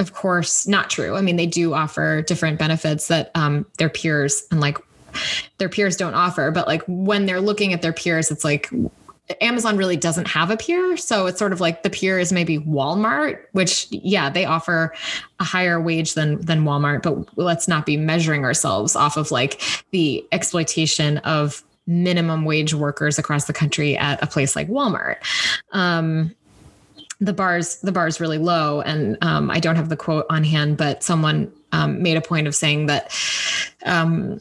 of 0.00 0.14
course 0.14 0.66
not 0.66 0.90
true. 0.90 1.14
I 1.14 1.20
mean, 1.20 1.36
they 1.36 1.46
do 1.46 1.74
offer 1.74 2.22
different 2.22 2.58
benefits 2.58 3.08
that 3.08 3.30
um, 3.34 3.66
their 3.78 3.90
peers 3.90 4.42
and 4.50 4.60
like 4.60 4.78
their 5.58 5.68
peers 5.68 5.96
don't 5.96 6.14
offer. 6.14 6.50
But 6.50 6.66
like 6.66 6.82
when 6.86 7.26
they're 7.26 7.40
looking 7.40 7.72
at 7.72 7.82
their 7.82 7.92
peers, 7.92 8.30
it's 8.30 8.44
like 8.44 8.70
Amazon 9.40 9.76
really 9.76 9.96
doesn't 9.96 10.26
have 10.26 10.50
a 10.50 10.56
peer. 10.56 10.96
So 10.96 11.26
it's 11.26 11.38
sort 11.38 11.52
of 11.52 11.60
like 11.60 11.82
the 11.82 11.90
peer 11.90 12.18
is 12.18 12.32
maybe 12.32 12.58
Walmart, 12.58 13.38
which 13.52 13.86
yeah, 13.90 14.30
they 14.30 14.44
offer 14.44 14.94
a 15.38 15.44
higher 15.44 15.80
wage 15.80 16.14
than 16.14 16.40
than 16.40 16.64
Walmart, 16.64 17.02
but 17.02 17.38
let's 17.38 17.68
not 17.68 17.86
be 17.86 17.96
measuring 17.96 18.44
ourselves 18.44 18.96
off 18.96 19.16
of 19.16 19.30
like 19.30 19.60
the 19.90 20.26
exploitation 20.32 21.18
of 21.18 21.62
minimum 21.86 22.44
wage 22.44 22.72
workers 22.72 23.18
across 23.18 23.46
the 23.46 23.52
country 23.52 23.96
at 23.96 24.22
a 24.22 24.26
place 24.26 24.54
like 24.54 24.68
Walmart. 24.68 25.16
Um, 25.72 26.34
the 27.20 27.32
bars 27.32 27.76
the 27.76 27.92
bar 27.92 28.06
is 28.06 28.20
really 28.20 28.38
low. 28.38 28.80
And 28.80 29.18
um, 29.22 29.50
i 29.50 29.60
don't 29.60 29.76
have 29.76 29.88
the 29.88 29.96
quote 29.96 30.26
on 30.30 30.44
hand 30.44 30.76
but 30.76 31.02
someone 31.02 31.52
um, 31.72 32.02
made 32.02 32.16
a 32.16 32.20
point 32.20 32.46
of 32.46 32.54
saying 32.54 32.86
that 32.86 33.14
um, 33.84 34.40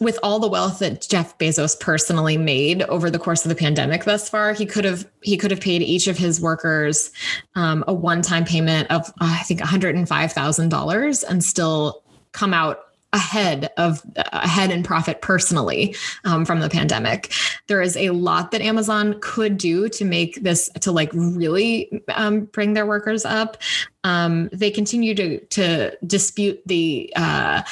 with 0.00 0.18
all 0.22 0.40
the 0.40 0.48
wealth 0.48 0.80
that 0.80 1.06
jeff 1.08 1.36
bezos 1.38 1.78
personally 1.78 2.36
made 2.36 2.82
over 2.82 3.10
the 3.10 3.18
course 3.18 3.44
of 3.44 3.48
the 3.48 3.54
pandemic 3.54 4.04
thus 4.04 4.28
far 4.28 4.52
he 4.52 4.66
could 4.66 4.84
have 4.84 5.08
he 5.22 5.36
could 5.36 5.50
have 5.50 5.60
paid 5.60 5.82
each 5.82 6.06
of 6.06 6.18
his 6.18 6.40
workers 6.40 7.10
um, 7.54 7.84
a 7.86 7.94
one-time 7.94 8.44
payment 8.44 8.90
of 8.90 9.08
uh, 9.20 9.36
i 9.40 9.42
think 9.44 9.60
$105000 9.60 11.24
and 11.28 11.44
still 11.44 12.02
come 12.32 12.52
out 12.52 12.93
ahead 13.14 13.70
of 13.76 14.02
ahead 14.16 14.70
in 14.70 14.82
profit 14.82 15.22
personally 15.22 15.94
um, 16.24 16.44
from 16.44 16.60
the 16.60 16.68
pandemic. 16.68 17.32
There 17.68 17.80
is 17.80 17.96
a 17.96 18.10
lot 18.10 18.50
that 18.50 18.60
Amazon 18.60 19.16
could 19.20 19.56
do 19.56 19.88
to 19.90 20.04
make 20.04 20.42
this 20.42 20.68
to 20.80 20.92
like 20.92 21.10
really 21.14 22.02
um, 22.14 22.46
bring 22.46 22.74
their 22.74 22.86
workers 22.86 23.24
up. 23.24 23.56
Um, 24.02 24.50
they 24.52 24.70
continue 24.70 25.14
to 25.14 25.38
to 25.46 25.96
dispute 26.06 26.60
the. 26.66 27.12
Uh, 27.16 27.62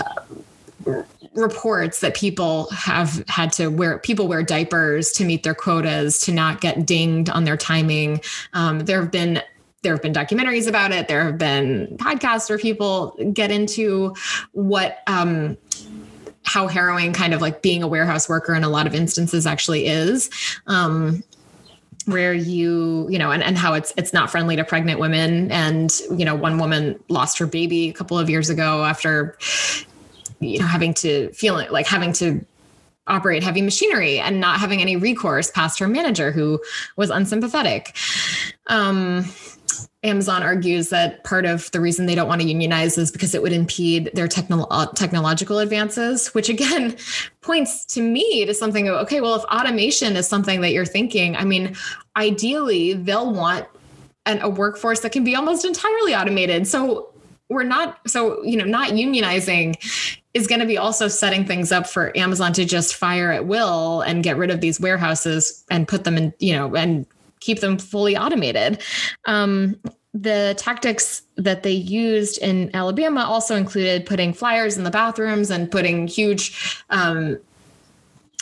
uh, 0.00 1.02
reports 1.34 2.00
that 2.00 2.14
people 2.14 2.68
have 2.70 3.22
had 3.28 3.52
to 3.52 3.68
wear 3.68 3.98
people 3.98 4.26
wear 4.26 4.42
diapers 4.42 5.12
to 5.12 5.24
meet 5.24 5.44
their 5.44 5.54
quotas 5.54 6.18
to 6.18 6.32
not 6.32 6.60
get 6.60 6.84
dinged 6.84 7.30
on 7.30 7.44
their 7.44 7.56
timing 7.56 8.20
um, 8.52 8.80
there 8.80 9.00
have 9.00 9.12
been 9.12 9.40
there 9.82 9.92
have 9.92 10.02
been 10.02 10.12
documentaries 10.12 10.68
about 10.68 10.92
it. 10.92 11.08
There 11.08 11.24
have 11.24 11.38
been 11.38 11.96
podcasts 11.98 12.48
where 12.48 12.58
people 12.58 13.16
get 13.32 13.50
into 13.50 14.14
what 14.52 14.98
um, 15.06 15.56
how 16.44 16.66
harrowing 16.66 17.12
kind 17.12 17.32
of 17.32 17.40
like 17.40 17.62
being 17.62 17.82
a 17.82 17.88
warehouse 17.88 18.28
worker 18.28 18.54
in 18.54 18.64
a 18.64 18.68
lot 18.68 18.86
of 18.86 18.94
instances 18.94 19.46
actually 19.46 19.86
is. 19.86 20.30
Um, 20.66 21.22
where 22.06 22.32
you 22.32 23.06
you 23.10 23.18
know 23.18 23.30
and, 23.30 23.42
and 23.42 23.58
how 23.58 23.74
it's 23.74 23.92
it's 23.96 24.12
not 24.12 24.30
friendly 24.30 24.56
to 24.56 24.64
pregnant 24.64 24.98
women 24.98 25.50
and 25.52 26.00
you 26.16 26.24
know 26.24 26.34
one 26.34 26.58
woman 26.58 26.98
lost 27.08 27.38
her 27.38 27.46
baby 27.46 27.90
a 27.90 27.92
couple 27.92 28.18
of 28.18 28.30
years 28.30 28.48
ago 28.48 28.84
after 28.84 29.36
you 30.40 30.58
know 30.58 30.66
having 30.66 30.94
to 30.94 31.30
feel 31.32 31.54
like 31.70 31.86
having 31.86 32.12
to 32.12 32.44
operate 33.10 33.42
heavy 33.42 33.62
machinery 33.62 34.18
and 34.18 34.40
not 34.40 34.58
having 34.58 34.80
any 34.80 34.96
recourse 34.96 35.50
past 35.50 35.78
her 35.78 35.88
manager 35.88 36.30
who 36.30 36.60
was 36.96 37.10
unsympathetic 37.10 37.96
um, 38.68 39.24
Amazon 40.02 40.42
argues 40.42 40.88
that 40.88 41.22
part 41.24 41.44
of 41.44 41.70
the 41.72 41.80
reason 41.80 42.06
they 42.06 42.14
don't 42.14 42.28
want 42.28 42.40
to 42.40 42.46
unionize 42.46 42.96
is 42.96 43.10
because 43.10 43.34
it 43.34 43.42
would 43.42 43.52
impede 43.52 44.10
their 44.14 44.26
techno- 44.28 44.66
technological 44.94 45.58
advances, 45.58 46.28
which 46.28 46.48
again 46.48 46.96
points 47.42 47.84
to 47.84 48.00
me 48.00 48.46
to 48.46 48.54
something 48.54 48.88
of, 48.88 48.94
okay, 49.02 49.20
well, 49.20 49.34
if 49.34 49.44
automation 49.44 50.16
is 50.16 50.26
something 50.26 50.62
that 50.62 50.72
you're 50.72 50.86
thinking, 50.86 51.36
I 51.36 51.44
mean, 51.44 51.76
ideally, 52.16 52.94
they'll 52.94 53.30
want 53.30 53.66
an, 54.24 54.40
a 54.40 54.48
workforce 54.48 55.00
that 55.00 55.12
can 55.12 55.22
be 55.22 55.34
almost 55.34 55.66
entirely 55.66 56.14
automated. 56.14 56.66
So 56.66 57.12
we're 57.50 57.64
not, 57.64 57.98
so, 58.06 58.42
you 58.42 58.56
know, 58.56 58.64
not 58.64 58.90
unionizing 58.90 59.74
is 60.34 60.46
going 60.46 60.60
to 60.60 60.66
be 60.66 60.78
also 60.78 61.08
setting 61.08 61.44
things 61.44 61.72
up 61.72 61.86
for 61.86 62.16
Amazon 62.16 62.52
to 62.52 62.64
just 62.64 62.94
fire 62.94 63.32
at 63.32 63.46
will 63.46 64.00
and 64.02 64.22
get 64.22 64.36
rid 64.36 64.50
of 64.50 64.60
these 64.60 64.80
warehouses 64.80 65.64
and 65.70 65.88
put 65.88 66.04
them 66.04 66.16
in, 66.16 66.32
you 66.38 66.52
know, 66.52 66.74
and 66.76 67.06
keep 67.40 67.60
them 67.60 67.78
fully 67.78 68.16
automated. 68.16 68.82
Um, 69.26 69.76
the 70.12 70.54
tactics 70.58 71.22
that 71.36 71.62
they 71.62 71.72
used 71.72 72.38
in 72.38 72.74
Alabama 72.74 73.22
also 73.22 73.54
included 73.54 74.06
putting 74.06 74.32
flyers 74.32 74.76
in 74.76 74.84
the 74.84 74.90
bathrooms 74.90 75.50
and 75.50 75.70
putting 75.70 76.06
huge 76.06 76.82
um, 76.90 77.38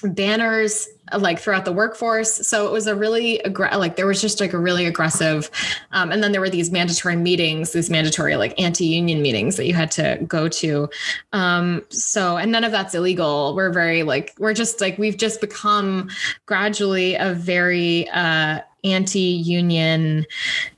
banners 0.03 0.89
like 1.17 1.39
throughout 1.39 1.65
the 1.65 1.73
workforce. 1.73 2.47
So 2.47 2.67
it 2.67 2.73
was 2.73 2.87
a 2.87 2.95
really 2.95 3.41
like 3.57 3.97
there 3.97 4.07
was 4.07 4.21
just 4.21 4.41
like 4.41 4.53
a 4.53 4.59
really 4.59 4.87
aggressive, 4.87 5.51
um, 5.93 6.13
and 6.13 6.23
then 6.23 6.33
there 6.33 6.41
were 6.41 6.51
these 6.51 6.71
mandatory 6.71 7.17
meetings, 7.17 7.73
these 7.73 7.91
mandatory 7.91 8.37
like 8.37 8.61
anti-union 8.61 9.23
meetings 9.23 9.57
that 9.57 9.67
you 9.67 9.75
had 9.75 9.91
to 9.93 10.19
go 10.27 10.49
to. 10.49 10.89
Um, 11.33 11.83
so 11.89 12.37
and 12.37 12.53
none 12.53 12.65
of 12.65 12.73
that's 12.73 12.95
illegal. 12.95 13.55
We're 13.57 13.73
very 13.73 14.03
like 14.03 14.35
we're 14.39 14.55
just 14.55 14.81
like 14.81 14.99
we've 14.99 15.17
just 15.17 15.41
become 15.41 16.11
gradually 16.47 17.15
a 17.15 17.33
very 17.33 18.09
uh, 18.11 18.61
anti-union 18.85 20.27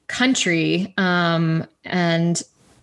country, 0.06 0.94
um, 0.96 1.66
and 1.84 2.42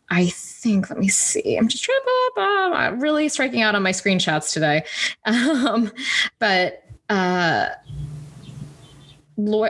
I 0.09 0.27
think, 0.27 0.89
let 0.89 0.99
me 0.99 1.09
see. 1.09 1.57
I'm 1.57 1.67
just 1.67 1.83
trying 1.83 1.99
to 1.99 2.31
blah, 2.35 2.87
really 2.99 3.27
striking 3.29 3.61
out 3.61 3.75
on 3.75 3.83
my 3.83 3.91
screenshots 3.91 4.51
today. 4.51 4.83
Um, 5.25 5.91
but 6.39 6.83
uh, 7.09 7.67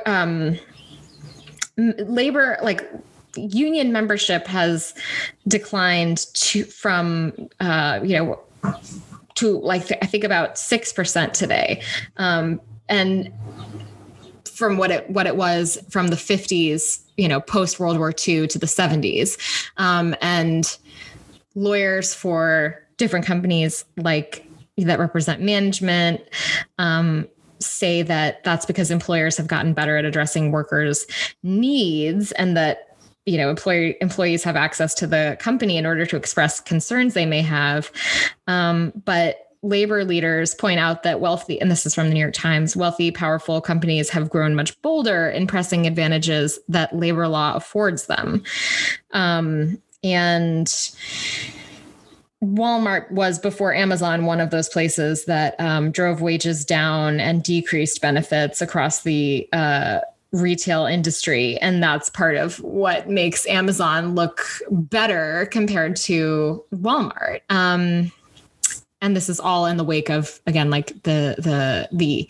um, 0.06 0.60
labor, 1.78 2.58
like 2.62 2.88
union 3.36 3.92
membership 3.92 4.48
has 4.48 4.94
declined 5.48 6.28
to 6.34 6.64
from, 6.64 7.50
uh, 7.60 8.00
you 8.04 8.18
know, 8.18 8.40
to 9.36 9.60
like, 9.60 9.92
I 10.04 10.06
think 10.06 10.24
about 10.24 10.56
6% 10.56 11.34
today. 11.34 11.82
Um, 12.18 12.62
and 12.90 13.32
from 14.58 14.78
what 14.78 14.89
it, 14.89 15.10
what 15.10 15.28
it 15.28 15.36
was 15.36 15.78
from 15.89 16.08
the 16.08 16.16
50s 16.16 17.03
you 17.16 17.28
know 17.28 17.39
post 17.39 17.80
World 17.80 17.97
War 17.97 18.10
II 18.10 18.47
to 18.47 18.60
the 18.60 18.66
70s, 18.66 19.38
um, 19.78 20.16
and 20.22 20.78
lawyers 21.55 22.14
for 22.14 22.84
different 22.97 23.26
companies 23.26 23.86
like 23.97 24.45
that 24.78 24.99
represent 24.99 25.41
management 25.41 26.22
um, 26.78 27.28
say 27.60 28.03
that 28.03 28.43
that's 28.43 28.66
because 28.66 28.91
employers 28.91 29.38
have 29.38 29.47
gotten 29.47 29.74
better 29.74 29.97
at 29.97 30.05
addressing 30.05 30.51
workers' 30.51 31.08
needs 31.43 32.32
and 32.34 32.55
that 32.55 32.95
you 33.26 33.38
know 33.38 33.49
employee 33.49 33.97
employees 34.01 34.43
have 34.43 34.55
access 34.55 34.93
to 34.93 35.08
the 35.08 35.36
company 35.39 35.78
in 35.78 35.86
order 35.86 36.05
to 36.05 36.16
express 36.16 36.60
concerns 36.60 37.14
they 37.14 37.26
may 37.26 37.41
have. 37.41 37.91
Um, 38.47 38.93
but 39.05 39.47
labor 39.64 40.03
leaders 40.03 40.53
point 40.55 40.80
out 40.80 41.03
that 41.03 41.20
wealthy, 41.20 41.60
and 41.60 41.70
this 41.70 41.86
is 41.86 41.95
from 41.95 42.08
the 42.08 42.14
New 42.14 42.20
York 42.20 42.34
Times, 42.34 42.76
wealthy, 42.76 43.12
powerful 43.12 43.62
companies 43.62 44.10
have 44.10 44.30
grown 44.30 44.55
much 44.55 44.80
bolder 44.82 45.30
in 45.30 45.47
pressing 45.47 45.88
advantages 45.88 46.60
that 46.68 46.95
labor 46.95 47.28
law 47.28 47.55
affords 47.55 48.08
them. 48.08 48.43
Um, 49.12 49.82
and 50.03 50.68
Walmart 52.43 53.10
was 53.12 53.39
before 53.39 53.74
Amazon 53.74 54.26
one 54.26 54.39
of 54.39 54.51
those 54.51 54.70
places 54.70 55.26
that 55.26 55.60
um, 55.60 55.91
drove 55.91 56.22
wages 56.22 56.64
down 56.64 57.20
and 57.20 57.43
decreased 57.43 58.01
benefits 58.01 58.62
across 58.62 59.01
the 59.01 59.49
uh, 59.53 59.99
retail 60.32 60.86
industry. 60.86 61.58
And 61.58 61.82
that's 61.82 62.10
part 62.10 62.36
of 62.36 62.58
what 62.62 63.10
makes 63.10 63.47
Amazon 63.47 64.14
look 64.14 64.45
better 64.70 65.47
compared 65.51 65.95
to 65.97 66.64
Walmart. 66.74 67.41
Um, 67.49 68.12
and 69.08 69.16
this 69.16 69.30
is 69.30 69.39
all 69.39 69.66
in 69.66 69.78
the 69.78 69.84
wake 69.84 70.10
of 70.10 70.39
again 70.45 70.70
like 70.70 70.88
the 71.03 71.36
the 71.39 71.88
the 71.91 72.28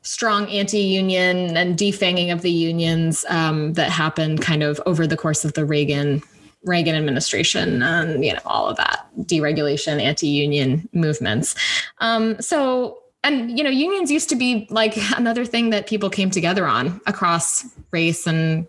strong 0.00 0.48
anti-union 0.48 1.56
and 1.56 1.78
defanging 1.78 2.32
of 2.32 2.42
the 2.42 2.50
unions 2.50 3.24
um, 3.28 3.74
that 3.74 3.88
happened 3.90 4.40
kind 4.40 4.64
of 4.64 4.80
over 4.84 5.06
the 5.06 5.16
course 5.16 5.44
of 5.44 5.52
the 5.52 5.64
Reagan 5.64 6.20
Reagan 6.64 6.96
administration 6.96 7.82
and 7.82 8.24
you 8.24 8.32
know 8.32 8.40
all 8.46 8.68
of 8.68 8.76
that 8.78 9.06
deregulation 9.20 10.00
anti-union 10.02 10.88
movements. 10.92 11.54
Um, 11.98 12.40
so 12.40 12.98
and 13.22 13.56
you 13.56 13.62
know 13.62 13.70
unions 13.70 14.10
used 14.10 14.30
to 14.30 14.36
be 14.36 14.66
like 14.70 14.96
another 15.16 15.44
thing 15.44 15.70
that 15.70 15.86
people 15.86 16.08
came 16.08 16.30
together 16.30 16.66
on 16.66 17.00
across 17.06 17.64
race 17.90 18.26
and 18.26 18.66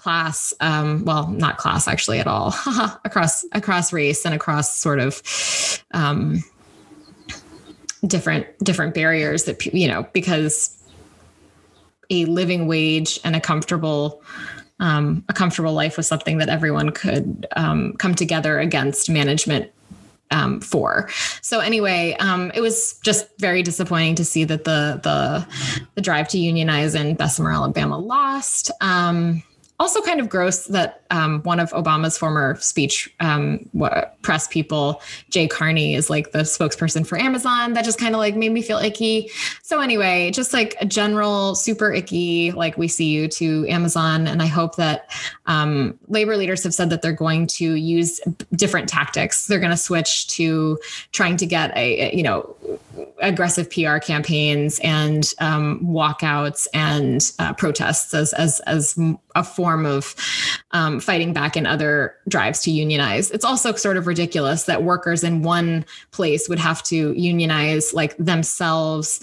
class 0.00 0.54
um, 0.60 1.04
well 1.04 1.28
not 1.28 1.58
class 1.58 1.86
actually 1.86 2.18
at 2.18 2.26
all 2.26 2.54
across 3.04 3.44
across 3.52 3.92
race 3.92 4.24
and 4.24 4.34
across 4.34 4.74
sort 4.74 4.98
of 4.98 5.22
um, 5.92 6.42
different 8.06 8.46
different 8.64 8.94
barriers 8.94 9.44
that 9.44 9.64
you 9.66 9.86
know 9.86 10.06
because 10.14 10.76
a 12.08 12.24
living 12.24 12.66
wage 12.66 13.20
and 13.24 13.36
a 13.36 13.40
comfortable 13.40 14.22
um, 14.78 15.22
a 15.28 15.34
comfortable 15.34 15.74
life 15.74 15.98
was 15.98 16.06
something 16.06 16.38
that 16.38 16.48
everyone 16.48 16.90
could 16.92 17.46
um, 17.54 17.92
come 17.98 18.14
together 18.14 18.58
against 18.58 19.10
management 19.10 19.70
um, 20.30 20.60
for. 20.60 21.10
So 21.42 21.60
anyway, 21.60 22.16
um, 22.20 22.50
it 22.54 22.60
was 22.60 22.98
just 23.02 23.26
very 23.38 23.62
disappointing 23.62 24.14
to 24.14 24.24
see 24.24 24.44
that 24.44 24.64
the 24.64 24.98
the 25.02 25.46
the 25.94 26.00
drive 26.00 26.28
to 26.28 26.38
unionize 26.38 26.94
in 26.94 27.14
Bessemer, 27.14 27.52
Alabama, 27.52 27.98
lost. 27.98 28.70
Um, 28.80 29.42
also 29.80 30.02
kind 30.02 30.20
of 30.20 30.28
gross 30.28 30.66
that 30.66 31.02
um, 31.10 31.42
one 31.42 31.58
of 31.58 31.70
Obama's 31.70 32.18
former 32.18 32.54
speech 32.60 33.12
um, 33.18 33.66
press 34.20 34.46
people, 34.46 35.00
Jay 35.30 35.48
Carney, 35.48 35.94
is 35.94 36.10
like 36.10 36.32
the 36.32 36.40
spokesperson 36.40 37.06
for 37.06 37.18
Amazon. 37.18 37.72
That 37.72 37.86
just 37.86 37.98
kind 37.98 38.14
of 38.14 38.18
like 38.18 38.36
made 38.36 38.52
me 38.52 38.60
feel 38.60 38.76
icky. 38.76 39.30
So 39.62 39.80
anyway, 39.80 40.30
just 40.32 40.52
like 40.52 40.76
a 40.82 40.86
general 40.86 41.54
super 41.54 41.92
icky, 41.92 42.52
like 42.52 42.76
we 42.76 42.88
see 42.88 43.06
you 43.06 43.26
to 43.28 43.66
Amazon, 43.68 44.26
and 44.26 44.42
I 44.42 44.46
hope 44.46 44.76
that 44.76 45.10
um, 45.46 45.98
labor 46.08 46.36
leaders 46.36 46.62
have 46.62 46.74
said 46.74 46.90
that 46.90 47.00
they're 47.00 47.12
going 47.12 47.46
to 47.48 47.74
use 47.74 48.20
different 48.52 48.86
tactics. 48.86 49.46
They're 49.46 49.58
going 49.58 49.70
to 49.70 49.78
switch 49.78 50.28
to 50.28 50.78
trying 51.12 51.38
to 51.38 51.46
get 51.46 51.74
a, 51.74 52.14
you 52.14 52.22
know 52.22 52.54
aggressive 53.22 53.70
PR 53.70 53.98
campaigns 53.98 54.78
and 54.80 55.32
um, 55.38 55.80
walkouts 55.82 56.66
and 56.74 57.32
uh, 57.38 57.52
protests 57.54 58.14
as 58.14 58.32
as 58.34 58.60
as 58.60 58.98
a 59.34 59.44
form 59.44 59.86
of 59.86 60.14
um, 60.72 61.00
fighting 61.00 61.32
back 61.32 61.56
in 61.56 61.66
other 61.66 62.14
drives 62.28 62.60
to 62.62 62.70
unionize. 62.70 63.30
It's 63.30 63.44
also 63.44 63.74
sort 63.74 63.96
of 63.96 64.06
ridiculous 64.06 64.64
that 64.64 64.82
workers 64.82 65.24
in 65.24 65.42
one 65.42 65.84
place 66.10 66.48
would 66.48 66.58
have 66.58 66.82
to 66.84 67.12
unionize 67.12 67.92
like 67.92 68.16
themselves 68.16 69.20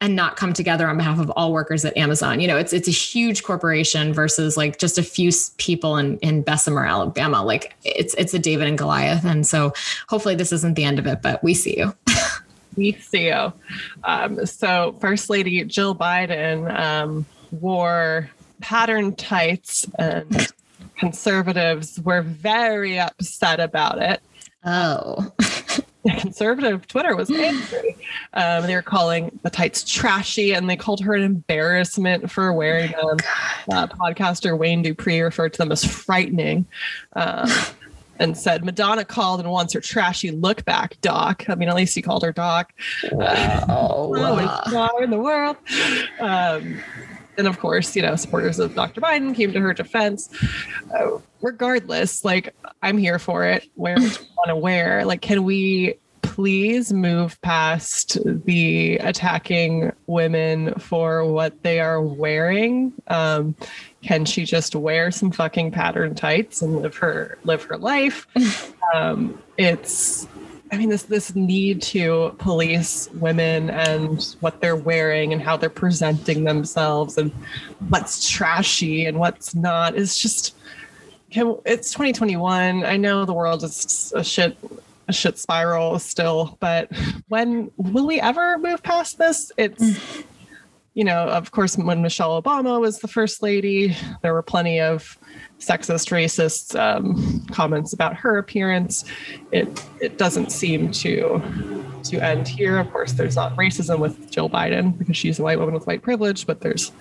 and 0.00 0.14
not 0.14 0.36
come 0.36 0.52
together 0.52 0.86
on 0.86 0.98
behalf 0.98 1.18
of 1.18 1.30
all 1.30 1.52
workers 1.52 1.82
at 1.84 1.96
Amazon. 1.96 2.38
You 2.38 2.46
know, 2.46 2.58
it's 2.58 2.74
it's 2.74 2.88
a 2.88 2.92
huge 2.92 3.42
corporation 3.42 4.12
versus 4.12 4.54
like 4.54 4.78
just 4.78 4.98
a 4.98 5.02
few 5.02 5.30
people 5.56 5.96
in 5.96 6.18
in 6.18 6.42
Bessemer, 6.42 6.84
Alabama. 6.84 7.42
Like 7.42 7.74
it's 7.84 8.12
it's 8.14 8.34
a 8.34 8.38
David 8.38 8.68
and 8.68 8.76
Goliath, 8.76 9.24
and 9.24 9.46
so 9.46 9.72
hopefully 10.08 10.34
this 10.34 10.52
isn't 10.52 10.74
the 10.74 10.84
end 10.84 10.98
of 10.98 11.06
it. 11.06 11.22
But 11.22 11.42
we 11.42 11.54
see 11.54 11.78
you. 11.78 11.94
we 12.76 12.92
see 12.92 13.28
you. 13.28 13.52
Um, 14.04 14.44
so 14.44 14.94
First 15.00 15.30
Lady 15.30 15.64
Jill 15.64 15.94
Biden 15.94 16.78
um, 16.78 17.24
wore 17.50 18.30
pattern 18.64 19.14
tights, 19.14 19.86
and 19.98 20.50
conservatives 20.96 22.00
were 22.00 22.22
very 22.22 22.98
upset 22.98 23.60
about 23.60 24.00
it. 24.00 24.22
Oh. 24.64 25.32
conservative 26.18 26.86
Twitter 26.88 27.14
was 27.14 27.30
angry. 27.30 27.96
Um, 28.32 28.66
they 28.66 28.74
were 28.74 28.82
calling 28.82 29.38
the 29.42 29.50
tights 29.50 29.84
trashy 29.84 30.54
and 30.54 30.68
they 30.68 30.76
called 30.76 31.00
her 31.00 31.14
an 31.14 31.22
embarrassment 31.22 32.30
for 32.30 32.52
wearing 32.54 32.92
them. 32.92 33.18
Uh, 33.70 33.86
podcaster 33.86 34.56
Wayne 34.56 34.82
Dupree 34.82 35.20
referred 35.20 35.52
to 35.54 35.58
them 35.58 35.72
as 35.72 35.84
frightening. 35.84 36.66
Um, 37.14 37.48
and 38.18 38.36
said 38.38 38.64
Madonna 38.64 39.04
called 39.04 39.40
and 39.40 39.50
wants 39.50 39.74
her 39.74 39.80
trashy 39.80 40.30
look 40.30 40.64
back, 40.64 40.98
Doc. 41.00 41.44
I 41.48 41.54
mean, 41.54 41.68
at 41.68 41.74
least 41.74 41.94
he 41.94 42.02
called 42.02 42.22
her 42.22 42.32
Doc. 42.32 42.72
Oh, 43.12 43.18
wow. 43.18 44.04
Lowest 44.08 44.70
star 44.70 45.02
in 45.02 45.10
the 45.10 45.18
world. 45.18 45.56
Um, 46.20 46.80
and 47.36 47.46
of 47.46 47.58
course, 47.58 47.94
you 47.96 48.02
know, 48.02 48.16
supporters 48.16 48.58
of 48.58 48.74
Dr. 48.74 49.00
Biden 49.00 49.34
came 49.34 49.52
to 49.52 49.60
her 49.60 49.72
defense. 49.72 50.28
Uh, 50.94 51.18
regardless, 51.42 52.24
like 52.24 52.54
I'm 52.82 52.98
here 52.98 53.18
for 53.18 53.44
it. 53.44 53.68
What 53.74 53.98
want 53.98 54.48
to 54.48 54.56
wear. 54.56 55.04
Like, 55.04 55.20
can 55.20 55.44
we 55.44 55.94
please 56.34 56.92
move 56.92 57.40
past 57.42 58.18
the 58.24 58.96
attacking 58.96 59.92
women 60.06 60.74
for 60.80 61.24
what 61.24 61.62
they 61.62 61.78
are 61.80 62.00
wearing? 62.00 62.92
Um, 63.06 63.54
can 64.02 64.24
she 64.24 64.44
just 64.44 64.74
wear 64.74 65.10
some 65.10 65.30
fucking 65.30 65.70
pattern 65.70 66.14
tights 66.14 66.60
and 66.60 66.82
live 66.82 66.96
her 66.96 67.38
live 67.44 67.62
her 67.64 67.78
life? 67.78 68.26
Um, 68.94 69.42
it's 69.56 70.28
I 70.74 70.76
mean, 70.76 70.88
this 70.88 71.04
this 71.04 71.36
need 71.36 71.82
to 71.82 72.34
police 72.38 73.08
women 73.14 73.70
and 73.70 74.20
what 74.40 74.60
they're 74.60 74.74
wearing 74.74 75.32
and 75.32 75.40
how 75.40 75.56
they're 75.56 75.70
presenting 75.70 76.42
themselves 76.42 77.16
and 77.16 77.30
what's 77.90 78.28
trashy 78.28 79.06
and 79.06 79.20
what's 79.20 79.54
not 79.54 79.94
is 79.94 80.18
just. 80.18 80.56
It's 81.30 81.90
2021. 81.90 82.84
I 82.84 82.96
know 82.96 83.24
the 83.24 83.32
world 83.32 83.62
is 83.62 84.12
a 84.16 84.24
shit 84.24 84.56
a 85.06 85.12
shit 85.12 85.38
spiral 85.38 85.98
still, 86.00 86.56
but 86.60 86.90
when 87.28 87.70
will 87.76 88.06
we 88.06 88.20
ever 88.20 88.58
move 88.58 88.82
past 88.82 89.18
this? 89.18 89.52
It's 89.56 89.82
mm. 89.82 90.24
You 90.94 91.02
know, 91.02 91.26
of 91.26 91.50
course, 91.50 91.76
when 91.76 92.02
Michelle 92.02 92.40
Obama 92.40 92.80
was 92.80 93.00
the 93.00 93.08
first 93.08 93.42
lady, 93.42 93.96
there 94.22 94.32
were 94.32 94.42
plenty 94.42 94.80
of 94.80 95.18
sexist, 95.58 96.10
racist 96.10 96.78
um, 96.78 97.44
comments 97.50 97.92
about 97.92 98.14
her 98.14 98.38
appearance. 98.38 99.04
It 99.50 99.84
it 100.00 100.18
doesn't 100.18 100.52
seem 100.52 100.92
to 100.92 101.42
to 102.04 102.20
end 102.20 102.46
here. 102.46 102.78
Of 102.78 102.92
course, 102.92 103.12
there's 103.12 103.34
not 103.34 103.56
racism 103.56 103.98
with 103.98 104.30
Jill 104.30 104.48
Biden 104.48 104.96
because 104.96 105.16
she's 105.16 105.40
a 105.40 105.42
white 105.42 105.58
woman 105.58 105.74
with 105.74 105.86
white 105.88 106.02
privilege, 106.02 106.46
but 106.46 106.60
there's 106.60 106.92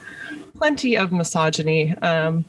plenty 0.58 0.98
of 0.98 1.12
misogyny. 1.12 1.96
Um, 1.98 2.46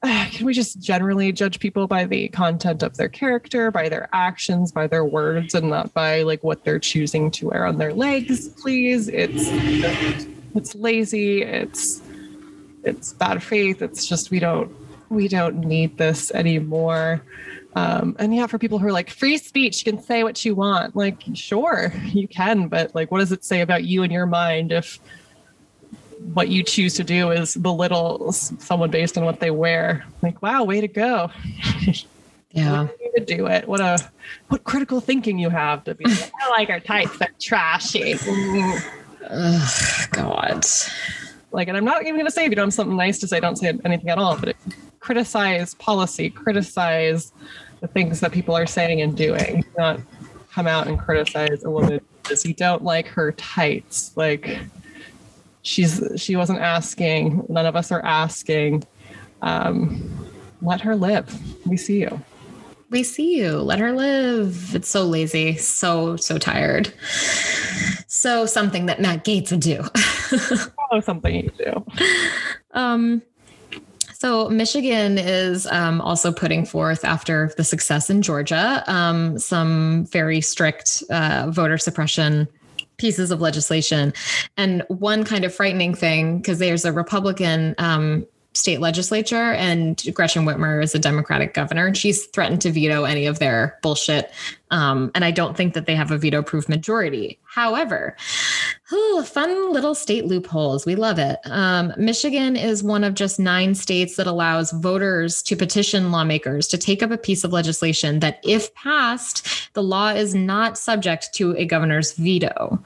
can 0.04 0.46
we 0.46 0.54
just 0.54 0.80
generally 0.80 1.32
judge 1.32 1.58
people 1.58 1.88
by 1.88 2.04
the 2.04 2.28
content 2.28 2.84
of 2.84 2.96
their 2.96 3.08
character, 3.08 3.72
by 3.72 3.88
their 3.88 4.08
actions, 4.12 4.70
by 4.70 4.86
their 4.86 5.04
words, 5.04 5.54
and 5.54 5.70
not 5.70 5.92
by 5.92 6.22
like 6.22 6.44
what 6.44 6.62
they're 6.62 6.78
choosing 6.78 7.32
to 7.32 7.48
wear 7.48 7.66
on 7.66 7.78
their 7.78 7.92
legs, 7.92 8.46
please? 8.46 9.08
It's 9.08 10.26
it's 10.56 10.74
lazy. 10.74 11.42
It's 11.42 12.02
it's 12.84 13.12
bad 13.12 13.42
faith. 13.42 13.82
It's 13.82 14.06
just 14.06 14.30
we 14.30 14.38
don't 14.38 14.74
we 15.08 15.28
don't 15.28 15.58
need 15.58 15.98
this 15.98 16.30
anymore. 16.32 17.22
Um, 17.74 18.16
and 18.18 18.34
yeah, 18.34 18.46
for 18.46 18.58
people 18.58 18.78
who 18.78 18.86
are 18.86 18.92
like 18.92 19.10
free 19.10 19.36
speech, 19.36 19.84
you 19.84 19.92
can 19.92 20.02
say 20.02 20.24
what 20.24 20.42
you 20.44 20.54
want. 20.54 20.96
Like, 20.96 21.22
sure, 21.34 21.92
you 22.06 22.26
can, 22.26 22.68
but 22.68 22.94
like, 22.94 23.10
what 23.10 23.18
does 23.18 23.32
it 23.32 23.44
say 23.44 23.60
about 23.60 23.84
you 23.84 24.02
and 24.02 24.10
your 24.10 24.24
mind 24.24 24.72
if 24.72 24.98
what 26.32 26.48
you 26.48 26.62
choose 26.62 26.94
to 26.94 27.04
do 27.04 27.30
is 27.30 27.54
belittle 27.56 28.32
someone 28.32 28.90
based 28.90 29.18
on 29.18 29.24
what 29.24 29.40
they 29.40 29.50
wear? 29.50 30.06
Like, 30.22 30.40
wow, 30.40 30.64
way 30.64 30.80
to 30.80 30.88
go. 30.88 31.30
Yeah. 32.52 32.88
to 33.14 33.22
do 33.22 33.46
it. 33.48 33.68
What 33.68 33.80
a 33.82 33.98
what 34.48 34.64
critical 34.64 35.02
thinking 35.02 35.38
you 35.38 35.50
have 35.50 35.84
to 35.84 35.94
be 35.94 36.06
like, 36.06 36.32
I 36.42 36.48
like 36.48 36.70
our 36.70 36.80
tights, 36.80 37.18
they're 37.18 37.28
trashy. 37.38 38.14
Ugh, 39.30 40.10
God. 40.10 40.64
Like, 41.52 41.68
and 41.68 41.76
I'm 41.76 41.84
not 41.84 42.02
even 42.02 42.14
going 42.14 42.26
to 42.26 42.30
say 42.30 42.44
if 42.44 42.50
you 42.50 42.56
don't 42.56 42.66
have 42.66 42.74
something 42.74 42.96
nice 42.96 43.18
to 43.18 43.28
say, 43.28 43.40
don't 43.40 43.56
say 43.56 43.72
anything 43.84 44.08
at 44.08 44.18
all. 44.18 44.36
But 44.38 44.50
it, 44.50 44.56
criticize 45.00 45.74
policy, 45.74 46.30
criticize 46.30 47.32
the 47.80 47.88
things 47.88 48.20
that 48.20 48.32
people 48.32 48.56
are 48.56 48.66
saying 48.66 49.00
and 49.00 49.16
doing, 49.16 49.64
not 49.78 50.00
come 50.50 50.66
out 50.66 50.86
and 50.86 50.98
criticize 50.98 51.64
a 51.64 51.70
woman 51.70 52.00
because 52.22 52.44
you 52.44 52.54
don't 52.54 52.82
like 52.82 53.06
her 53.08 53.32
tights. 53.32 54.16
Like, 54.16 54.58
she's 55.62 56.02
she 56.16 56.36
wasn't 56.36 56.60
asking. 56.60 57.44
None 57.48 57.66
of 57.66 57.76
us 57.76 57.92
are 57.92 58.04
asking. 58.04 58.84
Um, 59.42 60.28
let 60.62 60.80
her 60.80 60.96
live. 60.96 61.38
We 61.66 61.76
see 61.76 62.00
you. 62.00 62.20
We 62.90 63.02
see 63.02 63.36
you. 63.38 63.58
Let 63.58 63.80
her 63.80 63.92
live. 63.92 64.74
It's 64.74 64.88
so 64.88 65.04
lazy, 65.04 65.56
so 65.56 66.16
so 66.16 66.38
tired. 66.38 66.92
So 68.16 68.46
something 68.46 68.86
that 68.86 68.98
Matt 68.98 69.26
Gaetz 69.26 69.50
would 69.50 69.60
do. 69.60 69.84
oh, 70.90 71.00
something 71.00 71.34
you 71.34 71.50
do. 71.58 71.84
Um, 72.70 73.20
so 74.14 74.48
Michigan 74.48 75.18
is 75.18 75.66
um, 75.66 76.00
also 76.00 76.32
putting 76.32 76.64
forth, 76.64 77.04
after 77.04 77.52
the 77.58 77.62
success 77.62 78.08
in 78.08 78.22
Georgia, 78.22 78.82
um, 78.86 79.38
some 79.38 80.06
very 80.06 80.40
strict 80.40 81.02
uh, 81.10 81.50
voter 81.50 81.76
suppression 81.76 82.48
pieces 82.96 83.30
of 83.30 83.42
legislation. 83.42 84.14
And 84.56 84.82
one 84.88 85.22
kind 85.22 85.44
of 85.44 85.54
frightening 85.54 85.94
thing, 85.94 86.38
because 86.38 86.58
there's 86.58 86.86
a 86.86 86.92
Republican 86.92 87.74
um, 87.76 88.26
state 88.56 88.80
legislature 88.80 89.52
and 89.52 90.02
Gretchen 90.14 90.46
Whitmer 90.46 90.82
is 90.82 90.94
a 90.94 90.98
Democratic 90.98 91.52
governor 91.52 91.86
and 91.86 91.96
she's 91.96 92.24
threatened 92.28 92.62
to 92.62 92.72
veto 92.72 93.04
any 93.04 93.26
of 93.26 93.38
their 93.38 93.78
bullshit. 93.82 94.32
Um, 94.70 95.10
and 95.14 95.24
I 95.24 95.30
don't 95.30 95.56
think 95.56 95.74
that 95.74 95.86
they 95.86 95.94
have 95.94 96.10
a 96.10 96.18
veto 96.18 96.42
proof 96.42 96.68
majority. 96.68 97.38
However, 97.44 98.16
fun 99.24 99.72
little 99.72 99.94
state 99.94 100.26
loopholes. 100.26 100.86
We 100.86 100.94
love 100.94 101.18
it. 101.18 101.38
Um, 101.44 101.92
Michigan 101.96 102.56
is 102.56 102.82
one 102.82 103.04
of 103.04 103.14
just 103.14 103.38
nine 103.38 103.74
states 103.74 104.16
that 104.16 104.26
allows 104.26 104.70
voters 104.72 105.42
to 105.44 105.56
petition 105.56 106.12
lawmakers 106.12 106.68
to 106.68 106.78
take 106.78 107.02
up 107.02 107.10
a 107.10 107.18
piece 107.18 107.44
of 107.44 107.52
legislation 107.52 108.20
that, 108.20 108.40
if 108.44 108.74
passed, 108.74 109.72
the 109.74 109.82
law 109.82 110.10
is 110.10 110.34
not 110.34 110.78
subject 110.78 111.32
to 111.34 111.56
a 111.56 111.64
governor's 111.64 112.12
veto. 112.12 112.82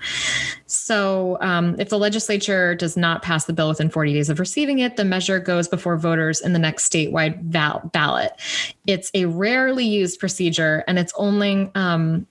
So, 0.66 1.36
um, 1.40 1.76
if 1.78 1.88
the 1.88 1.98
legislature 1.98 2.74
does 2.74 2.96
not 2.96 3.22
pass 3.22 3.44
the 3.44 3.52
bill 3.52 3.68
within 3.68 3.90
40 3.90 4.12
days 4.12 4.30
of 4.30 4.40
receiving 4.40 4.78
it, 4.78 4.96
the 4.96 5.04
measure 5.04 5.40
goes 5.40 5.68
before 5.68 5.96
voters 5.96 6.40
in 6.40 6.52
the 6.52 6.58
next 6.58 6.90
statewide 6.90 7.42
val- 7.42 7.90
ballot. 7.92 8.32
It's 8.86 9.10
a 9.14 9.26
rarely 9.26 9.84
used 9.84 10.20
procedure, 10.20 10.84
and 10.86 10.98
it's 10.98 11.12
only 11.16 11.69
um, 11.74 12.26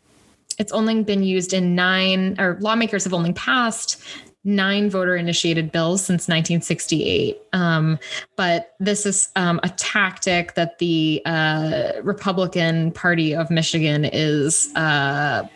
it's 0.58 0.72
only 0.72 1.04
been 1.04 1.24
used 1.24 1.54
in 1.54 1.74
nine, 1.74 2.36
or 2.40 2.58
lawmakers 2.60 3.06
have 3.06 3.14
only 3.14 3.34
passed 3.34 4.02
nine 4.44 4.90
voter 4.90 5.16
initiated 5.16 5.72
bills 5.72 6.02
since 6.02 6.28
1968. 6.28 7.42
Um, 7.54 8.00
but 8.36 8.76
this 8.80 9.06
is 9.06 9.30
um, 9.36 9.60
a 9.64 9.70
tactic 9.70 10.56
that 10.56 10.80
the 10.80 11.22
uh, 11.26 11.94
Republican 12.04 12.92
Party 12.92 13.36
of 13.36 13.50
Michigan 13.50 14.06
is. 14.06 14.74
Uh, 14.76 15.48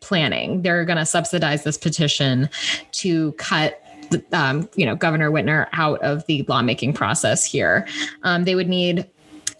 planning 0.00 0.62
they're 0.62 0.84
going 0.84 0.98
to 0.98 1.06
subsidize 1.06 1.62
this 1.62 1.78
petition 1.78 2.50
to 2.90 3.30
cut 3.34 3.80
um, 4.32 4.68
you 4.74 4.84
know 4.84 4.96
governor 4.96 5.30
Whitmer 5.30 5.68
out 5.72 6.02
of 6.02 6.26
the 6.26 6.44
lawmaking 6.48 6.92
process 6.92 7.44
here 7.44 7.86
um, 8.24 8.42
they 8.42 8.56
would 8.56 8.68
need 8.68 9.08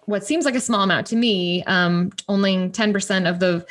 what 0.07 0.25
seems 0.25 0.45
like 0.45 0.57
a 0.57 0.61
small 0.61 0.83
amount 0.83 1.07
to 1.09 1.17
me, 1.17 1.65
um, 1.65 2.13
only 2.29 2.69
10% 2.71 3.29
of 3.29 3.41
the 3.41 3.67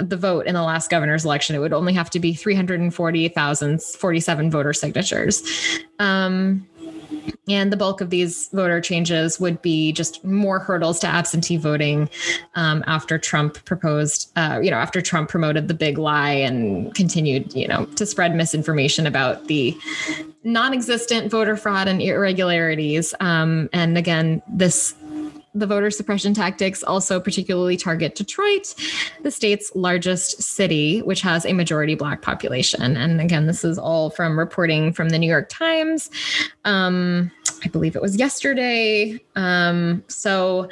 the 0.00 0.16
vote 0.16 0.46
in 0.46 0.54
the 0.54 0.62
last 0.62 0.88
governor's 0.90 1.24
election. 1.24 1.54
It 1.56 1.60
would 1.60 1.72
only 1.72 1.92
have 1.94 2.10
to 2.10 2.20
be 2.20 2.34
340,047 2.34 4.50
voter 4.50 4.72
signatures. 4.72 5.42
Um, 5.98 6.66
and 7.48 7.72
the 7.72 7.76
bulk 7.76 8.00
of 8.00 8.10
these 8.10 8.48
voter 8.48 8.80
changes 8.80 9.38
would 9.38 9.60
be 9.62 9.92
just 9.92 10.24
more 10.24 10.58
hurdles 10.58 10.98
to 11.00 11.06
absentee 11.06 11.56
voting 11.56 12.08
um, 12.54 12.82
after 12.86 13.18
Trump 13.18 13.64
proposed, 13.64 14.30
uh, 14.36 14.60
you 14.62 14.70
know, 14.70 14.76
after 14.76 15.00
Trump 15.00 15.28
promoted 15.28 15.68
the 15.68 15.74
big 15.74 15.98
lie 15.98 16.32
and 16.32 16.94
continued, 16.94 17.52
you 17.54 17.68
know, 17.68 17.86
to 17.96 18.06
spread 18.06 18.34
misinformation 18.34 19.06
about 19.06 19.46
the 19.46 19.76
non 20.42 20.72
existent 20.72 21.30
voter 21.30 21.56
fraud 21.56 21.88
and 21.88 22.02
irregularities. 22.02 23.14
Um, 23.20 23.68
and 23.72 23.96
again, 23.96 24.42
this 24.48 24.94
the 25.54 25.66
voter 25.66 25.90
suppression 25.90 26.34
tactics 26.34 26.82
also 26.82 27.20
particularly 27.20 27.76
target 27.76 28.14
Detroit, 28.16 28.74
the 29.22 29.30
state's 29.30 29.70
largest 29.74 30.42
city, 30.42 31.00
which 31.02 31.20
has 31.20 31.46
a 31.46 31.52
majority 31.52 31.94
Black 31.94 32.22
population. 32.22 32.96
And 32.96 33.20
again, 33.20 33.46
this 33.46 33.64
is 33.64 33.78
all 33.78 34.10
from 34.10 34.38
reporting 34.38 34.92
from 34.92 35.10
the 35.10 35.18
New 35.18 35.28
York 35.28 35.48
Times. 35.48 36.10
Um, 36.64 37.30
I 37.64 37.68
believe 37.68 37.94
it 37.94 38.02
was 38.02 38.16
yesterday. 38.16 39.20
Um, 39.36 40.02
so 40.08 40.68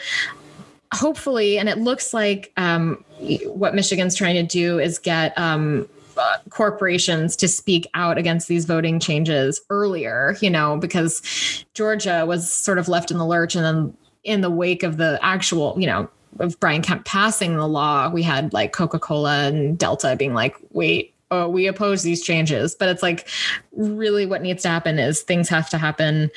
hopefully, 0.92 1.58
and 1.58 1.68
it 1.68 1.78
looks 1.78 2.12
like 2.12 2.52
um, 2.56 3.04
what 3.44 3.74
Michigan's 3.74 4.14
trying 4.14 4.34
to 4.34 4.42
do 4.42 4.78
is 4.78 4.98
get. 4.98 5.36
Um, 5.38 5.88
uh, 6.14 6.36
corporations 6.50 7.34
to 7.34 7.48
speak 7.48 7.88
out 7.94 8.18
against 8.18 8.46
these 8.46 8.66
voting 8.66 9.00
changes 9.00 9.62
earlier, 9.70 10.36
you 10.42 10.50
know, 10.50 10.76
because 10.76 11.64
Georgia 11.72 12.26
was 12.26 12.52
sort 12.52 12.76
of 12.78 12.86
left 12.86 13.10
in 13.10 13.16
the 13.16 13.24
lurch 13.24 13.54
and 13.54 13.64
then 13.64 13.96
in 14.24 14.40
the 14.40 14.50
wake 14.50 14.82
of 14.82 14.96
the 14.96 15.18
actual, 15.22 15.74
you 15.78 15.86
know, 15.86 16.08
of 16.38 16.58
Brian 16.60 16.82
Kemp 16.82 17.04
passing 17.04 17.56
the 17.56 17.68
law, 17.68 18.08
we 18.08 18.22
had 18.22 18.52
like 18.52 18.72
Coca 18.72 18.98
Cola 18.98 19.44
and 19.44 19.76
Delta 19.78 20.16
being 20.16 20.34
like, 20.34 20.56
wait, 20.70 21.14
oh, 21.30 21.48
we 21.48 21.66
oppose 21.66 22.02
these 22.02 22.22
changes. 22.22 22.74
But 22.74 22.88
it's 22.88 23.02
like 23.02 23.28
really 23.72 24.26
what 24.26 24.42
needs 24.42 24.62
to 24.62 24.68
happen 24.68 24.98
is 24.98 25.22
things 25.22 25.48
have 25.48 25.68
to 25.70 25.78
happen 25.78 26.30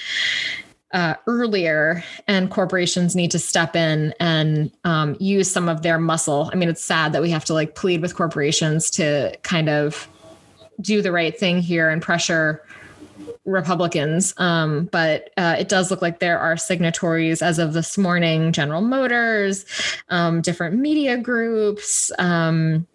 uh, 0.93 1.15
earlier, 1.27 2.03
and 2.27 2.49
corporations 2.49 3.15
need 3.15 3.29
to 3.31 3.39
step 3.39 3.75
in 3.75 4.13
and 4.19 4.71
um, 4.85 5.17
use 5.19 5.51
some 5.51 5.67
of 5.67 5.81
their 5.81 5.99
muscle. 5.99 6.49
I 6.53 6.55
mean, 6.55 6.69
it's 6.69 6.83
sad 6.83 7.11
that 7.11 7.21
we 7.21 7.29
have 7.31 7.43
to 7.45 7.53
like 7.53 7.75
plead 7.75 8.01
with 8.01 8.15
corporations 8.15 8.89
to 8.91 9.35
kind 9.43 9.67
of 9.67 10.07
do 10.79 11.01
the 11.01 11.11
right 11.11 11.37
thing 11.37 11.59
here 11.59 11.89
and 11.89 12.01
pressure 12.01 12.65
Republicans. 13.45 14.33
Um, 14.37 14.85
but 14.85 15.29
uh, 15.37 15.55
it 15.57 15.69
does 15.69 15.91
look 15.91 16.01
like 16.01 16.19
there 16.19 16.39
are 16.39 16.57
signatories 16.57 17.41
as 17.41 17.59
of 17.59 17.73
this 17.73 17.97
morning 17.97 18.51
General 18.51 18.81
Motors, 18.81 19.65
um, 20.09 20.41
different 20.41 20.77
media 20.77 21.17
groups. 21.17 22.11
Um, 22.17 22.87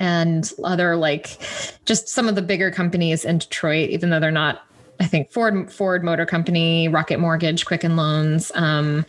and 0.00 0.52
other 0.62 0.94
like 0.94 1.38
just 1.84 2.08
some 2.08 2.28
of 2.28 2.36
the 2.36 2.42
bigger 2.42 2.70
companies 2.70 3.24
in 3.24 3.38
Detroit, 3.38 3.90
even 3.90 4.10
though 4.10 4.20
they're 4.20 4.30
not 4.30 4.62
I 5.00 5.06
think 5.06 5.30
Ford 5.30 5.72
Ford 5.72 6.02
Motor 6.02 6.26
Company, 6.26 6.88
Rocket 6.88 7.18
Mortgage, 7.18 7.66
Quicken 7.66 7.96
Loans, 7.96 8.50
um, 8.54 9.06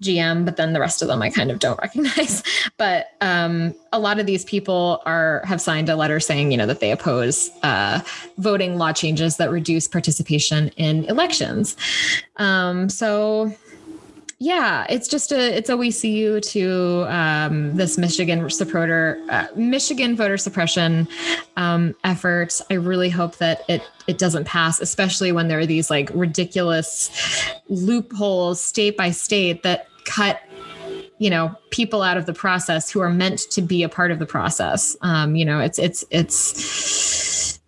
GM, 0.00 0.44
but 0.44 0.56
then 0.56 0.72
the 0.72 0.80
rest 0.80 1.02
of 1.02 1.08
them 1.08 1.20
I 1.22 1.30
kind 1.30 1.50
of 1.50 1.58
don't 1.58 1.78
recognize. 1.82 2.42
But 2.76 3.08
um, 3.20 3.74
a 3.92 3.98
lot 3.98 4.20
of 4.20 4.26
these 4.26 4.44
people 4.44 5.02
are 5.04 5.42
have 5.44 5.60
signed 5.60 5.88
a 5.88 5.96
letter 5.96 6.20
saying 6.20 6.52
you 6.52 6.56
know 6.56 6.66
that 6.66 6.80
they 6.80 6.90
oppose 6.90 7.50
uh, 7.62 8.00
voting 8.38 8.78
law 8.78 8.92
changes 8.92 9.36
that 9.36 9.50
reduce 9.50 9.88
participation 9.88 10.68
in 10.76 11.04
elections. 11.06 11.76
Um, 12.36 12.88
so 12.88 13.54
yeah, 14.42 14.86
it's 14.88 15.06
just 15.06 15.30
a 15.30 15.56
it's 15.56 15.68
a 15.68 15.76
we 15.76 15.92
see 15.92 16.10
you 16.10 16.40
to 16.40 17.06
um, 17.08 17.76
this 17.76 17.96
Michigan 17.96 18.50
supporter 18.50 19.24
uh, 19.30 19.46
Michigan 19.54 20.16
voter 20.16 20.36
suppression 20.36 21.06
um, 21.56 21.94
effort. 22.02 22.60
I 22.68 22.74
really 22.74 23.08
hope 23.08 23.36
that 23.36 23.62
it 23.68 23.82
it 24.08 24.18
doesn't 24.18 24.44
pass, 24.44 24.80
especially 24.80 25.30
when 25.30 25.46
there 25.46 25.60
are 25.60 25.66
these 25.66 25.90
like 25.90 26.10
ridiculous 26.12 27.08
loopholes 27.68 28.60
state 28.60 28.96
by 28.96 29.12
state 29.12 29.62
that 29.62 29.86
cut 30.06 30.40
you 31.18 31.30
know 31.30 31.54
people 31.70 32.02
out 32.02 32.16
of 32.16 32.26
the 32.26 32.34
process 32.34 32.90
who 32.90 32.98
are 32.98 33.10
meant 33.10 33.38
to 33.52 33.62
be 33.62 33.84
a 33.84 33.88
part 33.88 34.10
of 34.10 34.18
the 34.18 34.26
process. 34.26 34.96
Um, 35.02 35.36
you 35.36 35.44
know, 35.44 35.60
it's 35.60 35.78
it's 35.78 36.04
it's 36.10 37.21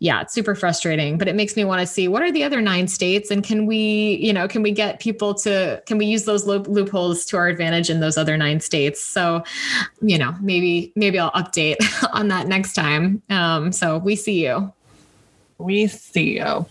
yeah, 0.05 0.21
it's 0.21 0.35
super 0.35 0.55
frustrating, 0.55 1.17
but 1.17 1.29
it 1.29 1.35
makes 1.35 1.57
me 1.57 1.65
want 1.65 1.81
to 1.81 1.87
see 1.87 2.09
what 2.09 2.21
are 2.21 2.31
the 2.31 2.45
other 2.45 2.61
nine 2.61 2.89
states 2.89 3.31
and 3.31 3.43
can 3.43 3.65
we, 3.65 4.19
you 4.21 4.35
know, 4.35 4.47
can 4.47 4.63
we 4.63 4.71
get 4.71 5.01
people 5.01 5.33
to, 5.33 5.83
can 5.87 5.97
we 5.97 6.05
use 6.05 6.25
those 6.25 6.47
loop, 6.47 6.69
loopholes 6.69 7.25
to 7.25 7.39
our 7.39 7.49
advantage 7.49 7.89
in 7.89 8.01
those 8.01 8.19
other 8.19 8.37
nine 8.37 8.61
states? 8.61 9.03
So, 9.03 9.43
you 10.03 10.19
know, 10.19 10.35
maybe, 10.43 10.93
maybe 10.95 11.19
I'll 11.19 11.31
update 11.31 11.77
on 12.13 12.29
that 12.29 12.49
next 12.49 12.75
time. 12.75 13.23
Um, 13.31 13.73
so 13.73 13.97
we 13.97 14.15
see 14.15 14.45
you. 14.45 14.71
We 15.57 15.87
see 15.87 16.37
you. 16.37 16.67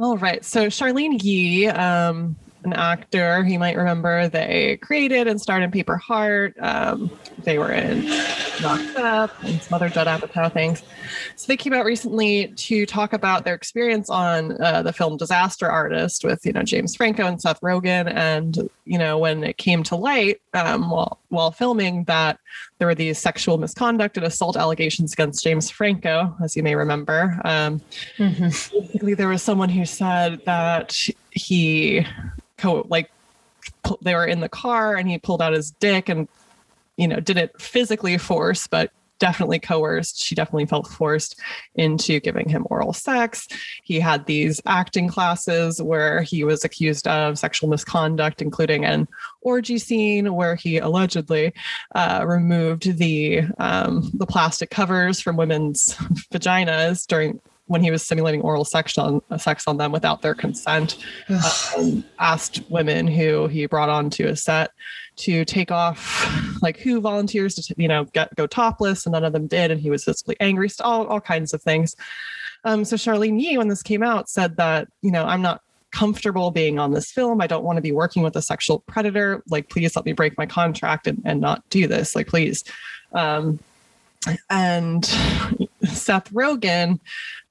All 0.00 0.18
right. 0.18 0.44
So 0.44 0.68
Charlyne 0.68 1.22
Yi, 1.22 1.68
um, 1.68 2.34
an 2.64 2.72
actor 2.72 3.44
you 3.46 3.60
might 3.60 3.76
remember 3.76 4.26
they 4.26 4.76
created 4.78 5.28
and 5.28 5.40
starred 5.40 5.62
in 5.62 5.70
paper 5.70 5.96
heart 5.96 6.56
um, 6.58 7.08
they 7.44 7.60
were 7.60 7.70
in 7.70 8.04
knocked 8.60 8.96
up 8.96 9.42
and 9.44 9.62
some 9.62 9.74
other 9.74 9.88
judd 9.88 10.06
apatow 10.06 10.52
things. 10.52 10.82
So 11.36 11.46
they 11.46 11.56
came 11.56 11.72
out 11.72 11.84
recently 11.84 12.48
to 12.48 12.86
talk 12.86 13.12
about 13.12 13.44
their 13.44 13.54
experience 13.54 14.10
on 14.10 14.60
uh, 14.60 14.82
the 14.82 14.92
film 14.92 15.16
disaster 15.16 15.70
artist 15.70 16.24
with 16.24 16.44
you 16.44 16.52
know 16.52 16.62
james 16.62 16.96
franco 16.96 17.26
and 17.26 17.40
seth 17.40 17.60
rogen. 17.60 18.12
And 18.12 18.68
you 18.84 18.98
know 18.98 19.18
when 19.18 19.44
it 19.44 19.56
came 19.56 19.82
to 19.84 19.96
light 19.96 20.40
um, 20.54 20.90
while 20.90 21.18
while 21.28 21.50
filming 21.50 22.04
that 22.04 22.38
there 22.78 22.88
were 22.88 22.94
these 22.94 23.18
sexual 23.18 23.58
misconduct 23.58 24.16
and 24.16 24.26
assault 24.26 24.56
allegations 24.56 25.12
against 25.12 25.42
james 25.42 25.70
franco 25.70 26.34
as 26.42 26.56
you 26.56 26.62
may 26.62 26.74
remember. 26.74 27.40
Um, 27.44 27.80
mm-hmm. 28.16 28.44
basically 28.44 29.14
there 29.14 29.28
was 29.28 29.42
someone 29.42 29.68
who 29.68 29.84
said 29.84 30.40
that 30.46 30.96
he 31.30 32.06
co- 32.56 32.86
like 32.88 33.10
they 34.02 34.14
were 34.14 34.26
in 34.26 34.40
the 34.40 34.48
car 34.48 34.96
and 34.96 35.08
he 35.08 35.18
pulled 35.18 35.42
out 35.42 35.52
his 35.52 35.70
dick 35.72 36.08
and 36.08 36.28
you 36.98 37.08
know 37.08 37.20
didn't 37.20 37.58
physically 37.60 38.18
force 38.18 38.66
but 38.66 38.92
definitely 39.18 39.58
coerced. 39.58 40.22
She 40.22 40.34
definitely 40.34 40.66
felt 40.66 40.86
forced 40.86 41.40
into 41.74 42.20
giving 42.20 42.48
him 42.48 42.66
oral 42.70 42.92
sex. 42.92 43.48
He 43.82 44.00
had 44.00 44.26
these 44.26 44.60
acting 44.66 45.08
classes 45.08 45.82
where 45.82 46.22
he 46.22 46.44
was 46.44 46.64
accused 46.64 47.06
of 47.08 47.38
sexual 47.38 47.68
misconduct 47.68 48.40
including 48.40 48.84
an 48.84 49.08
orgy 49.40 49.78
scene 49.78 50.34
where 50.34 50.54
he 50.54 50.78
allegedly 50.78 51.52
uh, 51.94 52.24
removed 52.26 52.96
the 52.98 53.42
um, 53.58 54.10
the 54.14 54.26
plastic 54.26 54.70
covers 54.70 55.20
from 55.20 55.36
women's 55.36 55.94
vaginas 56.32 57.06
during 57.06 57.40
when 57.68 57.82
he 57.82 57.90
was 57.90 58.04
simulating 58.04 58.40
oral 58.40 58.64
sex 58.64 58.98
on 58.98 59.22
sex 59.38 59.64
on 59.66 59.76
them 59.76 59.92
without 59.92 60.22
their 60.22 60.34
consent, 60.34 60.98
um, 61.76 62.04
asked 62.18 62.62
women 62.68 63.06
who 63.06 63.46
he 63.46 63.66
brought 63.66 63.88
onto 63.88 64.26
a 64.26 64.36
set 64.36 64.72
to 65.16 65.44
take 65.44 65.70
off, 65.70 66.60
like 66.62 66.78
who 66.78 67.00
volunteers 67.00 67.54
to 67.54 67.74
you 67.76 67.88
know 67.88 68.04
get 68.06 68.34
go 68.34 68.46
topless, 68.46 69.06
and 69.06 69.12
none 69.12 69.24
of 69.24 69.32
them 69.32 69.46
did, 69.46 69.70
and 69.70 69.80
he 69.80 69.90
was 69.90 70.04
physically 70.04 70.36
angry, 70.40 70.68
all 70.80 71.06
all 71.06 71.20
kinds 71.20 71.54
of 71.54 71.62
things. 71.62 71.94
Um, 72.64 72.84
so 72.84 72.96
Charlyne 72.96 73.38
Yi, 73.38 73.56
when 73.58 73.68
this 73.68 73.82
came 73.82 74.02
out, 74.02 74.28
said 74.28 74.56
that 74.56 74.88
you 75.02 75.10
know 75.10 75.24
I'm 75.24 75.42
not 75.42 75.62
comfortable 75.90 76.50
being 76.50 76.78
on 76.78 76.92
this 76.92 77.10
film. 77.10 77.40
I 77.40 77.46
don't 77.46 77.64
want 77.64 77.76
to 77.76 77.82
be 77.82 77.92
working 77.92 78.22
with 78.22 78.36
a 78.36 78.42
sexual 78.42 78.80
predator. 78.80 79.42
Like, 79.48 79.70
please 79.70 79.96
let 79.96 80.04
me 80.04 80.12
break 80.12 80.36
my 80.36 80.46
contract 80.46 81.06
and, 81.06 81.22
and 81.24 81.40
not 81.40 81.62
do 81.70 81.86
this. 81.86 82.14
Like, 82.14 82.26
please. 82.26 82.64
Um, 83.12 83.58
and 84.50 85.10
Seth 85.88 86.32
Rogen, 86.32 87.00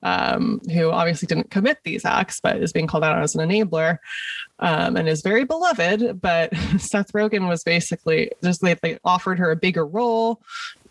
um, 0.03 0.61
who 0.73 0.91
obviously 0.91 1.25
didn't 1.25 1.51
commit 1.51 1.79
these 1.83 2.05
acts, 2.05 2.39
but 2.39 2.57
is 2.57 2.73
being 2.73 2.87
called 2.87 3.03
out 3.03 3.21
as 3.21 3.35
an 3.35 3.47
enabler 3.47 3.97
um, 4.59 4.95
and 4.95 5.07
is 5.07 5.21
very 5.21 5.43
beloved. 5.43 6.21
But 6.21 6.55
Seth 6.77 7.11
Rogen 7.13 7.47
was 7.47 7.63
basically 7.63 8.31
just 8.43 8.61
they, 8.61 8.75
they 8.75 8.99
offered 9.03 9.39
her 9.39 9.51
a 9.51 9.55
bigger 9.55 9.85
role 9.85 10.41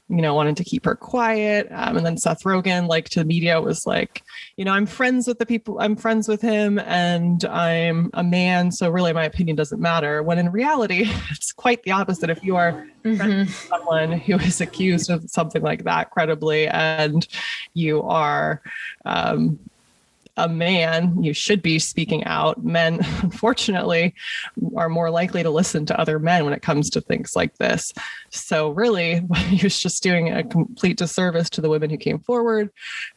you 0.09 0.22
know, 0.22 0.34
wanted 0.34 0.57
to 0.57 0.64
keep 0.64 0.84
her 0.84 0.94
quiet. 0.94 1.66
Um, 1.72 1.96
and 1.96 2.07
then 2.07 2.16
Seth 2.16 2.44
Rogen, 2.44 2.86
like 2.86 3.09
to 3.11 3.20
the 3.20 3.24
media, 3.24 3.61
was 3.61 3.86
like, 3.86 4.22
you 4.57 4.64
know, 4.64 4.72
I'm 4.72 4.86
friends 4.86 5.26
with 5.26 5.38
the 5.38 5.46
people, 5.46 5.78
I'm 5.80 5.96
friends 5.96 6.28
with 6.28 6.40
him, 6.40 6.78
and 6.78 7.44
I'm 7.44 8.11
a 8.14 8.22
man. 8.22 8.70
So 8.70 8.88
really, 8.88 9.12
my 9.12 9.24
opinion 9.24 9.57
doesn't 9.57 9.80
matter. 9.80 10.22
When 10.22 10.38
in 10.38 10.52
reality, 10.52 11.07
it's 11.30 11.52
quite 11.52 11.82
the 11.82 11.90
opposite. 11.90 12.30
If 12.30 12.44
you 12.44 12.54
are 12.54 12.86
mm-hmm. 13.04 13.50
someone 13.50 14.12
who 14.12 14.36
is 14.36 14.61
accused 14.61 15.11
of 15.11 15.28
something 15.28 15.62
like 15.62 15.84
that 15.84 16.12
credibly, 16.12 16.68
and 16.68 17.26
you 17.74 18.02
are, 18.02 18.62
um, 19.04 19.59
a 20.37 20.49
man, 20.49 21.22
you 21.22 21.32
should 21.32 21.62
be 21.62 21.78
speaking 21.78 22.24
out. 22.24 22.62
Men, 22.62 23.01
unfortunately, 23.22 24.14
are 24.76 24.89
more 24.89 25.11
likely 25.11 25.43
to 25.43 25.51
listen 25.51 25.87
to 25.87 26.01
other 26.01 26.18
men 26.18 26.45
when 26.45 26.53
it 26.53 26.62
comes 26.62 26.91
to 26.91 27.01
things 27.01 27.34
like 27.34 27.57
this. 27.57 27.93
So, 28.30 28.70
really, 28.70 29.22
he 29.37 29.64
was 29.64 29.78
just 29.78 30.03
doing 30.03 30.32
a 30.32 30.45
complete 30.45 30.99
disservice 30.99 31.49
to 31.51 31.61
the 31.61 31.70
women 31.70 31.91
who 31.91 31.97
came 31.97 32.18
forward. 32.18 32.70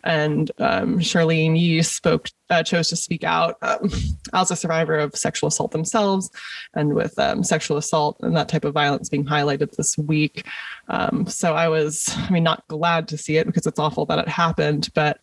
And 0.04 0.52
um, 0.60 1.00
Charlyne 1.00 1.56
Yi 1.56 1.82
spoke, 1.82 2.30
uh, 2.50 2.64
chose 2.64 2.90
to 2.90 2.96
speak 2.96 3.24
out 3.24 3.58
um, 3.62 3.90
as 4.34 4.52
a 4.52 4.56
survivor 4.56 4.98
of 4.98 5.16
sexual 5.16 5.50
assault 5.50 5.72
themselves, 5.72 6.30
and 6.74 6.94
with 6.94 7.18
um, 7.20 7.44
sexual 7.44 7.78
assault 7.78 8.18
and 8.22 8.36
that 8.36 8.50
type 8.50 8.64
of 8.64 8.74
violence 8.74 9.10
being 9.10 9.26
highlighted 9.26 9.76
this 9.76 9.98
week. 9.98 10.46
Um, 10.88 11.28
so, 11.28 11.54
I 11.54 11.68
was, 11.68 12.10
I 12.16 12.30
mean, 12.30 12.44
not 12.44 12.68
glad 12.70 13.08
to 13.10 13.18
see 13.18 13.38
it 13.38 13.46
because 13.46 13.68
it's 13.68 13.80
awful 13.80 14.06
that 14.06 14.20
it 14.20 14.28
happened, 14.28 14.90
but 14.94 15.20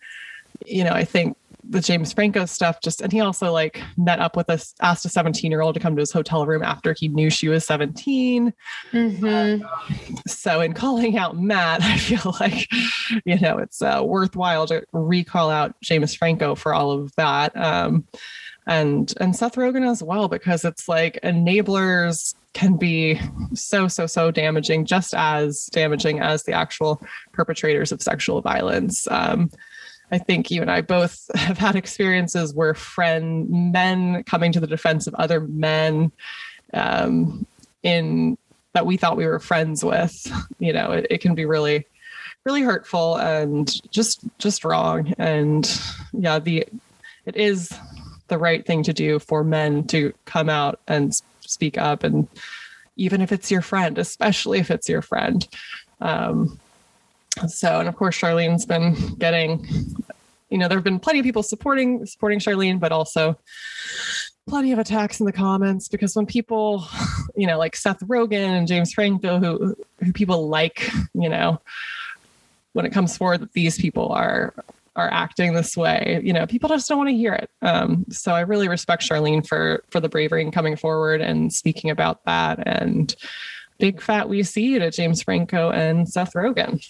you 0.65 0.85
know, 0.85 0.93
I 0.93 1.05
think 1.05 1.37
the 1.69 1.81
James 1.81 2.13
Franco 2.13 2.47
stuff 2.47 2.81
just 2.83 3.01
and 3.01 3.13
he 3.13 3.21
also 3.21 3.53
like 3.53 3.81
met 3.97 4.19
up 4.19 4.37
with 4.37 4.49
us 4.51 4.75
asked 4.81 5.05
a 5.05 5.09
17 5.09 5.51
year 5.51 5.61
old 5.61 5.75
to 5.75 5.81
come 5.81 5.97
to 5.97 6.01
his 6.01 6.13
hotel 6.13 6.47
room 6.47 6.63
after 6.63 6.95
he 6.99 7.09
knew 7.09 7.31
she 7.31 7.49
was 7.49 7.67
17 7.67 8.53
mm-hmm. 8.93 9.65
uh, 9.65 9.69
so 10.27 10.61
in 10.61 10.73
calling 10.73 11.19
out 11.19 11.37
Matt 11.37 11.83
I 11.85 11.97
feel 11.99 12.35
like 12.41 12.69
you 13.25 13.39
know 13.39 13.59
it's 13.59 13.83
uh, 13.83 14.03
worthwhile 14.05 14.67
to 14.69 14.85
recall 14.93 15.51
out 15.51 15.75
James 15.83 16.15
Franco 16.15 16.55
for 16.55 16.75
all 16.75 16.91
of 16.91 17.15
that 17.17 17.57
um, 17.57 18.07
and 18.67 19.13
and 19.21 19.35
Seth 19.35 19.57
Rogen 19.57 19.89
as 19.89 20.03
well 20.03 20.29
because 20.29 20.65
it's 20.65 20.89
like 20.89 21.19
enablers 21.23 22.35
can 22.53 22.77
be 22.77 23.21
so 23.55 23.87
so 23.87 24.07
so 24.07 24.31
damaging 24.31 24.87
just 24.87 25.15
as 25.15 25.67
damaging 25.73 26.21
as 26.21 26.45
the 26.45 26.53
actual 26.53 27.03
perpetrators 27.33 27.93
of 27.93 28.01
sexual 28.01 28.41
violence 28.41 29.07
um, 29.11 29.51
I 30.11 30.19
think 30.19 30.51
you 30.51 30.63
and 30.63 30.71
I 30.71 30.81
both 30.81 31.31
have 31.35 31.59
had 31.59 31.77
experiences 31.77 32.55
where 32.55 32.75
friend 32.75 33.73
men 33.73 34.23
coming 34.25 34.53
to 34.53 34.61
the 34.61 34.67
defense 34.67 35.07
of 35.07 35.15
other 35.15 35.41
men 35.41 36.13
um, 36.73 37.47
in 37.83 38.39
that 38.73 38.87
we 38.87 38.97
thought 38.97 39.17
we 39.17 39.27
were 39.27 39.39
friends 39.39 39.85
with. 39.85 40.15
You 40.59 40.73
know, 40.73 40.93
it, 40.93 41.07
it 41.11 41.21
can 41.21 41.35
be 41.35 41.45
really, 41.45 41.87
really 42.45 42.63
hurtful 42.63 43.17
and 43.17 43.71
just 43.93 44.21
just 44.39 44.65
wrong. 44.65 45.13
And 45.19 45.71
yeah, 46.15 46.39
the 46.39 46.67
it 47.27 47.37
is 47.37 47.71
the 48.29 48.39
right 48.39 48.65
thing 48.65 48.83
to 48.85 48.93
do 48.93 49.19
for 49.19 49.45
men 49.45 49.87
to 49.89 50.13
come 50.25 50.49
out 50.49 50.81
and 50.89 51.13
speak 51.41 51.79
up 51.79 52.03
and 52.03 52.27
even 52.97 53.21
if 53.21 53.31
it's 53.31 53.51
your 53.51 53.61
friend 53.61 53.99
especially 53.99 54.59
if 54.59 54.71
it's 54.71 54.89
your 54.89 55.03
friend 55.03 55.47
um, 56.01 56.59
so, 57.49 57.81
and 57.81 57.89
of 57.89 57.97
course, 57.97 58.15
Charlyne's 58.15 58.67
been 58.67 58.95
getting 59.19 59.67
you 60.51 60.59
know, 60.59 60.69
there 60.69 60.79
have 60.79 60.85
been 60.85 61.01
plenty 61.01 61.19
of 61.19 61.25
people 61.25 61.43
supporting 61.43 62.07
supporting 62.07 62.39
Charlyne, 62.39 62.79
but 62.79 62.93
also 62.93 63.39
plenty 64.49 64.73
of 64.73 64.79
attacks 64.79 65.19
in 65.19 65.27
the 65.27 65.33
comments 65.33 65.89
because 65.89 66.15
when 66.15 66.27
people, 66.27 66.87
you 67.37 67.47
know, 67.47 67.59
like 67.59 67.75
Seth 67.75 68.01
Rogen 68.01 68.57
and 68.57 68.69
James 68.69 68.93
Franco, 68.93 69.39
who, 69.39 69.77
who 70.03 70.13
people 70.13 70.49
like, 70.49 70.89
you 71.15 71.29
know, 71.29 71.61
when 72.75 72.87
it 72.87 72.93
comes 72.93 73.17
forward 73.17 73.41
that 73.41 73.53
these 73.53 73.79
people 73.79 74.13
are 74.13 74.55
are 74.95 75.13
acting 75.13 75.53
this 75.53 75.77
way, 75.77 76.23
you 76.25 76.33
know, 76.33 76.47
people 76.47 76.71
just 76.71 76.89
don't 76.89 76.97
want 76.97 77.11
to 77.11 77.15
hear 77.15 77.35
it. 77.35 77.51
Um, 77.61 78.07
so 78.09 78.33
I 78.33 78.41
really 78.41 78.69
respect 78.69 79.03
Charlyne 79.03 79.43
for 79.43 79.83
for 79.91 80.01
the 80.01 80.09
bravery 80.09 80.43
in 80.43 80.53
coming 80.53 80.77
forward 80.77 81.21
and 81.21 81.53
speaking 81.53 81.91
about 81.91 82.25
that. 82.25 82.63
And 82.67 83.15
big 83.79 84.01
fat 84.01 84.29
we 84.29 84.43
see 84.43 84.63
you 84.63 84.79
to 84.79 84.91
James 84.91 85.23
Franco 85.23 85.71
and 85.71 86.09
Seth 86.09 86.33
Rogen. 86.35 86.87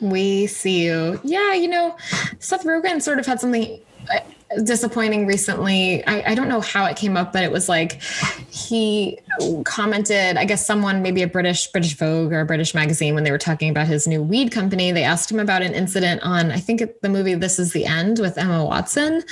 We 0.00 0.46
see 0.48 0.84
you. 0.84 1.20
Yeah, 1.22 1.54
you 1.54 1.68
know, 1.68 1.96
Seth 2.40 2.64
Rogen 2.64 3.00
sort 3.00 3.18
of 3.18 3.26
had 3.26 3.40
something 3.40 3.80
uh, 4.10 4.18
disappointing 4.64 5.26
recently. 5.26 6.04
I, 6.06 6.32
I, 6.32 6.34
don't 6.34 6.48
know 6.48 6.60
how 6.60 6.84
it 6.86 6.96
came 6.96 7.16
up, 7.16 7.32
but 7.32 7.44
it 7.44 7.52
was 7.52 7.68
like 7.68 8.02
he 8.50 9.18
commented, 9.64 10.36
I 10.36 10.44
guess 10.44 10.66
someone, 10.66 11.02
maybe 11.02 11.22
a 11.22 11.28
British 11.28 11.68
British 11.68 11.96
Vogue 11.96 12.32
or 12.32 12.40
a 12.40 12.44
British 12.44 12.74
magazine, 12.74 13.14
when 13.14 13.22
they 13.22 13.30
were 13.30 13.38
talking 13.38 13.70
about 13.70 13.86
his 13.86 14.08
new 14.08 14.20
weed 14.20 14.50
company, 14.50 14.90
they 14.90 15.04
asked 15.04 15.30
him 15.30 15.38
about 15.38 15.62
an 15.62 15.72
incident 15.72 16.20
on, 16.22 16.50
I 16.50 16.58
think 16.58 16.82
the 17.00 17.08
movie 17.08 17.34
This 17.34 17.58
Is 17.58 17.72
the 17.72 17.86
End 17.86 18.18
with 18.18 18.36
Emma 18.36 18.64
Watson, 18.64 19.22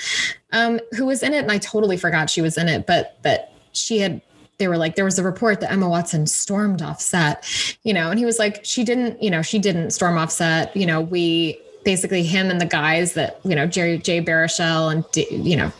um, 0.52 0.80
who 0.96 1.06
was 1.06 1.22
in 1.22 1.34
it. 1.34 1.38
And 1.38 1.52
I 1.52 1.58
totally 1.58 1.96
forgot 1.96 2.30
she 2.30 2.42
was 2.42 2.56
in 2.56 2.68
it, 2.68 2.86
but 2.86 3.18
that 3.22 3.52
she 3.72 3.98
had 3.98 4.22
they 4.60 4.68
were 4.68 4.76
like, 4.76 4.94
there 4.94 5.04
was 5.04 5.18
a 5.18 5.24
report 5.24 5.58
that 5.60 5.72
Emma 5.72 5.88
Watson 5.88 6.28
stormed 6.28 6.82
off 6.82 7.00
set, 7.00 7.44
you 7.82 7.92
know, 7.92 8.10
and 8.10 8.18
he 8.18 8.24
was 8.24 8.38
like, 8.38 8.64
she 8.64 8.84
didn't, 8.84 9.20
you 9.20 9.30
know, 9.30 9.42
she 9.42 9.58
didn't 9.58 9.90
storm 9.90 10.16
off 10.16 10.30
set. 10.30 10.76
You 10.76 10.86
know, 10.86 11.00
we 11.00 11.58
basically 11.84 12.22
him 12.22 12.50
and 12.50 12.60
the 12.60 12.66
guys 12.66 13.14
that, 13.14 13.40
you 13.42 13.56
know, 13.56 13.66
Jerry 13.66 13.98
Jay 13.98 14.22
Baruchel 14.22 14.92
and, 14.92 15.04
you 15.46 15.56
know, 15.56 15.72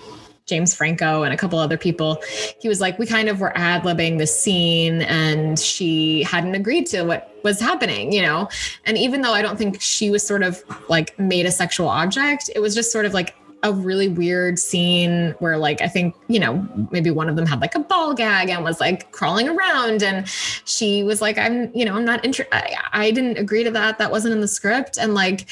James 0.47 0.74
Franco 0.74 1.22
and 1.22 1.33
a 1.33 1.37
couple 1.37 1.61
other 1.61 1.78
people. 1.78 2.20
He 2.61 2.68
was 2.68 2.81
like, 2.81 2.99
we 2.99 3.07
kind 3.07 3.28
of 3.28 3.39
were 3.39 3.57
ad 3.57 3.83
libbing 3.85 4.18
the 4.18 4.26
scene 4.26 5.03
and 5.03 5.59
she 5.59 6.24
hadn't 6.24 6.57
agreed 6.57 6.87
to 6.87 7.05
what 7.05 7.33
was 7.45 7.61
happening, 7.61 8.12
you 8.12 8.22
know? 8.22 8.49
And 8.85 8.99
even 8.99 9.20
though 9.20 9.33
I 9.33 9.43
don't 9.43 9.57
think 9.57 9.81
she 9.81 10.11
was 10.11 10.26
sort 10.26 10.43
of 10.43 10.64
like 10.89 11.16
made 11.18 11.47
a 11.47 11.53
sexual 11.53 11.89
object, 11.89 12.51
it 12.55 12.59
was 12.59 12.74
just 12.74 12.91
sort 12.91 13.05
of 13.05 13.14
like 13.14 13.37
a 13.63 13.73
really 13.73 14.09
weird 14.09 14.59
scene 14.59 15.35
where 15.39 15.59
like 15.59 15.81
I 15.83 15.89
think, 15.89 16.15
you 16.29 16.39
know, 16.39 16.67
maybe 16.91 17.11
one 17.11 17.29
of 17.29 17.37
them 17.37 17.47
had 17.47 17.61
like 17.61 17.75
a 17.75 17.81
ball 17.81 18.15
gag 18.15 18.49
and 18.49 18.65
was 18.65 18.81
like 18.81 19.13
crawling 19.13 19.49
around 19.49 20.03
and 20.03 20.27
she 20.65 21.03
was 21.03 21.21
like 21.21 21.39
I'm, 21.39 21.71
you 21.75 21.85
know, 21.85 21.95
I'm 21.95 22.05
not 22.05 22.25
interested 22.25 22.55
I, 22.55 22.77
I 22.93 23.11
didn't 23.11 23.39
agree 23.39 23.65
to 23.65 23.71
that. 23.73 23.99
That 23.99 24.11
wasn't 24.11 24.33
in 24.33 24.41
the 24.41 24.49
script 24.49 24.99
and 24.99 25.15
like 25.15 25.47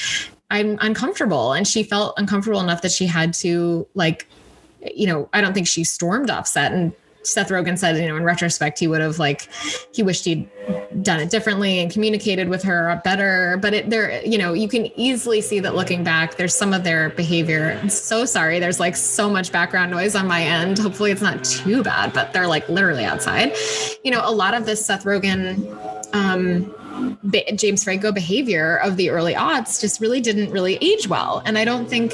I'm 0.50 0.78
uncomfortable 0.80 1.52
and 1.52 1.68
she 1.68 1.82
felt 1.82 2.14
uncomfortable 2.18 2.60
enough 2.60 2.82
that 2.82 2.92
she 2.92 3.06
had 3.06 3.34
to 3.34 3.86
like 3.94 4.26
you 4.94 5.06
know, 5.06 5.28
I 5.32 5.40
don't 5.40 5.54
think 5.54 5.66
she 5.66 5.84
stormed 5.84 6.30
off 6.30 6.46
set 6.46 6.72
and 6.72 6.92
Seth 7.28 7.48
Rogen 7.48 7.78
said, 7.78 7.96
you 7.96 8.08
know, 8.08 8.16
in 8.16 8.24
retrospect, 8.24 8.78
he 8.78 8.86
would 8.86 9.00
have 9.00 9.18
like, 9.18 9.48
he 9.92 10.02
wished 10.02 10.24
he'd 10.24 10.48
done 11.02 11.20
it 11.20 11.30
differently 11.30 11.80
and 11.80 11.90
communicated 11.90 12.48
with 12.48 12.62
her 12.62 13.00
better. 13.04 13.58
But 13.60 13.74
it, 13.74 13.90
there, 13.90 14.24
you 14.24 14.38
know, 14.38 14.52
you 14.52 14.68
can 14.68 14.86
easily 14.98 15.40
see 15.40 15.60
that 15.60 15.74
looking 15.74 16.04
back, 16.04 16.36
there's 16.36 16.54
some 16.54 16.72
of 16.72 16.84
their 16.84 17.10
behavior. 17.10 17.78
I'm 17.80 17.88
so 17.88 18.24
sorry. 18.24 18.58
There's 18.58 18.80
like 18.80 18.96
so 18.96 19.28
much 19.30 19.52
background 19.52 19.90
noise 19.90 20.14
on 20.14 20.26
my 20.26 20.42
end. 20.42 20.78
Hopefully 20.78 21.10
it's 21.10 21.22
not 21.22 21.44
too 21.44 21.82
bad, 21.82 22.12
but 22.12 22.32
they're 22.32 22.46
like 22.46 22.68
literally 22.68 23.04
outside. 23.04 23.54
You 24.02 24.10
know, 24.10 24.22
a 24.24 24.32
lot 24.32 24.54
of 24.54 24.66
this 24.66 24.84
Seth 24.84 25.04
Rogen, 25.04 25.76
um, 26.14 26.74
James 27.54 27.84
Franco 27.84 28.12
behavior 28.12 28.76
of 28.78 28.96
the 28.96 29.10
early 29.10 29.34
aughts 29.34 29.80
just 29.80 30.00
really 30.00 30.20
didn't 30.20 30.50
really 30.50 30.76
age 30.80 31.08
well. 31.08 31.42
And 31.44 31.58
I 31.58 31.64
don't 31.64 31.88
think 31.88 32.12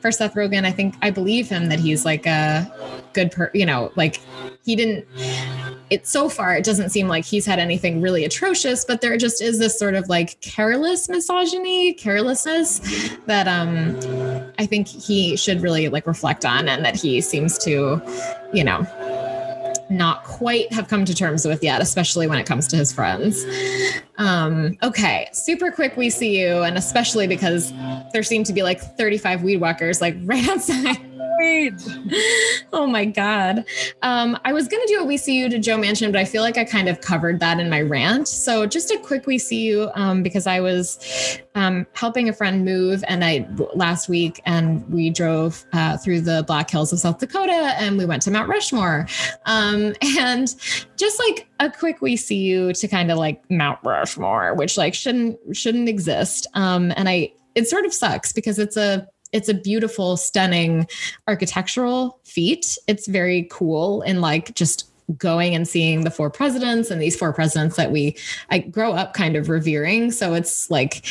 for 0.00 0.10
Seth 0.12 0.34
Rogen, 0.34 0.64
I 0.64 0.72
think 0.72 0.94
I 1.02 1.10
believe 1.10 1.48
him 1.48 1.68
that 1.68 1.80
he's 1.80 2.04
like 2.04 2.26
a 2.26 2.70
good 3.12 3.30
per, 3.30 3.50
you 3.54 3.66
know, 3.66 3.92
like 3.96 4.20
he 4.64 4.76
didn't 4.76 5.06
it 5.90 6.06
so 6.06 6.28
far 6.28 6.54
it 6.54 6.64
doesn't 6.64 6.90
seem 6.90 7.08
like 7.08 7.24
he's 7.24 7.44
had 7.44 7.58
anything 7.58 8.00
really 8.00 8.24
atrocious 8.24 8.84
but 8.84 9.00
there 9.00 9.16
just 9.16 9.42
is 9.42 9.58
this 9.58 9.78
sort 9.78 9.94
of 9.94 10.08
like 10.08 10.40
careless 10.40 11.08
misogyny 11.08 11.92
carelessness 11.94 12.78
that 13.26 13.48
um 13.48 13.98
i 14.58 14.66
think 14.66 14.86
he 14.86 15.36
should 15.36 15.60
really 15.60 15.88
like 15.88 16.06
reflect 16.06 16.44
on 16.44 16.68
and 16.68 16.84
that 16.84 16.94
he 16.94 17.20
seems 17.20 17.58
to 17.58 18.00
you 18.52 18.62
know 18.62 18.86
not 19.90 20.24
quite 20.24 20.72
have 20.72 20.88
come 20.88 21.04
to 21.04 21.14
terms 21.14 21.46
with 21.46 21.62
yet, 21.62 21.82
especially 21.82 22.26
when 22.26 22.38
it 22.38 22.46
comes 22.46 22.66
to 22.68 22.76
his 22.76 22.92
friends. 22.92 23.44
Um, 24.18 24.78
okay, 24.82 25.28
super 25.32 25.70
quick, 25.70 25.96
we 25.96 26.10
see 26.10 26.40
you, 26.40 26.62
and 26.62 26.78
especially 26.78 27.26
because 27.26 27.72
there 28.12 28.22
seem 28.22 28.44
to 28.44 28.52
be 28.52 28.62
like 28.62 28.80
35 28.80 29.42
weed 29.42 29.58
walkers 29.58 30.00
like 30.00 30.16
right 30.24 30.48
outside 30.48 31.10
oh 32.72 32.86
my 32.86 33.04
God. 33.04 33.64
Um, 34.02 34.38
I 34.44 34.52
was 34.52 34.68
going 34.68 34.86
to 34.86 34.92
do 34.92 35.00
a 35.00 35.04
We 35.04 35.16
See 35.16 35.38
You 35.38 35.48
to 35.48 35.58
Joe 35.58 35.78
Manchin, 35.78 36.12
but 36.12 36.20
I 36.20 36.24
feel 36.24 36.42
like 36.42 36.58
I 36.58 36.64
kind 36.64 36.88
of 36.88 37.00
covered 37.00 37.40
that 37.40 37.58
in 37.58 37.70
my 37.70 37.80
rant. 37.80 38.28
So 38.28 38.66
just 38.66 38.90
a 38.90 38.98
quick 38.98 39.26
We 39.26 39.38
See 39.38 39.62
You 39.62 39.90
um, 39.94 40.22
because 40.22 40.46
I 40.46 40.60
was 40.60 41.40
um, 41.54 41.86
helping 41.94 42.28
a 42.28 42.32
friend 42.32 42.64
move 42.64 43.02
and 43.08 43.24
I 43.24 43.48
last 43.74 44.08
week 44.08 44.40
and 44.44 44.86
we 44.90 45.10
drove 45.10 45.64
uh, 45.72 45.96
through 45.96 46.20
the 46.22 46.44
Black 46.46 46.70
Hills 46.70 46.92
of 46.92 46.98
South 46.98 47.18
Dakota 47.18 47.74
and 47.78 47.96
we 47.96 48.04
went 48.04 48.22
to 48.22 48.30
Mount 48.30 48.48
Rushmore. 48.48 49.06
Um, 49.80 49.94
and 50.18 50.54
just 50.96 51.18
like 51.18 51.48
a 51.60 51.70
quick 51.70 52.00
We 52.00 52.16
See 52.16 52.36
You 52.36 52.72
to 52.72 52.88
kind 52.88 53.10
of 53.10 53.18
like 53.18 53.48
Mount 53.50 53.78
Rushmore, 53.84 54.54
which 54.54 54.76
like 54.76 54.94
shouldn't 54.94 55.38
shouldn't 55.56 55.88
exist. 55.88 56.46
Um, 56.54 56.92
and 56.96 57.08
I 57.08 57.32
it 57.54 57.68
sort 57.68 57.84
of 57.84 57.92
sucks 57.92 58.32
because 58.32 58.58
it's 58.58 58.76
a 58.76 59.06
it's 59.32 59.48
a 59.48 59.54
beautiful, 59.54 60.16
stunning 60.16 60.88
architectural 61.28 62.18
feat. 62.24 62.76
It's 62.88 63.06
very 63.06 63.46
cool 63.50 64.02
and 64.02 64.20
like 64.20 64.54
just 64.54 64.90
going 65.18 65.54
and 65.54 65.66
seeing 65.66 66.02
the 66.04 66.10
four 66.10 66.30
presidents 66.30 66.90
and 66.90 67.02
these 67.02 67.16
four 67.16 67.32
presidents 67.32 67.76
that 67.76 67.90
we 67.90 68.16
I 68.50 68.58
grow 68.58 68.92
up 68.92 69.14
kind 69.14 69.36
of 69.36 69.48
revering. 69.48 70.10
So 70.10 70.34
it's 70.34 70.70
like 70.70 71.04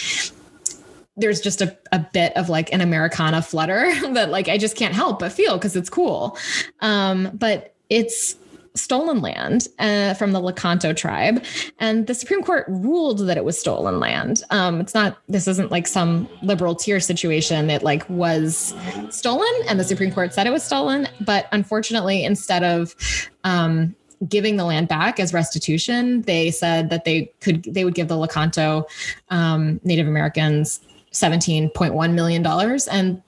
there's 1.18 1.42
just 1.42 1.62
a, 1.62 1.78
a 1.92 2.00
bit 2.00 2.36
of 2.38 2.48
like 2.50 2.72
an 2.72 2.82
Americana 2.82 3.42
flutter 3.42 3.92
that 4.14 4.30
like 4.30 4.48
I 4.48 4.58
just 4.58 4.76
can't 4.76 4.96
help 4.96 5.20
but 5.20 5.32
feel 5.32 5.58
because 5.58 5.76
it's 5.76 5.90
cool. 5.90 6.38
Um, 6.80 7.32
but 7.34 7.76
it's 7.90 8.36
stolen 8.76 9.22
land 9.22 9.68
uh, 9.80 10.14
from 10.14 10.32
the 10.32 10.40
Lakota 10.40 10.96
tribe, 10.96 11.44
and 11.80 12.08
the 12.08 12.14
Supreme 12.14 12.44
Court 12.44 12.66
ruled 12.68 13.20
that 13.20 13.38
it 13.38 13.46
was 13.46 13.60
stolen 13.60 14.00
land. 14.00 14.44
Um, 14.50 14.80
it's 14.82 14.94
not. 14.94 15.18
This 15.28 15.48
isn't 15.48 15.72
like 15.72 15.88
some 15.88 16.28
liberal 16.42 16.76
tier 16.76 17.00
situation. 17.00 17.70
It 17.70 17.84
like 17.84 18.10
was 18.10 18.74
stolen, 19.10 19.52
and 19.68 19.80
the 19.80 19.84
Supreme 19.84 20.12
Court 20.12 20.34
said 20.34 20.48
it 20.48 20.52
was 20.52 20.64
stolen. 20.64 21.08
But 21.22 21.48
unfortunately, 21.52 22.24
instead 22.24 22.64
of 22.64 22.96
um, 23.44 23.96
giving 24.28 24.58
the 24.58 24.66
land 24.66 24.88
back 24.88 25.20
as 25.20 25.34
restitution, 25.34 26.22
they 26.24 26.52
said 26.52 26.90
that 26.90 27.06
they 27.06 27.32
could 27.42 27.64
they 27.64 27.84
would 27.86 27.96
give 27.96 28.08
the 28.08 28.16
Lakota 28.16 28.84
um, 29.30 29.80
Native 29.84 30.08
Americans 30.08 30.82
$17.1 31.14 32.14
million. 32.14 32.46
And 32.92 33.22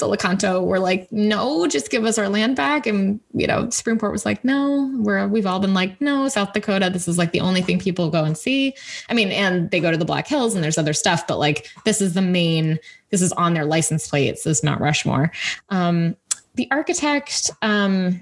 the 0.00 0.06
Lakota 0.06 0.64
were 0.64 0.78
like, 0.78 1.10
no, 1.12 1.66
just 1.66 1.90
give 1.90 2.04
us 2.04 2.18
our 2.18 2.28
land 2.28 2.56
back. 2.56 2.86
And, 2.86 3.20
you 3.32 3.46
know, 3.46 3.70
Supreme 3.70 3.98
Court 3.98 4.12
was 4.12 4.24
like, 4.24 4.44
no, 4.44 4.92
we're, 4.96 5.28
we've 5.28 5.46
all 5.46 5.60
been 5.60 5.74
like, 5.74 6.00
no, 6.00 6.28
South 6.28 6.52
Dakota, 6.52 6.90
this 6.90 7.06
is 7.06 7.18
like 7.18 7.32
the 7.32 7.40
only 7.40 7.62
thing 7.62 7.78
people 7.78 8.10
go 8.10 8.24
and 8.24 8.36
see. 8.36 8.74
I 9.08 9.14
mean, 9.14 9.30
and 9.30 9.70
they 9.70 9.80
go 9.80 9.90
to 9.90 9.96
the 9.96 10.04
Black 10.04 10.26
Hills 10.26 10.54
and 10.54 10.64
there's 10.64 10.78
other 10.78 10.92
stuff, 10.92 11.26
but 11.26 11.38
like, 11.38 11.68
this 11.84 12.00
is 12.00 12.14
the 12.14 12.22
main, 12.22 12.78
this 13.10 13.22
is 13.22 13.32
on 13.32 13.54
their 13.54 13.64
license 13.64 14.08
plates, 14.08 14.44
this 14.44 14.62
Mount 14.62 14.80
Rushmore. 14.80 15.30
Um, 15.68 16.16
the 16.54 16.68
architect, 16.70 17.50
um, 17.62 18.20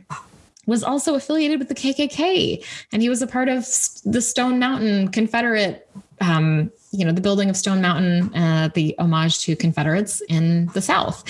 was 0.66 0.84
also 0.84 1.14
affiliated 1.14 1.58
with 1.58 1.68
the 1.68 1.74
KKK, 1.74 2.62
and 2.92 3.00
he 3.00 3.08
was 3.08 3.22
a 3.22 3.26
part 3.26 3.48
of 3.48 3.60
the 4.04 4.20
Stone 4.20 4.58
Mountain 4.58 5.08
Confederate 5.08 5.88
um, 6.20 6.70
you 6.90 7.04
know, 7.04 7.12
the 7.12 7.20
building 7.20 7.50
of 7.50 7.56
Stone 7.56 7.80
Mountain, 7.80 8.34
uh, 8.34 8.70
the 8.74 8.94
homage 8.98 9.40
to 9.40 9.56
Confederates 9.56 10.20
in 10.28 10.66
the 10.68 10.80
South. 10.80 11.24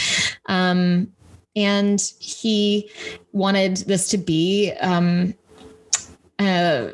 Um, 0.47 1.13
and 1.57 2.01
he 2.21 2.91
wanted 3.33 3.79
this 3.79 4.09
to 4.11 4.19
be 4.19 4.73
um, 4.81 5.35
a, 6.41 6.93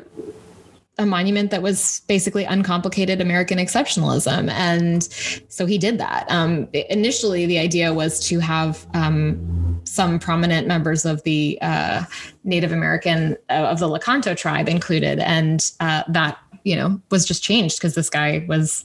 a, 0.97 1.05
monument 1.05 1.51
that 1.51 1.61
was 1.61 2.01
basically 2.07 2.45
uncomplicated 2.45 3.21
American 3.21 3.59
exceptionalism. 3.59 4.49
And 4.49 5.03
so 5.49 5.67
he 5.67 5.77
did 5.77 5.99
that. 5.99 6.25
Um, 6.31 6.67
initially, 6.73 7.45
the 7.45 7.59
idea 7.59 7.93
was 7.93 8.19
to 8.27 8.39
have 8.39 8.87
um, 8.95 9.81
some 9.83 10.17
prominent 10.17 10.67
members 10.67 11.05
of 11.05 11.21
the 11.23 11.59
uh, 11.61 12.03
Native 12.43 12.71
American, 12.71 13.37
uh, 13.49 13.67
of 13.67 13.79
the 13.79 13.87
Lakota 13.87 14.35
tribe 14.35 14.67
included. 14.67 15.19
And 15.19 15.71
uh, 15.79 16.03
that 16.07 16.39
you 16.65 16.75
know, 16.75 16.99
was 17.11 17.25
just 17.25 17.41
changed 17.41 17.77
because 17.77 17.95
this 17.95 18.09
guy 18.09 18.45
was, 18.49 18.83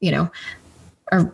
you 0.00 0.12
know, 0.12 0.30
a 1.10 1.26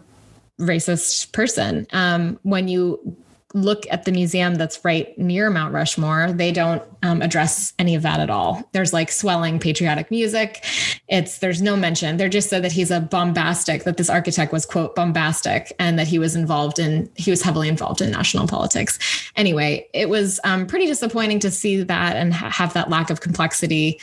racist 0.59 1.33
person. 1.33 1.87
Um, 1.93 2.39
when 2.43 2.69
you 2.69 3.17
look 3.55 3.85
at 3.91 4.07
the 4.07 4.13
museum 4.13 4.55
that's 4.55 4.83
right 4.83 5.17
near 5.19 5.51
Mount 5.51 5.75
Rushmore, 5.75 6.33
they 6.33 6.53
don't 6.53 6.83
um, 7.03 7.21
address 7.21 7.75
any 7.79 7.95
of 7.95 8.03
that 8.03 8.19
at 8.21 8.31
all. 8.31 8.67
There's 8.73 8.93
like 8.95 9.11
swelling 9.11 9.59
patriotic 9.59 10.11
music. 10.11 10.65
It's 11.09 11.39
there's 11.39 11.61
no 11.61 11.77
mention. 11.77 12.17
They're 12.17 12.31
just 12.31 12.49
said 12.49 12.65
that 12.65 12.73
he's 12.73 12.91
a 12.91 13.01
bombastic, 13.01 13.85
that 13.85 13.99
this 13.99 14.09
architect 14.09 14.53
was 14.53 14.65
quote 14.65 14.95
bombastic, 14.95 15.75
and 15.79 15.99
that 15.99 16.07
he 16.07 16.19
was 16.19 16.35
involved 16.35 16.79
in 16.79 17.11
he 17.17 17.31
was 17.31 17.43
heavily 17.43 17.69
involved 17.69 18.01
in 18.01 18.11
national 18.11 18.47
politics. 18.47 18.99
Anyway, 19.37 19.87
it 19.93 20.09
was 20.09 20.41
um, 20.45 20.67
pretty 20.67 20.87
disappointing 20.87 21.41
to 21.41 21.51
see 21.51 21.83
that 21.83 22.17
and 22.17 22.33
ha- 22.33 22.51
have 22.51 22.73
that 22.73 22.89
lack 22.89 23.11
of 23.11 23.21
complexity. 23.21 24.01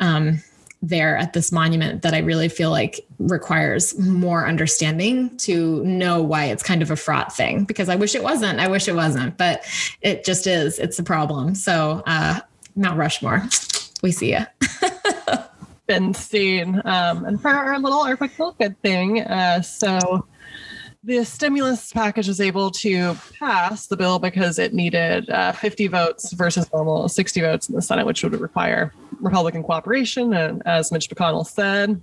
Um, 0.00 0.42
there 0.82 1.16
at 1.16 1.32
this 1.32 1.52
monument 1.52 2.02
that 2.02 2.12
I 2.12 2.18
really 2.18 2.48
feel 2.48 2.70
like 2.70 3.06
requires 3.18 3.96
more 3.98 4.46
understanding 4.46 5.34
to 5.38 5.82
know 5.84 6.20
why 6.20 6.46
it's 6.46 6.62
kind 6.62 6.82
of 6.82 6.90
a 6.90 6.96
fraught 6.96 7.32
thing 7.32 7.64
because 7.64 7.88
I 7.88 7.94
wish 7.94 8.16
it 8.16 8.22
wasn't. 8.22 8.58
I 8.58 8.66
wish 8.66 8.88
it 8.88 8.96
wasn't, 8.96 9.38
but 9.38 9.64
it 10.00 10.24
just 10.24 10.46
is. 10.48 10.80
It's 10.80 10.98
a 10.98 11.04
problem. 11.04 11.54
So, 11.54 12.02
uh, 12.06 12.40
Mount 12.74 12.98
Rushmore, 12.98 13.42
we 14.02 14.10
see 14.10 14.32
you. 14.32 14.40
Been 15.86 16.14
seen. 16.14 16.82
Um, 16.84 17.24
and 17.24 17.40
for 17.40 17.50
our 17.50 17.78
little, 17.78 18.02
little 18.02 18.52
good 18.58 18.80
thing. 18.82 19.20
Uh, 19.22 19.62
so, 19.62 20.26
the 21.04 21.24
stimulus 21.24 21.92
package 21.92 22.28
was 22.28 22.40
able 22.40 22.70
to 22.70 23.16
pass 23.40 23.88
the 23.88 23.96
bill 23.96 24.20
because 24.20 24.58
it 24.60 24.72
needed 24.72 25.28
uh, 25.30 25.50
50 25.50 25.88
votes 25.88 26.32
versus 26.32 26.72
normal 26.72 27.08
60 27.08 27.40
votes 27.40 27.68
in 27.68 27.74
the 27.74 27.82
Senate, 27.82 28.06
which 28.06 28.22
would 28.22 28.38
require 28.40 28.92
Republican 29.20 29.64
cooperation. 29.64 30.32
And 30.32 30.62
as 30.64 30.92
Mitch 30.92 31.10
McConnell 31.10 31.44
said 31.44 32.00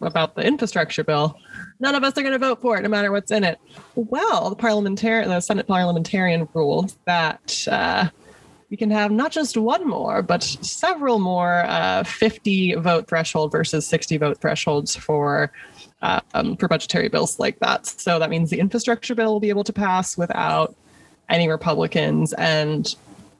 about 0.00 0.34
the 0.34 0.42
infrastructure 0.42 1.04
bill, 1.04 1.38
none 1.78 1.94
of 1.94 2.02
us 2.02 2.18
are 2.18 2.22
going 2.22 2.32
to 2.32 2.38
vote 2.38 2.60
for 2.60 2.76
it, 2.76 2.82
no 2.82 2.88
matter 2.88 3.12
what's 3.12 3.30
in 3.30 3.44
it. 3.44 3.60
Well, 3.94 4.50
the 4.50 4.56
parliamentarian, 4.56 5.28
the 5.28 5.40
Senate 5.40 5.68
parliamentarian 5.68 6.48
ruled 6.52 6.96
that. 7.04 7.66
Uh, 7.70 8.08
we 8.68 8.76
can 8.76 8.90
have 8.92 9.10
not 9.10 9.32
just 9.32 9.56
one 9.56 9.84
more, 9.84 10.22
but 10.22 10.44
several 10.44 11.18
more 11.18 11.64
uh, 11.66 12.04
50 12.04 12.74
vote 12.74 13.08
threshold 13.08 13.50
versus 13.50 13.84
60 13.84 14.16
vote 14.18 14.40
thresholds 14.40 14.94
for 14.94 15.50
um, 16.02 16.56
for 16.56 16.68
budgetary 16.68 17.08
bills 17.08 17.38
like 17.38 17.58
that. 17.60 17.86
So 17.86 18.18
that 18.18 18.30
means 18.30 18.50
the 18.50 18.60
infrastructure 18.60 19.14
bill 19.14 19.32
will 19.32 19.40
be 19.40 19.50
able 19.50 19.64
to 19.64 19.72
pass 19.72 20.16
without 20.16 20.74
any 21.28 21.48
Republicans, 21.48 22.32
and 22.34 22.94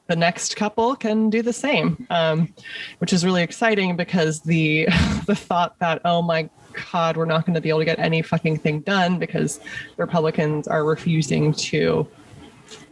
the 0.06 0.16
next 0.16 0.56
couple 0.56 0.96
can 0.96 1.30
do 1.30 1.42
the 1.42 1.52
same, 1.52 2.06
um, 2.10 2.52
which 2.98 3.12
is 3.12 3.24
really 3.24 3.42
exciting 3.42 3.96
because 3.96 4.40
the 4.40 4.86
the 5.26 5.34
thought 5.34 5.78
that 5.78 6.00
oh 6.04 6.22
my 6.22 6.48
god 6.92 7.16
we're 7.16 7.24
not 7.24 7.44
going 7.44 7.54
to 7.54 7.60
be 7.60 7.68
able 7.68 7.80
to 7.80 7.84
get 7.84 7.98
any 7.98 8.22
fucking 8.22 8.56
thing 8.56 8.80
done 8.80 9.18
because 9.18 9.58
the 9.58 9.64
Republicans 9.98 10.68
are 10.68 10.84
refusing 10.84 11.52
to 11.52 12.06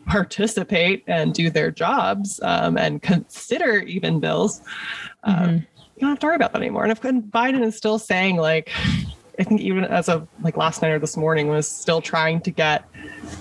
participate 0.07 1.05
and 1.07 1.35
do 1.35 1.51
their 1.51 1.71
jobs 1.71 2.41
um, 2.43 2.79
and 2.79 3.03
consider 3.03 3.79
even 3.81 4.21
bills. 4.21 4.63
Um, 5.23 5.35
mm-hmm. 5.35 5.57
you 5.57 6.01
don't 6.01 6.11
have 6.11 6.19
to 6.21 6.27
worry 6.27 6.37
about 6.37 6.53
that 6.53 6.63
anymore. 6.63 6.85
And 6.85 6.93
if 6.93 7.01
Biden 7.03 7.63
is 7.63 7.77
still 7.77 7.99
saying 7.99 8.37
like 8.37 8.71
I 9.39 9.45
think 9.45 9.61
even 9.61 9.85
as 9.85 10.09
of 10.09 10.27
like 10.43 10.57
last 10.57 10.83
night 10.83 10.91
or 10.91 10.99
this 10.99 11.17
morning 11.17 11.49
was 11.49 11.69
still 11.69 12.01
trying 12.01 12.41
to 12.43 12.51
get 12.51 12.85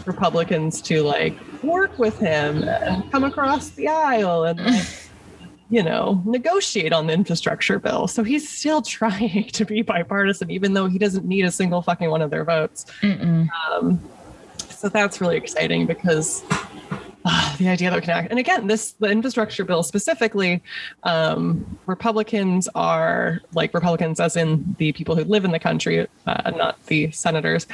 Republicans 0.05 0.81
to 0.83 1.01
like 1.01 1.35
work 1.63 1.97
with 1.97 2.19
him 2.19 2.63
and 2.63 3.11
come 3.11 3.23
across 3.23 3.69
the 3.69 3.87
aisle 3.87 4.43
and 4.43 4.59
like, 4.59 4.87
you 5.69 5.83
know 5.83 6.21
negotiate 6.25 6.93
on 6.93 7.07
the 7.07 7.13
infrastructure 7.13 7.79
bill. 7.79 8.07
So 8.07 8.23
he's 8.23 8.47
still 8.47 8.81
trying 8.97 9.45
to 9.45 9.65
be 9.65 9.81
bipartisan, 9.81 10.51
even 10.51 10.73
though 10.73 10.87
he 10.87 10.99
doesn't 10.99 11.25
need 11.25 11.45
a 11.45 11.51
single 11.51 11.81
fucking 11.81 12.09
one 12.09 12.21
of 12.21 12.29
their 12.29 12.43
votes. 12.43 12.85
Um, 13.71 13.99
so 14.69 14.89
that's 14.89 15.19
really 15.19 15.37
exciting 15.37 15.87
because 15.87 16.43
uh, 17.29 17.57
the 17.57 17.67
idea 17.67 17.89
that 17.89 17.95
we 17.97 18.01
can 18.01 18.11
act. 18.11 18.29
And 18.29 18.39
again, 18.39 18.67
this 18.67 18.93
the 18.93 19.07
infrastructure 19.07 19.65
bill 19.65 19.83
specifically, 19.83 20.63
um, 21.03 21.77
Republicans 21.85 22.69
are 22.73 23.41
like 23.53 23.73
Republicans, 23.73 24.19
as 24.19 24.37
in 24.37 24.75
the 24.77 24.93
people 24.93 25.15
who 25.15 25.25
live 25.25 25.43
in 25.43 25.51
the 25.51 25.59
country, 25.59 26.07
uh, 26.25 26.51
not 26.51 26.83
the 26.85 27.11
senators. 27.11 27.67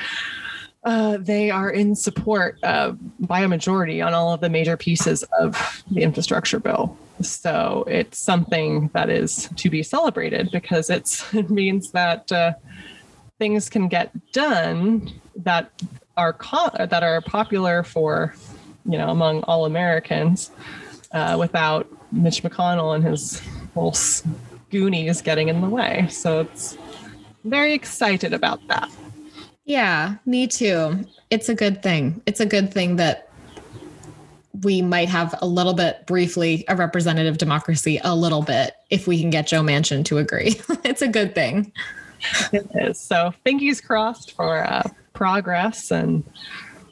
Uh, 0.83 1.17
they 1.17 1.49
are 1.49 1.69
in 1.69 1.95
support 1.95 2.59
by 2.61 3.41
a 3.41 3.47
majority 3.47 4.01
on 4.01 4.13
all 4.13 4.33
of 4.33 4.41
the 4.41 4.49
major 4.49 4.75
pieces 4.75 5.23
of 5.39 5.83
the 5.91 6.01
infrastructure 6.01 6.59
bill. 6.59 6.97
So 7.21 7.85
it's 7.87 8.17
something 8.17 8.89
that 8.93 9.09
is 9.09 9.49
to 9.55 9.69
be 9.69 9.83
celebrated 9.83 10.49
because 10.51 10.89
it 10.89 11.49
means 11.49 11.91
that 11.91 12.31
uh, 12.31 12.53
things 13.37 13.69
can 13.69 13.87
get 13.87 14.11
done 14.31 15.11
that 15.35 15.71
are 16.17 16.33
co- 16.33 16.71
that 16.77 17.03
are 17.03 17.21
popular 17.21 17.83
for 17.83 18.35
you 18.85 18.97
know, 18.97 19.09
among 19.09 19.43
all 19.43 19.65
Americans 19.65 20.51
uh, 21.11 21.37
without 21.39 21.87
Mitch 22.11 22.43
McConnell 22.43 22.95
and 22.95 23.03
his 23.03 23.41
whole 23.73 23.95
Goonies 24.71 25.21
getting 25.21 25.49
in 25.49 25.61
the 25.61 25.69
way. 25.69 26.07
So 26.09 26.41
it's 26.41 26.77
very 27.43 27.73
excited 27.73 28.33
about 28.33 28.65
that. 28.67 28.89
Yeah, 29.65 30.15
me 30.25 30.47
too. 30.47 31.05
It's 31.29 31.49
a 31.49 31.55
good 31.55 31.81
thing. 31.81 32.21
It's 32.25 32.39
a 32.39 32.45
good 32.45 32.73
thing 32.73 32.97
that 32.97 33.29
we 34.61 34.81
might 34.81 35.09
have 35.09 35.35
a 35.41 35.47
little 35.47 35.73
bit 35.73 36.05
briefly 36.05 36.63
a 36.67 36.75
representative 36.75 37.37
democracy 37.37 37.99
a 38.03 38.15
little 38.15 38.41
bit 38.41 38.75
if 38.89 39.07
we 39.07 39.19
can 39.19 39.29
get 39.29 39.47
Joe 39.47 39.61
Manchin 39.61 40.05
to 40.05 40.17
agree. 40.17 40.59
it's 40.83 41.01
a 41.01 41.07
good 41.07 41.33
thing. 41.33 41.71
It 42.51 42.67
is. 42.75 42.99
So 42.99 43.33
fingers 43.43 43.81
crossed 43.81 44.31
for 44.31 44.63
uh, 44.65 44.83
progress 45.13 45.91
and 45.91 46.23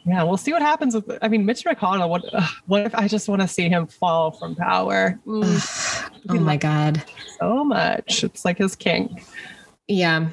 yeah, 0.05 0.23
we'll 0.23 0.37
see 0.37 0.51
what 0.51 0.61
happens 0.61 0.95
with. 0.95 1.17
I 1.21 1.27
mean, 1.27 1.45
Mitch 1.45 1.63
McConnell. 1.63 2.09
What? 2.09 2.33
Uh, 2.33 2.45
what 2.65 2.85
if 2.85 2.95
I 2.95 3.07
just 3.07 3.29
want 3.29 3.41
to 3.41 3.47
see 3.47 3.69
him 3.69 3.87
fall 3.87 4.31
from 4.31 4.55
power? 4.55 5.19
Mm. 5.25 6.11
oh 6.29 6.39
my 6.39 6.57
god, 6.57 7.03
so 7.39 7.63
much. 7.63 8.23
It's 8.23 8.43
like 8.43 8.57
his 8.57 8.75
kink. 8.75 9.23
Yeah. 9.87 10.29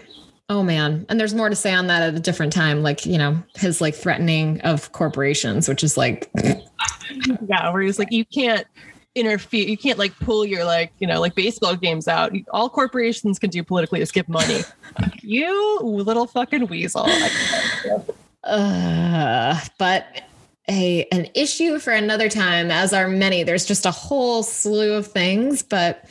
Oh 0.49 0.63
man. 0.63 1.05
And 1.11 1.21
there's 1.21 1.35
more 1.35 1.51
to 1.51 1.57
say 1.57 1.75
on 1.75 1.89
that 1.89 2.03
at 2.03 2.15
a 2.15 2.21
different 2.21 2.53
time. 2.53 2.83
Like 2.83 3.05
you 3.05 3.19
know, 3.19 3.43
his 3.57 3.81
like 3.81 3.95
threatening 3.95 4.61
of 4.63 4.93
corporations, 4.93 5.69
which 5.69 5.85
is 5.85 5.97
like. 5.97 6.31
yeah, 7.49 7.71
where 7.71 7.83
he's 7.83 7.99
like, 7.99 8.11
you 8.11 8.25
can't 8.25 8.67
interfere. 9.15 9.69
You 9.69 9.77
can't 9.77 9.99
like 9.99 10.19
pull 10.21 10.47
your 10.47 10.65
like 10.65 10.93
you 10.99 11.07
know 11.07 11.21
like 11.21 11.35
baseball 11.35 11.77
games 11.77 12.09
out. 12.09 12.33
All 12.53 12.71
corporations 12.71 13.39
can 13.39 13.51
do 13.51 13.63
politically 13.63 14.01
is 14.01 14.11
give 14.11 14.29
money. 14.29 14.61
you 15.23 15.81
little 15.83 16.27
fucking 16.27 16.69
weasel. 16.69 17.07
Uh, 18.45 19.59
but 19.79 20.23
a 20.71 21.07
an 21.11 21.29
issue 21.35 21.79
for 21.79 21.93
another 21.93 22.29
time, 22.29 22.71
as 22.71 22.93
are 22.93 23.09
many. 23.09 23.43
There's 23.43 23.65
just 23.65 23.87
a 23.87 23.91
whole 23.91 24.43
slew 24.43 24.95
of 24.95 25.07
things, 25.07 25.63
but 25.63 26.05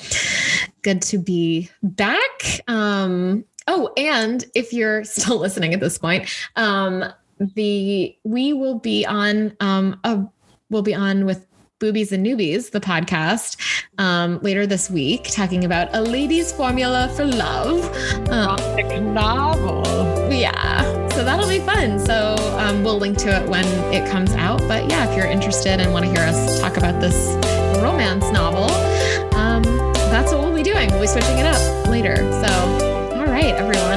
good 0.82 1.02
to 1.04 1.18
be 1.18 1.70
back. 1.84 2.62
Um, 2.68 3.46
oh, 3.68 3.92
and 3.98 4.46
if 4.56 4.74
you're 4.74 5.04
still 5.04 5.38
listening 5.38 5.74
at 5.74 5.80
this 5.80 5.98
point, 5.98 6.30
um, 6.56 7.06
the 7.40 8.16
we 8.24 8.54
will 8.54 8.80
be 8.80 9.06
on 9.06 9.56
um, 9.60 10.00
a 10.04 10.26
we'll 10.70 10.82
be 10.82 10.96
on 10.96 11.26
with 11.26 11.46
Boobies 11.80 12.12
and 12.12 12.26
Newbies, 12.26 12.72
the 12.72 12.80
podcast, 12.80 13.58
um, 14.00 14.40
later 14.42 14.66
this 14.66 14.90
week, 14.90 15.26
talking 15.26 15.64
about 15.64 15.94
a 15.94 16.02
lady's 16.02 16.52
formula 16.52 17.08
for 17.16 17.26
love. 17.26 17.86
Um, 18.30 19.14
novel. 19.14 19.84
Yeah. 20.34 20.97
So 21.18 21.24
that'll 21.24 21.50
be 21.50 21.58
fun. 21.58 21.98
So 21.98 22.36
um, 22.60 22.84
we'll 22.84 23.00
link 23.00 23.18
to 23.18 23.30
it 23.30 23.50
when 23.50 23.66
it 23.92 24.08
comes 24.08 24.34
out. 24.34 24.60
But 24.68 24.88
yeah, 24.88 25.10
if 25.10 25.18
you're 25.18 25.26
interested 25.26 25.80
and 25.80 25.92
want 25.92 26.06
to 26.06 26.12
hear 26.12 26.22
us 26.22 26.60
talk 26.60 26.78
about 26.78 27.02
this 27.02 27.34
romance 27.82 28.30
novel, 28.30 28.70
um, 29.36 29.64
that's 30.12 30.32
what 30.32 30.42
we'll 30.42 30.54
be 30.54 30.62
doing. 30.62 30.92
We'll 30.92 31.02
be 31.02 31.08
switching 31.08 31.40
it 31.40 31.48
up 31.48 31.88
later. 31.88 32.18
So, 32.18 33.16
all 33.16 33.26
right, 33.26 33.56
everyone. 33.56 33.97